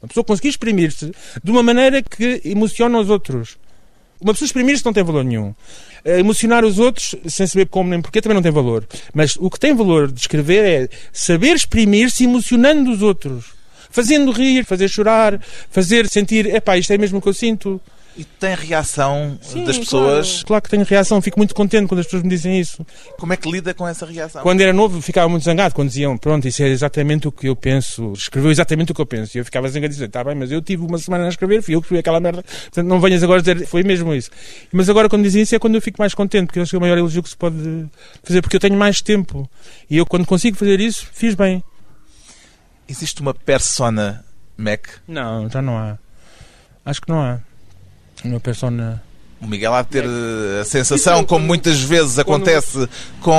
Uma 0.00 0.08
pessoa 0.08 0.24
conseguir 0.24 0.48
exprimir-se 0.48 1.12
de 1.42 1.50
uma 1.50 1.62
maneira 1.62 2.02
que 2.02 2.40
emociona 2.44 2.98
os 2.98 3.10
outros. 3.10 3.58
Uma 4.20 4.34
pessoa 4.34 4.46
exprimir-se 4.46 4.84
não 4.84 4.92
tem 4.92 5.02
valor 5.02 5.24
nenhum. 5.24 5.54
Eh, 6.04 6.20
emocionar 6.20 6.64
os 6.64 6.78
outros, 6.78 7.14
sem 7.26 7.46
saber 7.46 7.66
como 7.66 7.88
nem 7.88 8.02
porquê, 8.02 8.20
também 8.20 8.34
não 8.34 8.42
tem 8.42 8.52
valor. 8.52 8.86
Mas 9.14 9.36
o 9.36 9.48
que 9.48 9.58
tem 9.58 9.74
valor 9.74 10.10
de 10.12 10.20
escrever 10.20 10.64
é 10.64 10.88
saber 11.12 11.54
exprimir-se 11.54 12.24
emocionando 12.24 12.90
os 12.90 13.02
outros. 13.02 13.46
Fazendo 13.90 14.30
rir, 14.30 14.64
fazer 14.64 14.88
chorar, 14.88 15.40
fazer 15.70 16.08
sentir, 16.08 16.46
epá, 16.54 16.76
isto 16.76 16.92
é 16.92 16.98
mesmo 16.98 17.18
o 17.18 17.22
que 17.22 17.28
eu 17.28 17.34
sinto. 17.34 17.80
E 18.16 18.24
tem 18.24 18.54
reação 18.54 19.38
Sim, 19.40 19.64
das 19.64 19.78
pessoas? 19.78 20.30
Claro, 20.30 20.46
claro, 20.46 20.62
que 20.62 20.70
tenho 20.70 20.84
reação. 20.84 21.22
Fico 21.22 21.38
muito 21.38 21.54
contente 21.54 21.86
quando 21.86 22.00
as 22.00 22.06
pessoas 22.06 22.22
me 22.22 22.28
dizem 22.28 22.58
isso. 22.58 22.84
Como 23.18 23.32
é 23.32 23.36
que 23.36 23.50
lida 23.50 23.72
com 23.72 23.86
essa 23.86 24.04
reação? 24.04 24.42
Quando 24.42 24.60
era 24.60 24.72
novo, 24.72 25.00
ficava 25.00 25.28
muito 25.28 25.44
zangado. 25.44 25.74
Quando 25.74 25.88
diziam, 25.88 26.18
pronto, 26.18 26.46
isso 26.46 26.62
é 26.62 26.68
exatamente 26.68 27.28
o 27.28 27.32
que 27.32 27.48
eu 27.48 27.54
penso. 27.54 28.12
Escreveu 28.12 28.50
exatamente 28.50 28.90
o 28.90 28.94
que 28.94 29.00
eu 29.00 29.06
penso. 29.06 29.36
E 29.36 29.40
eu 29.40 29.44
ficava 29.44 29.68
zangado 29.68 29.86
e 29.86 29.88
dizia, 29.90 30.06
está 30.06 30.24
bem, 30.24 30.34
mas 30.34 30.50
eu 30.50 30.60
tive 30.60 30.84
uma 30.84 30.98
semana 30.98 31.26
a 31.26 31.28
escrever, 31.28 31.62
fui 31.62 31.74
eu 31.74 31.80
que 31.80 31.86
escrevi 31.86 32.00
aquela 32.00 32.18
merda. 32.18 32.42
Portanto, 32.42 32.86
não 32.86 33.00
venhas 33.00 33.22
agora 33.22 33.40
dizer, 33.40 33.66
foi 33.66 33.82
mesmo 33.84 34.12
isso. 34.12 34.30
Mas 34.72 34.88
agora, 34.88 35.08
quando 35.08 35.22
dizem 35.22 35.42
isso, 35.42 35.54
é 35.54 35.58
quando 35.58 35.76
eu 35.76 35.82
fico 35.82 36.00
mais 36.00 36.12
contente, 36.12 36.46
porque 36.46 36.58
eu 36.58 36.62
acho 36.64 36.70
que 36.70 36.76
é 36.76 36.78
o 36.78 36.82
maior 36.82 36.98
elogio 36.98 37.22
que 37.22 37.30
se 37.30 37.36
pode 37.36 37.56
fazer, 38.24 38.42
porque 38.42 38.56
eu 38.56 38.60
tenho 38.60 38.76
mais 38.76 39.00
tempo. 39.00 39.48
E 39.88 39.96
eu, 39.96 40.04
quando 40.04 40.26
consigo 40.26 40.56
fazer 40.56 40.80
isso, 40.80 41.06
fiz 41.12 41.34
bem. 41.34 41.62
Existe 42.88 43.20
uma 43.20 43.32
persona 43.32 44.24
Mac? 44.56 44.88
Não, 45.06 45.48
já 45.48 45.62
não 45.62 45.78
há. 45.78 45.96
Acho 46.84 47.00
que 47.00 47.08
não 47.08 47.22
há 47.22 47.40
uma 48.24 48.40
persona 48.40 49.02
o 49.40 49.46
Miguel 49.46 49.72
há 49.72 49.80
de 49.80 49.88
ter 49.88 50.04
a 50.60 50.64
sensação, 50.64 51.24
como 51.24 51.46
muitas 51.46 51.80
vezes 51.80 52.18
acontece 52.18 52.86
com 53.20 53.32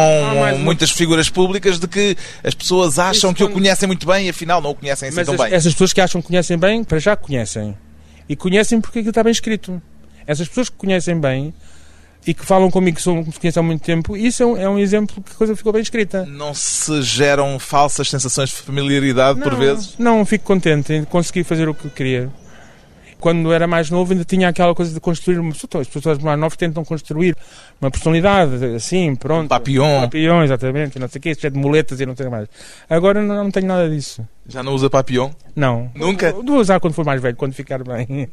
muitas 0.59 0.89
figuras 0.89 1.29
públicas, 1.29 1.79
de 1.79 1.87
que 1.87 2.17
as 2.43 2.55
pessoas 2.55 2.97
acham 2.97 3.31
que 3.33 3.43
o 3.43 3.49
conhecem 3.49 3.85
muito 3.85 4.07
bem 4.07 4.25
e 4.25 4.29
afinal 4.29 4.59
não 4.61 4.71
o 4.71 4.75
conhecem 4.75 5.09
assim 5.09 5.23
tão 5.23 5.37
bem. 5.37 5.53
Essas 5.53 5.73
pessoas 5.73 5.93
que 5.93 6.01
acham 6.01 6.19
que 6.19 6.27
conhecem 6.27 6.57
bem, 6.57 6.83
para 6.83 6.97
já 6.97 7.15
conhecem. 7.15 7.77
E 8.27 8.35
conhecem 8.35 8.81
porque 8.81 8.99
aquilo 8.99 9.11
está 9.11 9.23
bem 9.23 9.31
escrito. 9.31 9.79
Essas 10.25 10.47
pessoas 10.47 10.69
que 10.69 10.75
conhecem 10.75 11.19
bem 11.19 11.53
e 12.25 12.33
que 12.33 12.45
falam 12.45 12.71
comigo 12.71 12.97
que 12.97 13.03
são 13.03 13.23
que 13.23 13.39
conhecem 13.39 13.59
há 13.59 13.63
muito 13.63 13.83
tempo, 13.83 14.17
isso 14.17 14.41
é 14.41 14.45
um, 14.45 14.57
é 14.57 14.69
um, 14.69 14.79
exemplo 14.79 15.21
que 15.21 15.33
a 15.33 15.35
coisa 15.35 15.55
ficou 15.55 15.71
bem 15.71 15.83
escrita. 15.83 16.25
Não 16.25 16.53
se 16.55 17.03
geram 17.03 17.59
falsas 17.59 18.09
sensações 18.09 18.49
de 18.49 18.55
familiaridade 18.55 19.39
não, 19.39 19.47
por 19.47 19.55
vezes? 19.55 19.93
Não, 19.99 20.25
fico 20.25 20.45
contente 20.45 20.93
em 20.93 21.03
conseguir 21.03 21.43
fazer 21.43 21.69
o 21.69 21.75
que 21.75 21.87
queria 21.89 22.31
quando 23.21 23.53
era 23.53 23.67
mais 23.67 23.89
novo 23.89 24.11
ainda 24.11 24.25
tinha 24.25 24.49
aquela 24.49 24.75
coisa 24.75 24.93
de 24.93 24.99
construir 24.99 25.39
uma 25.39 25.51
pessoa. 25.53 25.81
As 25.81 25.87
pessoas 25.87 26.17
mais 26.17 26.37
novas 26.37 26.57
tentam 26.57 26.83
construir 26.83 27.37
uma 27.79 27.89
personalidade, 27.89 28.65
assim, 28.75 29.15
pronto. 29.15 29.45
Um 29.45 29.47
papião. 29.47 30.01
Papião, 30.01 30.43
exatamente, 30.43 30.99
não 30.99 31.07
sei 31.07 31.19
o 31.19 31.21
quê, 31.21 31.35
cheio 31.35 31.53
de 31.53 31.59
muletas 31.59 32.01
e 32.01 32.05
não 32.05 32.15
sei 32.15 32.27
mais. 32.27 32.49
Agora 32.89 33.21
não, 33.21 33.43
não 33.43 33.51
tenho 33.51 33.67
nada 33.67 33.89
disso. 33.89 34.27
Já 34.51 34.61
não 34.61 34.73
usa 34.73 34.89
papião? 34.89 35.33
Não. 35.55 35.89
Nunca? 35.95 36.31
Vou 36.31 36.57
usar 36.57 36.79
quando 36.79 36.93
for 36.93 37.05
mais 37.05 37.21
velho, 37.21 37.35
quando 37.35 37.53
ficar 37.53 37.83
bem. 37.83 38.29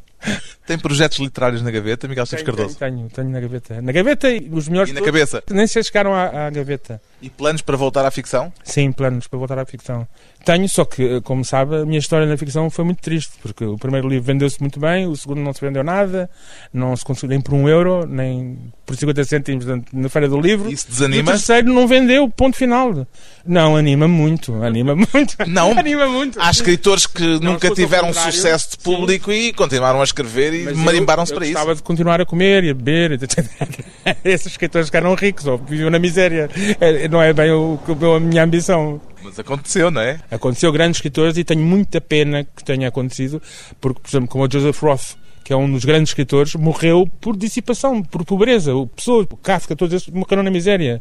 Tem 0.66 0.78
projetos 0.78 1.18
literários 1.18 1.62
na 1.62 1.70
gaveta, 1.70 2.08
Miguel 2.08 2.24
Esteves 2.24 2.44
Cardoso? 2.44 2.76
Tenho, 2.76 2.96
tenho, 2.96 3.08
tenho, 3.08 3.30
na 3.30 3.40
gaveta. 3.40 3.80
Na 3.80 3.92
gaveta 3.92 4.30
e 4.30 4.50
os 4.52 4.68
melhores... 4.68 4.90
E 4.90 4.94
na 4.94 5.00
cabeça? 5.00 5.42
Nem 5.50 5.66
se 5.66 5.82
chegaram 5.82 6.12
à, 6.12 6.46
à 6.46 6.50
gaveta. 6.50 7.00
E 7.22 7.30
planos 7.30 7.62
para 7.62 7.76
voltar 7.76 8.04
à 8.04 8.10
ficção? 8.10 8.52
Sim, 8.64 8.92
planos 8.92 9.26
para 9.26 9.38
voltar 9.38 9.58
à 9.58 9.64
ficção. 9.64 10.06
Tenho, 10.44 10.68
só 10.68 10.84
que, 10.84 11.20
como 11.22 11.44
sabe, 11.44 11.76
a 11.76 11.86
minha 11.86 11.98
história 11.98 12.26
na 12.26 12.36
ficção 12.36 12.68
foi 12.68 12.84
muito 12.84 13.00
triste, 13.00 13.32
porque 13.40 13.64
o 13.64 13.78
primeiro 13.78 14.08
livro 14.08 14.24
vendeu-se 14.24 14.60
muito 14.60 14.78
bem, 14.78 15.06
o 15.06 15.16
segundo 15.16 15.40
não 15.40 15.52
se 15.52 15.60
vendeu 15.60 15.84
nada, 15.84 16.28
não 16.72 16.94
se 16.96 17.04
conseguiu 17.04 17.30
nem 17.30 17.40
por 17.40 17.54
um 17.54 17.68
euro, 17.68 18.06
nem 18.06 18.72
por 18.88 18.96
50 18.96 19.24
cêntimos 19.24 19.66
na 19.92 20.08
Feira 20.08 20.30
do 20.30 20.40
Livro. 20.40 20.72
Isso 20.72 20.88
desanima? 20.88 21.20
E 21.20 21.22
o 21.22 21.26
terceiro 21.26 21.70
não 21.70 21.86
vendeu, 21.86 22.26
ponto 22.30 22.56
final. 22.56 23.06
Não, 23.46 23.76
anima 23.76 24.08
muito, 24.08 24.62
anima 24.62 24.96
muito. 24.96 25.36
Não, 25.46 25.72
anima 25.78 26.06
muito. 26.08 26.40
Há 26.40 26.50
escritores 26.50 27.06
que 27.06 27.22
não, 27.22 27.52
nunca 27.52 27.70
tiveram 27.70 28.12
sucesso 28.14 28.70
de 28.70 28.78
público 28.78 29.30
sim. 29.30 29.48
e 29.48 29.52
continuaram 29.52 30.00
a 30.00 30.04
escrever 30.04 30.54
e 30.54 30.74
marimbaram-se 30.74 31.34
para 31.34 31.44
isso. 31.44 31.52
gostava 31.52 31.74
de 31.74 31.82
continuar 31.82 32.20
a 32.22 32.24
comer 32.24 32.64
e 32.64 32.70
a 32.70 32.74
beber. 32.74 33.20
Esses 34.24 34.46
escritores 34.46 34.88
ficaram 34.88 35.14
ricos 35.14 35.46
ou 35.46 35.58
viviam 35.58 35.90
na 35.90 35.98
miséria. 35.98 36.48
É, 36.80 37.08
não 37.08 37.22
é 37.22 37.34
bem 37.34 37.50
o, 37.50 37.78
a 38.16 38.20
minha 38.20 38.42
ambição. 38.42 38.98
Mas 39.22 39.38
aconteceu, 39.38 39.90
não 39.90 40.00
é? 40.00 40.18
Aconteceu 40.30 40.72
grandes 40.72 40.96
escritores 40.96 41.36
e 41.36 41.44
tenho 41.44 41.62
muita 41.62 42.00
pena 42.00 42.44
que 42.44 42.64
tenha 42.64 42.88
acontecido, 42.88 43.42
porque, 43.78 44.00
por 44.00 44.08
exemplo, 44.08 44.28
como 44.28 44.44
o 44.44 44.50
Joseph 44.50 44.82
Roth, 44.82 45.16
que 45.48 45.52
é 45.54 45.56
um 45.56 45.72
dos 45.72 45.82
grandes 45.82 46.10
escritores, 46.10 46.54
morreu 46.56 47.08
por 47.22 47.34
dissipação, 47.34 48.02
por 48.02 48.22
pobreza. 48.22 48.74
O 48.74 48.86
Pessoa, 48.86 49.22
o 49.22 49.36
Kafka, 49.38 49.74
todos 49.74 49.94
esses 49.94 50.08
morreram 50.12 50.42
na 50.42 50.50
miséria 50.50 51.00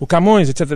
o 0.00 0.06
Camões, 0.06 0.48
etc. 0.48 0.66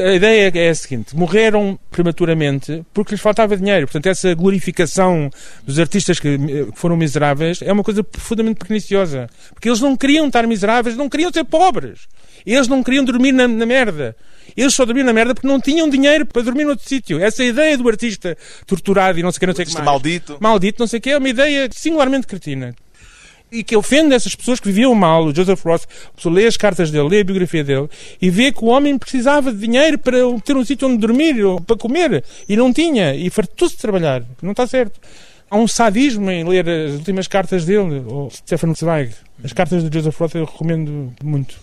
A 0.00 0.14
ideia 0.14 0.50
é 0.54 0.70
a 0.70 0.74
seguinte: 0.74 1.14
morreram 1.14 1.78
prematuramente 1.90 2.82
porque 2.94 3.12
lhes 3.12 3.20
faltava 3.20 3.54
dinheiro. 3.54 3.86
Portanto, 3.86 4.06
essa 4.06 4.32
glorificação 4.32 5.28
dos 5.62 5.78
artistas 5.78 6.18
que 6.18 6.38
foram 6.72 6.96
miseráveis 6.96 7.60
é 7.60 7.70
uma 7.70 7.84
coisa 7.84 8.02
profundamente 8.02 8.60
perniciosa. 8.60 9.28
Porque 9.52 9.68
eles 9.68 9.82
não 9.82 9.94
queriam 9.94 10.26
estar 10.26 10.46
miseráveis, 10.46 10.96
não 10.96 11.06
queriam 11.10 11.30
ser 11.30 11.44
pobres. 11.44 12.08
Eles 12.46 12.66
não 12.66 12.82
queriam 12.82 13.04
dormir 13.04 13.32
na, 13.32 13.46
na 13.46 13.66
merda. 13.66 14.16
Eles 14.58 14.74
só 14.74 14.84
dormiam 14.84 15.06
na 15.06 15.12
merda 15.12 15.34
porque 15.34 15.46
não 15.46 15.60
tinham 15.60 15.88
dinheiro 15.88 16.26
para 16.26 16.42
dormir 16.42 16.64
noutro 16.64 16.86
sítio. 16.86 17.20
Essa 17.20 17.44
ideia 17.44 17.78
do 17.78 17.88
artista 17.88 18.36
torturado 18.66 19.18
e 19.18 19.22
não 19.22 19.30
sei 19.30 19.36
o 19.36 19.40
que, 19.40 19.46
não 19.46 19.54
sei 19.54 19.64
o 19.64 19.68
que 19.68 19.74
mais. 19.74 19.86
Maldito. 19.86 20.36
Maldito, 20.40 20.80
não 20.80 20.86
sei 20.88 20.98
o 20.98 21.00
que, 21.02 21.10
é 21.10 21.18
uma 21.18 21.28
ideia 21.28 21.68
singularmente 21.72 22.26
cretina 22.26 22.74
e 23.50 23.62
que 23.62 23.76
ofende 23.76 24.14
essas 24.14 24.34
pessoas 24.34 24.60
que 24.60 24.66
viviam 24.66 24.94
mal. 24.94 25.26
O 25.26 25.34
Joseph 25.34 25.62
pessoa 26.14 26.34
lê 26.34 26.46
as 26.46 26.56
cartas 26.56 26.90
dele, 26.90 27.08
lê 27.08 27.20
a 27.20 27.24
biografia 27.24 27.64
dele 27.64 27.88
e 28.20 28.30
vê 28.30 28.52
que 28.52 28.64
o 28.64 28.66
homem 28.66 28.98
precisava 28.98 29.52
de 29.52 29.58
dinheiro 29.58 29.98
para 29.98 30.18
ter 30.44 30.56
um 30.56 30.64
sítio 30.64 30.88
onde 30.88 30.98
dormir 30.98 31.42
ou 31.44 31.60
para 31.60 31.76
comer 31.76 32.24
e 32.48 32.56
não 32.56 32.72
tinha 32.72 33.14
e 33.14 33.30
fartou-se 33.30 33.76
de 33.76 33.80
trabalhar. 33.80 34.24
Não 34.42 34.50
está 34.50 34.66
certo. 34.66 35.00
Há 35.50 35.56
um 35.56 35.66
sadismo 35.66 36.30
em 36.30 36.44
ler 36.44 36.68
as 36.68 36.92
últimas 36.94 37.26
cartas 37.26 37.64
dele, 37.64 38.02
ou 38.06 38.28
Stefan 38.30 38.74
Zweig. 38.74 39.14
As 39.42 39.52
cartas 39.52 39.82
de 39.82 39.98
Joseph 39.98 40.18
Roth 40.18 40.34
eu 40.34 40.44
recomendo 40.44 41.12
muito. 41.22 41.56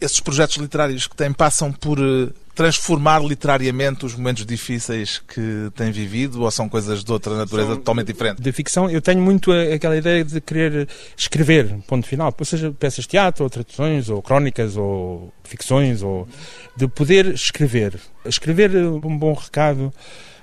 Esses 0.00 0.20
projetos 0.20 0.56
literários 0.56 1.06
que 1.06 1.16
têm 1.16 1.32
passam 1.32 1.72
por 1.72 1.98
eh, 1.98 2.28
transformar 2.54 3.22
literariamente 3.22 4.06
os 4.06 4.14
momentos 4.14 4.46
difíceis 4.46 5.18
que 5.18 5.70
tem 5.74 5.90
vivido 5.90 6.42
ou 6.42 6.50
são 6.50 6.68
coisas 6.68 7.02
de 7.02 7.10
outra 7.10 7.36
natureza 7.36 7.68
são 7.68 7.76
totalmente 7.76 8.06
diferente? 8.08 8.40
De 8.40 8.52
ficção, 8.52 8.88
eu 8.88 9.02
tenho 9.02 9.20
muito 9.20 9.50
aquela 9.52 9.96
ideia 9.96 10.24
de 10.24 10.40
querer 10.40 10.88
escrever, 11.16 11.76
ponto 11.86 12.06
final, 12.06 12.34
ou 12.36 12.44
seja, 12.44 12.72
peças 12.72 13.04
de 13.04 13.10
teatro, 13.10 13.44
ou 13.44 13.50
traduções, 13.50 14.08
ou 14.08 14.22
crónicas, 14.22 14.76
ou 14.76 15.32
ficções, 15.42 16.02
ou 16.02 16.28
de 16.76 16.86
poder 16.86 17.26
escrever. 17.34 17.98
Escrever 18.24 18.76
um 18.76 19.18
bom 19.18 19.32
recado 19.32 19.92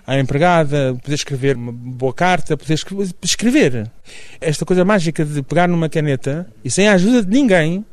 à 0.05 0.19
empregada, 0.19 0.97
poder 1.01 1.15
escrever 1.15 1.55
uma 1.55 1.71
boa 1.71 2.13
carta, 2.13 2.57
poder 2.57 2.79
escrever. 3.23 3.89
Esta 4.41 4.65
coisa 4.65 4.83
mágica 4.83 5.23
de 5.23 5.41
pegar 5.41 5.67
numa 5.67 5.87
caneta 5.87 6.51
e 6.63 6.69
sem 6.69 6.87
a 6.87 6.93
ajuda 6.93 7.23
de 7.23 7.29
ninguém 7.29 7.85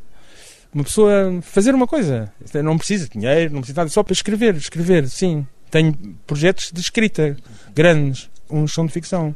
uma 0.73 0.85
pessoa 0.85 1.41
fazer 1.43 1.75
uma 1.75 1.87
coisa. 1.87 2.33
Não 2.63 2.79
precisa 2.79 3.05
de 3.07 3.19
dinheiro, 3.19 3.53
não 3.53 3.61
precisa 3.61 3.81
nada, 3.81 3.91
só 3.91 4.03
para 4.03 4.13
escrever, 4.13 4.55
escrever, 4.57 5.09
sim. 5.09 5.47
Tenho 5.71 5.95
projetos 6.27 6.71
de 6.73 6.81
escrita 6.81 7.37
grandes, 7.75 8.31
uns 8.51 8.73
são 8.73 8.87
de 8.87 8.93
ficção. 8.93 9.35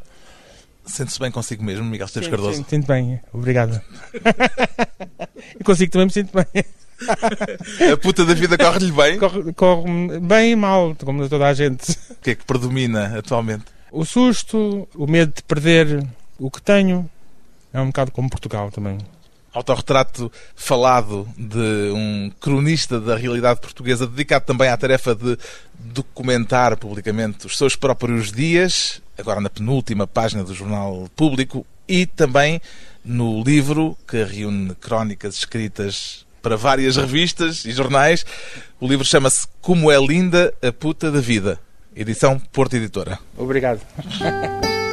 Sente-se 0.84 1.20
bem 1.20 1.30
consigo 1.30 1.62
mesmo, 1.62 1.84
Miguel 1.84 2.06
Esteves 2.06 2.28
Cardoso? 2.28 2.56
Sim, 2.56 2.64
sinto 2.68 2.86
bem, 2.86 3.20
obrigado. 3.32 3.80
e 5.58 5.62
consigo 5.62 5.92
também 5.92 6.06
me 6.06 6.12
sinto 6.12 6.32
bem. 6.32 6.64
a 7.92 7.96
puta 7.96 8.24
da 8.24 8.34
vida 8.34 8.58
corre-lhe 8.58 8.92
bem? 8.92 9.18
Corre, 9.18 9.52
corre 9.52 10.20
bem 10.20 10.52
e 10.52 10.56
mal, 10.56 10.96
como 11.04 11.28
toda 11.28 11.46
a 11.46 11.54
gente. 11.54 11.92
O 12.10 12.14
que 12.16 12.30
é 12.30 12.34
que 12.34 12.44
predomina 12.44 13.18
atualmente? 13.18 13.64
O 13.92 14.04
susto, 14.04 14.88
o 14.94 15.06
medo 15.06 15.32
de 15.34 15.42
perder 15.42 16.04
o 16.38 16.50
que 16.50 16.60
tenho, 16.60 17.08
É 17.72 17.80
um 17.80 17.86
bocado 17.86 18.10
como 18.10 18.28
Portugal 18.28 18.70
também. 18.70 18.98
Autorretrato 19.52 20.32
falado 20.56 21.28
de 21.36 21.90
um 21.92 22.30
cronista 22.40 22.98
da 22.98 23.16
realidade 23.16 23.60
portuguesa, 23.60 24.06
dedicado 24.06 24.46
também 24.46 24.68
à 24.68 24.76
tarefa 24.76 25.14
de 25.14 25.36
documentar 25.78 26.76
publicamente 26.76 27.46
os 27.46 27.58
seus 27.58 27.76
próprios 27.76 28.32
dias, 28.32 29.02
agora 29.18 29.40
na 29.40 29.50
penúltima 29.50 30.06
página 30.06 30.42
do 30.42 30.54
Jornal 30.54 31.08
Público, 31.14 31.66
e 31.86 32.06
também 32.06 32.60
no 33.04 33.42
livro 33.42 33.96
que 34.06 34.22
reúne 34.22 34.74
crónicas 34.76 35.34
escritas 35.34 36.24
para 36.40 36.56
várias 36.56 36.96
revistas 36.96 37.64
e 37.64 37.72
jornais. 37.72 38.24
O 38.80 38.86
livro 38.86 39.04
chama-se 39.04 39.46
Como 39.60 39.90
é 39.90 39.98
Linda 39.98 40.52
a 40.62 40.72
Puta 40.72 41.10
da 41.10 41.20
Vida, 41.20 41.58
edição 41.94 42.38
Porto 42.38 42.74
Editora. 42.74 43.18
Obrigado. 43.36 43.80